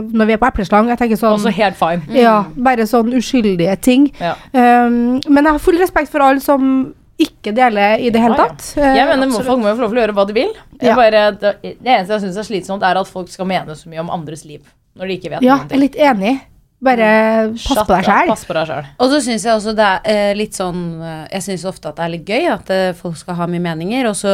når 0.06 0.26
vi 0.28 0.32
er 0.36 0.38
på 0.38 0.46
epleslang. 0.46 0.88
Jeg 0.92 0.98
tenker 1.00 1.16
sånn 1.18 1.34
Også 1.38 1.50
helt 1.56 1.76
fine. 1.76 2.02
ja, 2.14 2.44
bare 2.56 2.86
sånn 2.86 3.10
uskyldige 3.18 3.74
ting. 3.82 4.10
Ja. 4.20 4.34
Um, 4.52 5.20
men 5.28 5.44
jeg 5.44 5.52
har 5.52 5.58
full 5.58 5.78
respekt 5.82 6.10
for 6.12 6.22
alle 6.22 6.40
som 6.40 6.94
ikke 7.22 7.52
deler 7.54 7.98
i 8.02 8.10
det 8.10 8.20
hele 8.22 8.34
tatt. 8.38 8.62
ja. 8.76 8.82
tatt. 8.82 8.96
Jeg 8.96 9.02
Eh, 9.02 9.10
mener 9.10 9.26
absolutt. 9.26 9.46
Folk 9.46 9.60
må 9.62 9.68
jo 9.68 9.74
få 9.76 9.82
lov 9.84 9.90
til 9.92 9.98
å 9.98 10.02
gjøre 10.06 10.14
hva 10.16 10.26
de 10.26 10.32
vil. 10.38 10.54
Jeg 10.80 10.88
Ja. 10.88 10.94
bare, 10.96 11.20
det, 11.32 11.52
det 11.62 11.76
eneste 11.86 12.12
jeg 12.14 12.20
syns 12.22 12.36
er 12.38 12.42
slitsomt, 12.48 12.82
er 12.82 12.96
at 12.98 13.06
folk 13.08 13.28
skal 13.28 13.46
mene 13.46 13.74
så 13.76 13.88
mye 13.90 14.00
om 14.00 14.10
andres 14.10 14.44
liv. 14.44 14.62
Når 14.98 15.06
de 15.08 15.18
ikke 15.18 15.30
vet 15.30 15.42
Ja, 15.42 15.56
noen 15.56 15.68
jeg 15.68 15.76
er 15.76 15.80
litt 15.82 15.96
enig. 15.96 16.40
Bare 16.82 17.52
pass 17.52 17.86
på 17.86 17.86
deg 17.86 17.98
up, 18.00 18.04
sjæl. 18.08 18.26
Pass 18.32 18.44
på 18.44 18.54
deg 18.54 18.66
sjæl. 18.66 18.86
Og 18.98 19.10
så 19.12 19.20
syns 19.22 19.44
jeg 19.44 19.54
også 19.54 19.74
det 19.76 19.86
er 19.86 20.00
eh, 20.04 20.34
litt 20.34 20.52
sånn 20.58 20.80
eh, 21.00 21.28
Jeg 21.36 21.42
syns 21.42 21.64
ofte 21.64 21.88
at 21.92 21.96
det 21.96 22.04
er 22.04 22.08
litt 22.16 22.26
gøy 22.26 22.48
at 22.50 22.70
eh, 22.74 22.92
folk 22.92 23.16
skal 23.16 23.34
ha 23.38 23.46
mye 23.46 23.60
meninger, 23.62 24.08
og 24.08 24.16
så 24.18 24.32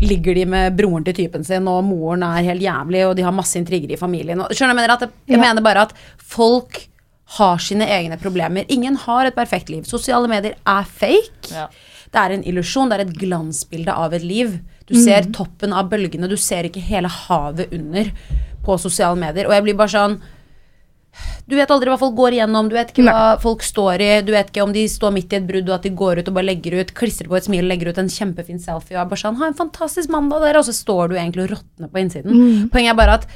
ligger 0.00 0.34
de 0.34 0.44
med 0.48 0.76
broren 0.78 1.04
til 1.04 1.14
typen 1.14 1.44
sin, 1.44 1.66
og 1.68 1.84
moren 1.84 2.22
er 2.24 2.42
helt 2.46 2.62
jævlig, 2.64 3.02
og 3.08 3.16
de 3.18 3.22
har 3.26 3.32
masse 3.36 3.58
intriger 3.60 3.92
i 3.92 3.98
familien. 4.00 4.40
Og, 4.40 4.48
skjønner 4.54 4.74
jeg 4.74 4.80
mener, 4.80 4.94
at 4.94 5.00
Jeg, 5.00 5.10
jeg 5.28 5.38
Ja. 5.38 5.42
mener 5.44 5.62
bare 5.62 5.82
at 5.82 5.92
folk 6.18 6.86
har 7.36 7.58
sine 7.58 7.86
egne 7.86 8.16
problemer. 8.18 8.64
Ingen 8.68 8.96
har 8.96 9.26
et 9.26 9.34
perfekt 9.36 9.68
liv. 9.70 9.84
Sosiale 9.84 10.26
medier 10.28 10.54
er 10.66 10.84
fake. 10.84 11.50
Ja. 11.52 11.66
Det 12.10 12.18
er 12.18 12.32
en 12.34 12.42
illusjon, 12.44 12.88
det 12.90 12.98
er 13.00 13.04
et 13.06 13.18
glansbilde 13.18 13.92
av 13.94 14.12
et 14.14 14.22
liv. 14.22 14.58
Du 14.86 14.94
ser 14.98 15.22
toppen 15.30 15.72
av 15.72 15.88
bølgene, 15.88 16.28
du 16.28 16.36
ser 16.36 16.64
ikke 16.66 16.80
hele 16.82 17.06
havet 17.08 17.72
under 17.72 18.10
på 18.64 18.78
sosiale 18.80 19.16
medier. 19.16 19.46
Og 19.46 19.52
jeg 19.52 19.62
blir 19.62 19.76
bare 19.78 19.88
sånn 19.94 20.20
Du 21.50 21.56
vet 21.58 21.70
aldri 21.72 21.90
hva 21.90 21.98
folk 21.98 22.14
går 22.18 22.36
igjennom, 22.36 22.68
du 22.70 22.76
vet 22.76 22.92
ikke 22.92 23.06
hva 23.08 23.36
folk 23.42 23.64
står 23.66 24.02
i, 24.04 24.10
du 24.22 24.30
vet 24.34 24.52
ikke 24.52 24.62
om 24.62 24.74
de 24.74 24.84
står 24.88 25.14
midt 25.16 25.32
i 25.34 25.40
et 25.40 25.48
brudd 25.48 25.68
og 25.68 25.76
at 25.80 25.86
de 25.88 25.94
går 25.98 26.20
ut 26.20 26.30
og 26.30 26.36
bare 26.36 26.46
legger 26.46 26.78
ut, 26.78 26.92
klistrer 26.94 27.30
på 27.30 27.38
et 27.38 27.48
smil 27.48 27.64
og 27.64 27.72
legger 27.72 27.90
ut 27.90 27.98
en 28.02 28.12
kjempefin 28.12 28.62
selfie 28.62 28.94
og 28.96 29.02
er 29.02 29.10
bare 29.10 29.22
sånn 29.24 29.40
Ha 29.40 29.48
en 29.50 29.58
fantastisk 29.58 30.12
mandag, 30.12 30.44
dere, 30.44 30.62
og 30.62 30.68
så 30.68 30.76
står 30.76 31.10
du 31.10 31.16
egentlig 31.16 31.48
og 31.48 31.56
råtner 31.56 31.90
på 31.90 32.02
innsiden. 32.04 32.68
Poenget 32.70 32.94
er 32.94 33.00
bare 33.00 33.18
at 33.18 33.28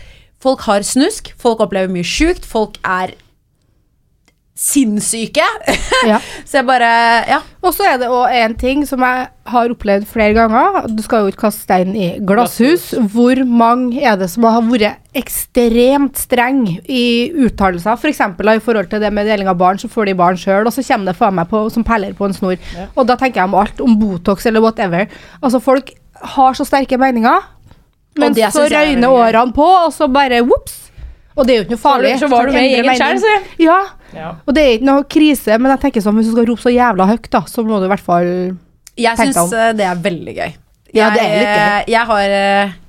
folk 0.45 0.65
har 0.69 0.85
snusk, 0.87 1.33
folk 1.41 1.63
opplever 1.65 1.91
mye 1.91 2.07
sjukt, 2.07 2.47
folk 2.47 2.79
er 2.85 3.17
sinnssyke. 4.55 5.45
Ja. 6.05 6.19
så 6.45 6.59
jeg 6.59 6.67
bare 6.69 6.89
Ja. 7.31 7.39
Og 7.65 7.73
så 7.73 7.87
er 7.89 7.97
det 8.03 8.11
òg 8.13 8.29
en 8.37 8.55
ting 8.61 8.83
som 8.85 9.01
jeg 9.01 9.29
har 9.49 9.73
opplevd 9.73 10.05
flere 10.09 10.35
ganger. 10.37 10.85
Du 10.93 11.01
skal 11.03 11.25
jo 11.25 11.33
ikke 11.33 11.47
kaste 11.47 11.65
stein 11.65 11.95
i 11.97 12.11
glasshus. 12.21 12.91
Hvor 13.15 13.41
mange 13.49 14.03
er 14.05 14.19
det 14.21 14.29
som 14.29 14.45
har 14.45 14.61
vært 14.69 15.01
ekstremt 15.17 16.21
streng 16.21 16.61
i 16.85 17.33
uttalelser? 17.47 17.97
F.eks. 17.97 18.21
For 18.37 18.53
i 18.53 18.61
forhold 18.61 18.93
til 18.93 19.01
det 19.01 19.13
med 19.17 19.31
deling 19.31 19.49
av 19.49 19.57
barn, 19.61 19.81
så 19.81 19.89
får 19.89 20.11
de 20.11 20.17
barn 20.21 20.37
sjøl, 20.37 20.69
og 20.69 20.77
så 20.77 20.85
kommer 20.85 21.09
det 21.13 21.17
faen 21.17 21.39
meg 21.41 21.49
på, 21.49 21.65
som 21.73 21.87
perler 21.87 22.13
på 22.13 22.29
en 22.29 22.37
snor. 22.37 22.61
Og 22.95 23.09
da 23.09 23.17
tenker 23.17 23.41
jeg 23.41 23.49
om 23.49 23.59
alt, 23.65 23.81
om 23.81 23.97
Botox 24.01 24.45
eller 24.51 24.65
whatever. 24.65 25.09
Altså, 25.41 25.63
folk 25.65 25.95
har 26.37 26.57
så 26.57 26.69
sterke 26.69 27.01
meninger, 27.01 27.49
men 28.21 28.37
så 28.37 28.69
er 28.69 28.77
røyner 28.77 29.11
årene 29.11 29.57
på, 29.57 29.65
og 29.87 29.93
så 29.95 30.07
bare 30.13 30.45
ops. 30.45 30.84
Og 31.35 31.47
det 31.47 31.55
er 31.55 31.57
jo 31.59 31.65
ikke 31.67 31.75
noe 31.75 31.83
farlig. 31.83 32.13
Så 32.21 32.29
var 32.31 32.47
du 32.47 32.53
med 32.55 32.69
i 32.69 32.75
gjengen 32.77 32.97
selv, 33.01 33.25
mening. 33.27 33.49
Ja. 33.65 33.79
Ja. 34.15 34.29
Og 34.47 34.55
det 34.55 34.63
er 34.63 34.77
ikke 34.77 34.87
noe 34.87 35.07
krise, 35.11 35.57
men 35.59 35.73
jeg 35.75 35.81
tenker 35.83 36.05
sånn, 36.05 36.15
hvis 36.21 36.29
du 36.31 36.35
skal 36.37 36.47
rope 36.47 36.63
så 36.63 36.71
jævla 36.71 37.09
høyt, 37.11 37.27
da, 37.33 37.41
så 37.51 37.65
må 37.67 37.81
du 37.83 37.89
i 37.89 37.91
hvert 37.91 38.05
fall 38.07 38.29
Jeg 38.95 39.17
tenke 39.19 39.33
syns 39.33 39.35
deg 39.35 39.43
om. 39.43 39.51
syns 39.51 39.79
det 39.81 39.89
er 39.91 40.03
veldig 40.05 40.35
gøy. 40.37 40.53
Ja, 40.95 41.09
det 41.11 41.25
er 41.25 41.33
litt 41.35 41.49
gøy. 41.51 41.65
Jeg, 41.65 41.87
jeg 41.97 42.07
har 42.13 42.35
eh, 42.39 42.81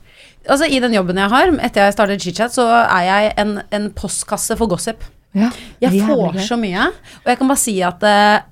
Altså, 0.46 0.68
i 0.70 0.78
den 0.84 0.94
jobben 0.94 1.18
jeg 1.18 1.32
har, 1.34 1.50
etter 1.66 1.88
jeg 1.88 1.94
startet 1.96 2.22
chit-chat, 2.22 2.54
så 2.54 2.68
er 2.70 3.06
jeg 3.08 3.32
en, 3.42 3.56
en 3.74 3.88
postkasse 3.98 4.54
for 4.60 4.70
gossip. 4.70 5.02
ja, 5.34 5.50
Jeg 5.82 6.04
får 6.06 6.36
gøy. 6.38 6.44
så 6.46 6.58
mye, 6.62 6.92
og 7.24 7.32
jeg 7.32 7.40
kan 7.42 7.50
bare 7.50 7.64
si 7.64 7.74
at 7.82 8.06
eh, 8.06 8.44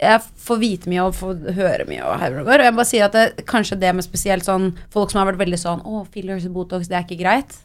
jeg 0.00 0.22
får 0.48 0.58
vite 0.62 0.88
mye 0.88 1.04
og 1.04 1.14
får 1.18 1.52
høre 1.58 1.84
mye 1.90 2.06
og 2.06 2.24
og 2.46 2.52
jeg 2.54 2.72
bare 2.72 2.86
sier 2.88 3.04
at 3.04 3.12
det, 3.18 3.44
kanskje 3.50 3.76
det 3.82 3.92
med 3.98 4.06
spesielt 4.06 4.46
sånn 4.46 4.70
folk 4.94 5.10
som 5.12 5.20
har 5.20 5.28
vært 5.32 5.40
veldig 5.42 5.58
sånn 5.60 5.80
Å, 5.84 6.04
fillers 6.14 6.46
og 6.48 6.54
Botox, 6.56 6.88
det 6.88 6.96
er 6.96 7.04
ikke 7.04 7.20
greit. 7.20 7.56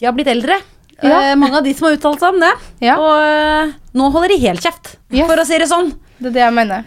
De 0.00 0.06
har 0.08 0.12
blitt 0.16 0.28
eldre. 0.32 0.56
Ja. 1.02 1.18
Eh, 1.30 1.36
mange 1.36 1.56
av 1.58 1.64
de 1.66 1.74
som 1.74 1.86
har 1.88 1.94
uttalt 1.96 2.20
seg 2.22 2.28
om 2.34 2.40
det. 2.42 2.52
Ja. 2.86 2.94
Og 2.98 3.22
eh, 3.22 3.64
nå 3.98 4.04
holder 4.14 4.28
de 4.34 4.38
helt 4.46 4.62
kjeft, 4.64 4.84
Yes. 5.14 5.26
for 5.28 5.36
å 5.42 5.44
si 5.46 5.58
det 5.58 5.68
sånn. 5.70 5.88
Det 6.18 6.26
er 6.30 6.34
det 6.38 6.44
jeg 6.46 6.54
mener. 6.56 6.80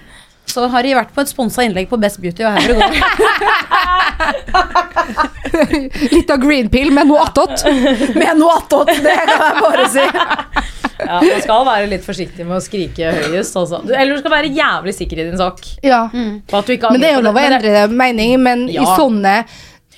Så 0.48 0.64
har 0.72 0.82
de 0.84 0.94
vært 0.96 1.12
på 1.14 1.22
et 1.22 1.28
sponsa 1.30 1.62
innlegg 1.68 1.90
på 1.92 1.98
Best 2.00 2.22
Beauty, 2.24 2.44
og 2.48 2.52
her 2.56 2.68
går. 2.72 2.82
Litt 6.14 6.30
av 6.32 6.40
green 6.42 6.70
pill, 6.72 6.92
men 6.96 7.08
noe 7.12 7.20
attåt. 7.28 7.64
Med 8.16 8.38
noe 8.40 8.56
attåt, 8.58 8.88
det 9.04 9.16
kan 9.28 9.40
jeg 9.44 9.56
bare 9.64 9.86
si. 9.92 10.06
Ja, 10.98 11.20
Man 11.22 11.42
skal 11.44 11.66
være 11.68 11.88
litt 11.92 12.06
forsiktig 12.08 12.46
med 12.48 12.56
å 12.58 12.62
skrike 12.64 13.12
høyest. 13.14 13.54
Også. 13.60 13.84
Du- 13.86 13.94
Eller 13.94 14.16
du 14.16 14.20
skal 14.24 14.32
være 14.34 14.50
jævlig 14.56 14.94
sikker 14.98 15.18
i 15.22 15.24
din 15.30 15.38
sak. 15.38 15.60
Ja. 15.86 16.08
Mm. 16.14 16.42
at 16.52 16.66
du 16.66 16.72
ikke 16.74 16.90
Men 16.96 17.02
det 17.04 17.10
er 17.12 17.16
jo 17.20 17.26
lov 17.28 17.36
å 17.38 17.42
endre 17.44 17.84
mening, 17.94 18.34
men 18.42 18.66
i 18.70 18.82
sånne 18.98 19.36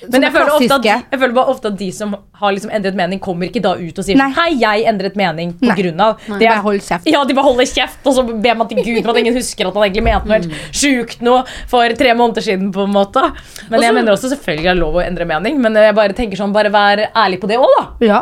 Men 0.08 0.24
jeg 0.24 0.32
føler, 0.32 0.50
ofte 0.54 0.76
at, 0.78 0.86
jeg 0.88 1.20
føler 1.20 1.34
bare 1.36 1.52
ofte 1.52 1.68
at 1.68 1.76
de 1.80 1.88
som 1.92 2.14
har 2.40 2.54
liksom 2.56 2.72
endret 2.72 2.96
mening, 2.96 3.20
kommer 3.20 3.50
ikke 3.50 3.60
da 3.64 3.74
ut 3.76 3.98
og 4.00 4.06
sier 4.06 4.16
Nei. 4.16 4.30
Hei, 4.36 4.48
jeg 4.62 4.86
endret 4.88 5.18
mening 5.20 5.52
på 5.60 5.68
Nei. 5.68 5.76
grunn 5.76 6.00
av 6.00 6.24
Nei, 6.30 6.38
det 6.40 6.48
bare 6.48 6.64
hold 6.64 6.80
kjeft. 6.86 7.10
Ja, 7.10 7.20
de 7.28 7.36
bare 7.36 7.48
holder 7.50 7.68
kjeft, 7.68 8.00
og 8.08 8.16
så 8.16 8.24
ber 8.30 8.56
man 8.56 8.70
til 8.70 8.80
Gud 8.80 9.02
for 9.02 9.12
at 9.12 9.20
ingen 9.20 9.36
husker 9.36 9.68
at 9.68 9.76
han 9.76 9.86
egentlig 9.88 10.06
mente 10.08 10.30
noe 10.30 10.38
helt 10.38 10.76
sjukt 10.80 11.24
noe 11.26 11.44
for 11.70 11.96
tre 12.00 12.14
måneder 12.16 12.46
siden. 12.48 12.72
på 12.72 12.86
en 12.88 12.94
måte 12.94 13.26
Men 13.68 13.84
jeg 13.84 13.96
mener 13.96 14.16
også 14.16 14.32
selvfølgelig 14.32 14.70
er 14.72 14.78
det 14.78 14.84
lov 14.84 14.96
å 15.00 15.04
endre 15.04 15.28
mening, 15.28 15.60
men 15.60 15.76
jeg 15.76 15.96
bare 15.98 16.16
tenker 16.16 16.40
sånn, 16.40 16.54
bare 16.56 16.72
vær 16.72 17.04
ærlig 17.10 17.40
på 17.42 17.50
det 17.50 17.60
òg, 17.60 17.76
da. 17.76 17.86
Ja. 18.06 18.20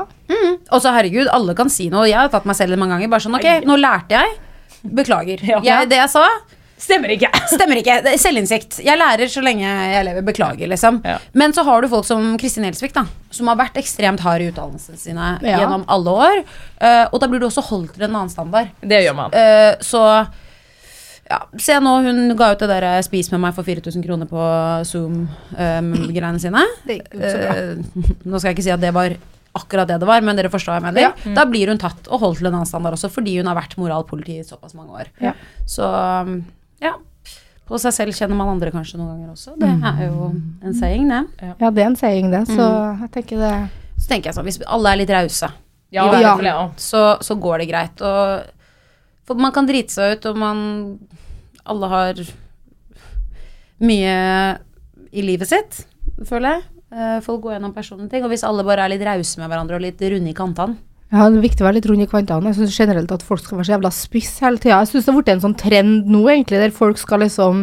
Og 0.75 0.83
så 0.83 0.93
herregud, 0.93 1.31
alle 1.33 1.55
kan 1.57 1.71
si 1.73 1.88
noe. 1.93 2.09
Jeg 2.09 2.19
har 2.19 2.29
tatt 2.33 2.47
meg 2.49 2.57
selv 2.59 2.75
det 2.75 2.81
mange 2.81 2.97
ganger. 2.97 3.11
Bare 3.14 3.25
sånn, 3.25 3.38
ok, 3.38 3.64
nå 3.69 3.79
lærte 3.81 4.19
jeg. 4.19 4.37
Beklager. 4.83 5.41
Ja. 5.49 5.61
Jeg, 5.64 5.88
det 5.91 5.99
jeg 6.03 6.11
sa, 6.12 6.27
Stemmer 6.79 7.12
ikke. 7.14 7.31
stemmer 7.55 7.81
ikke. 7.81 7.99
Det 8.07 8.14
er 8.14 8.21
selvinnsikt. 8.23 8.81
Jeg 8.87 8.99
lærer 9.01 9.31
så 9.31 9.43
lenge 9.45 9.67
jeg 9.67 10.07
lever. 10.09 10.27
Beklager, 10.29 10.71
liksom. 10.71 11.01
Ja. 11.07 11.19
Men 11.38 11.55
så 11.57 11.64
har 11.67 11.83
du 11.83 11.91
folk 11.93 12.07
som 12.09 12.31
Kristin 12.41 12.67
Gjelsvik, 12.69 12.95
da. 12.97 13.07
Som 13.35 13.51
har 13.51 13.59
vært 13.61 13.79
ekstremt 13.81 14.23
hard 14.25 14.45
i 14.45 14.51
utdannelsene 14.53 14.99
sine 15.01 15.31
Ja. 15.43 15.59
gjennom 15.62 15.85
alle 15.91 16.19
år. 16.27 16.43
Uh, 16.81 17.07
og 17.12 17.19
da 17.23 17.29
blir 17.31 17.43
du 17.43 17.49
også 17.51 17.67
holdt 17.69 17.97
til 17.99 18.07
en 18.07 18.14
annen 18.14 18.33
standard. 18.33 18.71
Det 18.81 19.03
gjør 19.05 19.19
man. 19.19 19.35
Uh, 19.35 19.75
så 19.85 20.05
ja, 21.29 21.43
se 21.61 21.77
nå, 21.85 21.91
hun 22.07 22.37
ga 22.38 22.53
ut 22.55 22.62
det 22.62 22.69
der 22.71 22.85
eh, 22.88 23.03
'spis 23.05 23.29
med 23.35 23.43
meg 23.43 23.53
for 23.57 23.67
4000 23.67 24.01
kroner' 24.05 24.29
på 24.31 24.45
Zoom-greiene 24.88 26.41
sine. 26.45 26.62
Det 26.87 27.01
gikk 27.01 27.19
jo 27.19 27.21
så 27.21 27.41
bra. 27.43 27.57
Eh, 27.57 27.75
nå 28.31 28.41
skal 28.41 28.51
jeg 28.51 28.57
ikke 28.57 28.69
si 28.69 28.73
at 28.73 28.81
det 28.85 28.95
var 28.97 29.17
akkurat 29.59 29.88
det 29.91 29.99
det 30.01 30.09
var, 30.09 30.23
men 30.25 30.38
dere 30.38 30.51
forstår 30.53 30.77
hva 30.77 30.79
jeg 30.79 30.87
mener. 30.87 31.09
Ja. 31.09 31.35
Da 31.37 31.45
blir 31.49 31.73
hun 31.73 31.81
tatt 31.83 32.09
og 32.09 32.23
holdt 32.23 32.41
til 32.41 32.49
en 32.49 32.55
annen 32.61 32.69
standard 32.69 32.97
også, 32.97 33.11
fordi 33.12 33.37
hun 33.41 33.49
har 33.51 33.59
vært 33.59 33.77
moralpoliti 33.81 34.38
i 34.38 34.47
såpass 34.47 34.77
mange 34.79 35.03
år. 35.03 35.11
Ja. 35.25 35.35
Så 35.69 35.88
um, 35.88 36.38
ja. 36.85 36.95
På 37.69 37.77
seg 37.77 37.93
selv 37.93 38.14
kjenner 38.17 38.37
man 38.38 38.49
andre 38.49 38.71
kanskje 38.73 38.97
noen 38.97 39.11
ganger 39.12 39.33
også. 39.35 39.53
Det 39.61 39.69
er 39.69 40.07
jo 40.07 40.29
en 40.64 40.75
saying, 40.75 41.09
det. 41.11 41.19
ja, 41.61 41.71
det 41.71 41.83
er 41.83 41.87
en 41.91 41.97
saying, 42.01 42.31
det. 42.33 42.47
Så 42.49 42.64
jeg 43.03 43.11
tenker 43.12 43.43
det 43.43 43.51
Så 43.99 44.09
tenker 44.09 44.31
jeg 44.31 44.37
sånn, 44.38 44.47
hvis 44.49 44.61
alle 44.64 44.93
er 44.95 45.01
litt 45.03 45.11
rause, 45.12 45.51
Ja, 45.93 46.07
Ja. 46.21 46.71
så, 46.77 47.03
så 47.21 47.35
går 47.41 47.59
det 47.59 47.69
greit. 47.69 48.01
Og, 48.01 48.47
for 49.29 49.35
man 49.37 49.53
kan 49.53 49.67
drite 49.69 49.93
seg 49.93 50.17
ut, 50.17 50.27
og 50.31 50.37
man 50.41 50.99
Alle 51.67 51.88
har 51.93 52.14
mye 53.81 54.59
i 55.12 55.23
livet 55.23 55.49
sitt, 55.49 55.83
føler 56.27 56.57
jeg. 56.57 56.62
Eh, 56.93 57.19
Folk 57.25 57.43
går 57.45 57.57
gjennom 57.59 57.75
personlige 57.77 58.11
ting. 58.14 58.25
Og 58.25 58.33
hvis 58.33 58.45
alle 58.49 58.64
bare 58.67 58.85
er 58.87 58.95
litt 58.95 59.05
rause 59.07 59.38
med 59.41 59.49
hverandre 59.53 59.77
og 59.79 59.85
litt 59.85 60.01
runde 60.03 60.31
i 60.33 60.37
kantene 60.37 60.77
Ja, 61.09 61.29
det 61.31 61.38
er 61.38 61.44
viktig 61.47 61.64
å 61.64 61.68
være 61.68 61.79
litt 61.79 61.87
rund 61.88 62.05
i 62.05 62.09
kvantene. 62.11 62.51
Jeg 62.53 62.59
syns 62.59 62.81
generelt 62.83 63.12
at 63.14 63.23
folk 63.25 63.40
skal 63.40 63.57
være 63.59 63.68
så 63.71 63.77
jævla 63.79 63.92
spiss 63.97 64.35
hele 64.44 64.61
tida. 64.61 64.83
Jeg 64.83 64.90
syns 64.90 65.07
det 65.07 65.12
har 65.14 65.21
blitt 65.23 65.31
en 65.33 65.44
sånn 65.47 65.57
trend 65.57 66.11
nå, 66.11 66.27
egentlig, 66.29 66.61
der 66.61 66.75
folk 66.75 67.01
skal 67.01 67.25
liksom 67.25 67.62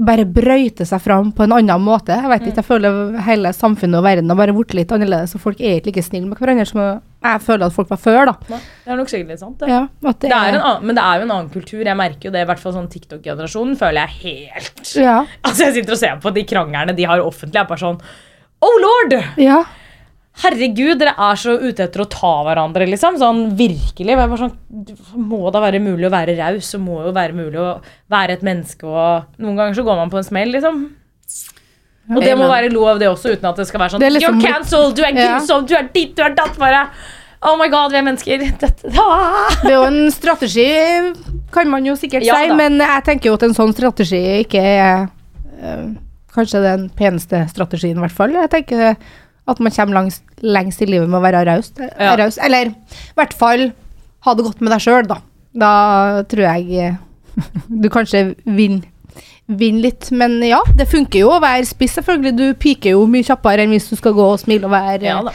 bare 0.00 0.24
brøyte 0.24 0.86
seg 0.88 1.02
fram 1.02 1.32
på 1.36 1.44
en 1.44 1.52
annen 1.58 1.82
måte. 1.84 2.14
Jeg 2.14 2.30
vet 2.30 2.44
ikke, 2.46 2.62
jeg 2.62 2.68
føler 2.68 3.18
hele 3.26 3.50
samfunnet 3.52 3.98
og 3.98 4.04
verden 4.06 4.32
har 4.32 4.38
bare 4.38 4.54
blitt 4.56 4.72
litt 4.78 4.92
annerledes, 4.94 5.34
og 5.36 5.42
folk 5.42 5.60
er 5.60 5.76
ikke 5.80 5.90
like 5.90 6.04
snille 6.06 6.30
med 6.30 6.40
hverandre 6.40 6.64
som 6.68 6.80
jeg 6.80 7.42
føler 7.44 7.66
at 7.66 7.74
folk 7.76 7.90
var 7.90 8.00
før, 8.00 8.30
da. 8.30 8.60
Det 8.86 8.94
er 8.94 9.00
nok 9.00 9.10
sikkert 9.12 9.34
litt 9.34 9.42
sant. 9.42 9.58
Det. 9.60 9.68
Ja, 9.68 9.82
det, 10.06 10.14
Det 10.22 10.30
er 10.30 10.54
en 10.54 10.60
annen, 10.62 10.86
men 10.88 10.96
det 10.96 11.04
er 11.04 11.20
jo 11.20 11.26
en 11.26 11.34
annen 11.34 11.50
kultur. 11.52 11.82
Jeg 11.84 11.98
merker 12.00 12.30
jo 12.30 12.32
det, 12.32 12.46
i 12.46 12.48
hvert 12.48 12.62
fall 12.62 12.76
sånn 12.78 12.88
TikTok-generasjonen 12.94 13.76
føler 13.82 14.06
jeg 14.06 14.16
helt 14.22 14.94
Ja. 14.96 15.18
Altså 15.44 15.66
Jeg 15.66 15.76
sitter 15.80 15.98
og 15.98 16.00
ser 16.00 16.22
på 16.24 16.32
de 16.38 16.46
kranglene 16.48 16.96
de 16.96 17.10
har 17.10 17.20
offentlig. 17.20 17.58
Jeg 17.58 17.66
er 17.66 17.68
bare 17.74 17.84
sånn 17.84 18.00
Oh 18.64 18.76
lord! 18.80 19.18
ja. 19.40 19.60
Herregud, 20.40 20.98
dere 21.00 21.12
er 21.20 21.36
så 21.40 21.54
ute 21.60 21.84
etter 21.84 22.00
å 22.04 22.08
ta 22.08 22.30
hverandre, 22.46 22.86
liksom. 22.88 23.18
Sånn 23.20 23.42
virkelig. 23.58 24.16
Sånn, 24.40 24.54
må 25.20 25.50
da 25.52 25.60
være 25.60 25.80
mulig 25.84 26.08
å 26.08 26.12
være 26.14 26.36
raus, 26.38 26.70
og 26.78 26.84
må 26.86 27.00
jo 27.04 27.12
være 27.16 27.36
mulig 27.36 27.60
å 27.60 27.74
være 28.12 28.38
et 28.38 28.42
menneske, 28.46 28.86
og 28.88 29.42
noen 29.42 29.58
ganger 29.58 29.76
så 29.76 29.84
går 29.84 30.00
man 30.00 30.12
på 30.12 30.20
en 30.22 30.28
smell, 30.30 30.52
liksom. 30.56 30.82
Og 32.10 32.22
det 32.24 32.32
må 32.40 32.48
være 32.50 32.72
lov, 32.72 32.98
det 32.98 33.06
også, 33.10 33.36
uten 33.36 33.46
at 33.52 33.56
det 33.60 33.68
skal 33.68 33.80
være 33.84 33.94
sånn 33.94 34.02
liksom- 34.02 34.40
You're 34.40 34.52
cancelled! 34.54 34.96
Du 34.96 35.02
er 35.04 35.12
Ja. 35.14 35.38
grusom! 35.38 35.66
Du 35.66 35.74
er 35.76 35.88
ditt! 35.92 36.16
Du 36.16 36.22
er 36.24 36.34
datt! 36.34 36.56
Bare 36.58 36.88
Oh 37.42 37.56
my 37.56 37.68
god, 37.72 37.90
vi 37.92 37.96
er 37.96 38.02
mennesker. 38.02 38.38
Dette, 38.60 38.90
ah! 38.98 39.48
Det 39.62 39.70
er 39.70 39.76
jo 39.78 39.84
en 39.84 40.10
strategi, 40.10 40.66
kan 41.52 41.70
man 41.70 41.84
jo 41.86 41.94
sikkert 41.96 42.24
Ja 42.26 42.34
si, 42.36 42.48
da. 42.48 42.54
men 42.58 42.76
jeg 42.78 43.04
tenker 43.06 43.30
jo 43.30 43.34
at 43.38 43.42
en 43.46 43.54
sånn 43.56 43.72
strategi 43.72 44.20
ikke 44.44 44.60
er 44.60 45.06
øh, 45.62 45.86
kanskje 46.34 46.60
den 46.62 46.90
peneste 46.90 47.48
strategien, 47.48 47.96
i 47.96 48.00
hvert 48.04 48.12
fall. 48.16 48.30
Jeg 48.36 48.50
tenker 48.52 48.96
at 49.50 49.60
man 49.60 49.72
kommer 49.74 49.94
langs, 50.00 50.20
lengst 50.42 50.82
i 50.82 50.88
livet 50.88 51.08
med 51.10 51.18
å 51.20 51.24
være 51.24 51.44
raus. 51.48 51.72
Ja. 51.78 52.14
Eller 52.46 52.70
i 52.72 53.18
hvert 53.18 53.34
fall 53.36 53.70
ha 54.26 54.34
det 54.36 54.44
godt 54.46 54.60
med 54.64 54.72
deg 54.74 54.80
sjøl, 54.84 55.06
da. 55.10 55.20
Da 55.56 55.70
tror 56.30 56.46
jeg 56.46 56.80
eh, 56.86 56.98
du 57.68 57.88
kanskje 57.92 58.30
vinner. 58.46 58.86
Vinn 59.50 59.80
litt, 59.82 60.12
men 60.14 60.36
ja, 60.46 60.60
det 60.78 60.84
funker 60.86 61.24
jo 61.24 61.30
å 61.34 61.40
være 61.42 61.64
spiss, 61.66 61.96
selvfølgelig. 61.98 62.32
Du 62.38 62.44
piker 62.54 62.92
jo 62.94 63.00
mye 63.10 63.26
kjappere 63.26 63.64
enn 63.64 63.72
hvis 63.74 63.88
du 63.90 63.96
skal 63.98 64.14
gå 64.14 64.22
og 64.36 64.38
smile 64.38 64.68
og 64.68 64.70
være 64.70 65.08
Ja 65.08 65.16
da. 65.26 65.32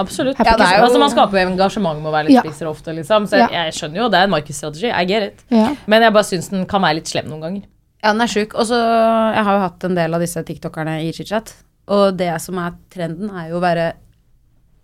Absolutt. 0.00 0.38
Ja, 0.40 0.54
det 0.56 0.64
er 0.64 0.78
jo- 0.78 0.84
altså, 0.86 0.98
man 1.02 1.10
skaper 1.12 1.36
jo 1.42 1.50
engasjement 1.50 1.98
med 2.00 2.08
å 2.08 2.14
være 2.14 2.28
litt 2.30 2.38
Ja. 2.38 2.40
spisser 2.46 2.70
ofte. 2.70 2.94
Liksom. 2.96 3.26
Så 3.28 3.36
jeg, 3.36 3.50
jeg 3.52 3.74
skjønner 3.76 4.00
jo 4.00 4.08
det 4.08 4.16
er 4.16 4.24
en 4.24 4.32
markedsstrategi. 4.32 4.88
I 4.88 5.04
get 5.04 5.22
it. 5.26 5.44
ja. 5.52 5.74
Men 5.86 6.00
jeg 6.06 6.12
bare 6.16 6.24
syns 6.24 6.48
den 6.48 6.64
kan 6.64 6.80
være 6.80 6.94
litt 7.02 7.10
slem 7.12 7.28
noen 7.28 7.42
ganger. 7.44 7.62
Ja, 8.02 8.14
den 8.14 8.22
er 8.24 8.32
sjuk. 8.32 8.54
Og 8.56 8.64
så 8.64 8.78
Jeg 8.80 9.44
har 9.44 9.52
jo 9.58 9.60
hatt 9.66 9.84
en 9.84 9.94
del 9.94 10.14
av 10.16 10.20
disse 10.24 10.40
tiktokerne 10.42 10.94
i 11.04 11.12
chit-chat. 11.12 11.52
Og 11.90 12.16
det 12.18 12.30
som 12.42 12.58
er 12.62 12.76
trenden, 12.92 13.30
er 13.34 13.50
jo 13.50 13.58
å 13.58 13.64
være 13.64 13.92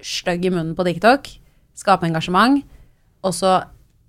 stygg 0.02 0.46
i 0.48 0.52
munnen 0.52 0.74
på 0.78 0.86
TikTok. 0.86 1.28
Skape 1.76 2.08
engasjement. 2.08 2.62
Og 3.26 3.34
så 3.36 3.58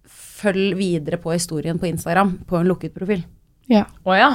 følg 0.08 0.78
videre 0.78 1.20
på 1.22 1.34
historien 1.34 1.80
på 1.82 1.90
Instagram 1.90 2.40
på 2.50 2.60
en 2.60 2.70
lukket 2.70 2.96
profil. 2.96 3.24
ja. 3.70 3.86
Å 4.06 4.18
ja. 4.18 4.32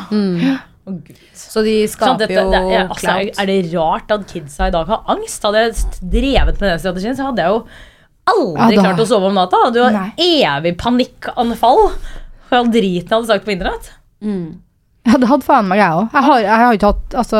Å, 0.82 0.96
Gud. 0.98 1.18
Så 1.38 1.62
de 1.62 1.76
skaper 1.86 2.24
dette, 2.24 2.34
det, 2.34 2.42
jo 2.42 2.72
er, 2.74 2.88
altså, 2.88 3.06
er, 3.06 3.28
clout. 3.30 3.38
er 3.38 3.50
det 3.50 3.58
rart 3.70 4.14
at 4.16 4.24
kidsa 4.32 4.66
i 4.66 4.74
dag 4.74 4.88
har 4.90 5.04
angst? 5.14 5.44
Hadde 5.46 5.62
jeg 5.62 5.76
drevet 6.02 6.58
med 6.58 6.66
den 6.72 6.82
strategien, 6.82 7.14
så 7.18 7.28
hadde 7.28 7.44
jeg 7.44 7.54
jo 7.54 7.60
aldri 8.32 8.76
Ja, 8.78 8.82
klart 8.88 9.02
å 9.04 9.06
sove 9.06 9.30
om 9.30 9.38
natta. 9.38 9.60
Hadde 9.68 9.78
jo 9.78 9.88
Nei. 9.94 10.08
evig 10.42 10.74
panikkanfall 10.82 11.84
for 12.48 12.58
all 12.58 12.72
driten 12.74 13.06
jeg 13.06 13.14
hadde 13.14 13.30
sagt 13.30 13.46
på 13.46 13.54
internett. 13.54 13.92
Ja, 15.02 15.16
det 15.18 15.26
hadde 15.26 15.42
faen 15.42 15.66
meg 15.66 15.80
jeg 15.82 15.90
òg. 15.98 16.12
Jeg, 16.14 16.22
har- 16.28 16.42
jeg 16.44 16.58
har 16.62 16.76
ikke 16.76 16.90
hatt 16.92 17.14
Altså, 17.18 17.38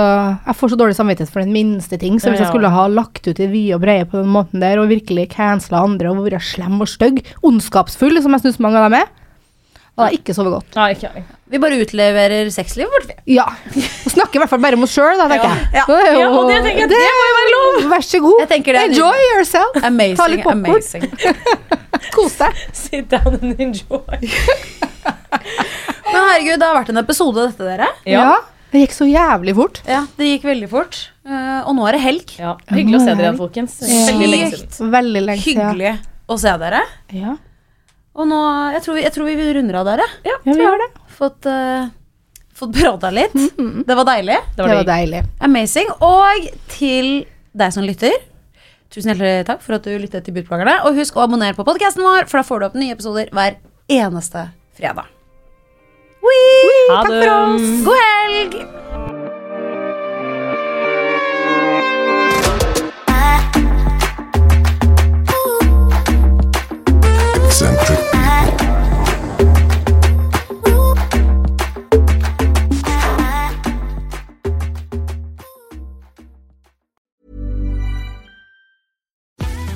jeg 0.48 0.56
får 0.58 0.70
så 0.72 0.78
dårlig 0.80 0.96
samvittighet 0.98 1.30
for 1.30 1.44
den 1.44 1.52
minste 1.54 1.98
ting. 2.00 2.16
Så 2.18 2.28
hvis 2.32 2.40
jeg 2.42 2.48
ja. 2.48 2.50
skulle 2.50 2.72
ha 2.74 2.86
lagt 2.90 3.28
ut 3.28 3.38
i 3.38 3.46
vide 3.46 3.76
og 3.76 3.84
breie 3.84 4.04
på 4.04 4.18
den 4.18 4.32
måten 4.34 4.58
der, 4.64 4.80
og 4.82 4.90
virkelig 4.90 5.28
cancela 5.30 5.84
andre 5.86 6.10
og 6.10 6.24
vært 6.26 6.42
slem 6.42 6.80
og 6.82 6.90
stygg, 6.90 7.22
ondskapsfull, 7.46 8.18
som 8.20 8.34
jeg 8.34 8.42
syns 8.48 8.58
mange 8.58 8.80
av 8.82 8.90
dem 8.90 8.98
er, 8.98 9.06
hadde 9.98 10.08
er 10.08 10.16
ikke 10.16 10.34
sovet 10.36 10.54
godt. 10.54 10.76
Nei, 10.78 10.86
ikke 10.94 11.08
jeg. 11.10 11.24
Vi 11.52 11.58
bare 11.60 11.78
utleverer 11.84 12.48
sexlivet 12.54 12.94
vårt. 12.94 13.10
vi. 13.10 13.34
Ja. 13.34 13.44
Og 13.44 14.14
snakker 14.14 14.38
i 14.38 14.42
hvert 14.42 14.52
fall 14.54 14.62
bare 14.64 14.78
om 14.78 14.86
oss 14.86 14.94
sjøl, 14.96 15.18
da, 15.20 15.26
tenker 15.28 15.50
jeg. 15.52 15.66
Ja. 15.76 15.84
Det 15.90 16.14
Ja, 16.16 16.28
og 16.32 16.48
det 16.48 16.60
tenker 16.64 16.80
jeg, 16.86 16.92
det 16.94 17.00
må 17.18 17.26
jo 17.28 17.34
være 17.38 17.52
lov! 17.52 17.90
Vær 17.92 18.06
så 18.08 18.22
god. 18.24 18.40
Det 18.48 18.76
Enjoy 18.86 19.26
yourself. 19.34 19.76
Ta 20.16 20.28
litt 20.32 20.46
popkorn. 20.46 20.64
amazing. 20.64 21.04
Kos 22.16 22.38
deg. 22.40 22.64
Sit 22.72 23.12
down 23.12 23.36
and 23.36 23.60
enjoy. 23.60 24.16
Men 26.12 26.24
herregud, 26.28 26.58
det 26.60 26.66
har 26.66 26.76
vært 26.80 26.90
en 26.92 27.00
episode, 27.02 27.46
dette, 27.50 27.68
dere. 27.68 27.92
Ja. 28.08 28.32
Det 28.72 28.86
gikk 28.86 28.94
så 28.96 29.04
jævlig 29.04 29.52
fort. 29.56 29.82
Ja, 29.84 30.06
Det 30.16 30.30
gikk 30.30 30.48
veldig 30.48 30.68
fort. 30.72 30.98
Uh, 31.28 31.60
og 31.68 31.76
nå 31.76 31.84
er 31.90 31.98
det 31.98 32.04
helg. 32.06 32.32
Ja, 32.40 32.56
hyggelig 32.72 32.96
å 32.96 33.04
se 33.04 33.12
dere 33.12 33.28
igjen, 33.28 33.40
folkens. 33.44 33.78
Veldig 33.84 34.28
lenge 34.32 34.50
siden. 34.56 34.92
Veldig 34.96 35.22
lenge 35.28 35.44
siden. 35.44 35.66
Hyggelig 35.68 35.96
å 36.32 36.38
se 36.40 36.54
dere. 36.64 36.84
Ja. 37.12 37.36
Og 38.14 38.26
nå, 38.28 38.38
jeg 38.74 38.82
tror, 38.84 38.94
vi- 38.98 39.02
jeg 39.06 39.12
tror 39.14 39.24
vi 39.24 39.52
runder 39.56 39.74
av 39.80 39.86
dere. 39.86 40.06
ja, 40.24 40.36
vi 40.44 40.58
har 40.60 40.78
det. 40.78 40.88
Fått, 41.16 41.46
uh, 41.46 41.88
fått 42.54 42.72
prata 42.76 43.10
litt. 43.10 43.32
Det 43.32 43.96
var 43.96 44.04
deilig. 44.04 44.36
Det 44.36 44.56
Det 44.56 44.66
var 44.66 44.74
var 44.84 44.84
deilig. 44.84 45.22
Amazing. 45.40 45.88
Og 46.00 46.50
til 46.68 47.26
deg 47.56 47.72
som 47.72 47.84
lytter, 47.84 48.12
tusen 48.90 49.14
hjertelig 49.14 49.46
takk 49.46 49.62
for 49.62 49.74
at 49.74 49.82
du 49.84 49.96
lyttet 49.98 50.24
til 50.24 50.34
Budplagerne. 50.34 50.84
Og 50.84 50.94
husk 50.94 51.14
å 51.16 51.24
abonnere 51.24 51.56
på 51.56 51.64
podkasten 51.64 52.02
vår, 52.04 52.28
for 52.28 52.38
da 52.38 52.42
får 52.44 52.60
du 52.60 52.66
opp 52.66 52.74
nye 52.74 52.92
episoder 52.92 53.30
hver 53.32 53.56
eneste 53.88 54.50
fredag. 54.76 55.06
Wee! 56.22 56.88
Ha 56.90 57.02
Takk 57.02 57.08
for 57.08 57.30
oss. 57.32 57.84
God 57.84 57.96
helg! 57.96 59.01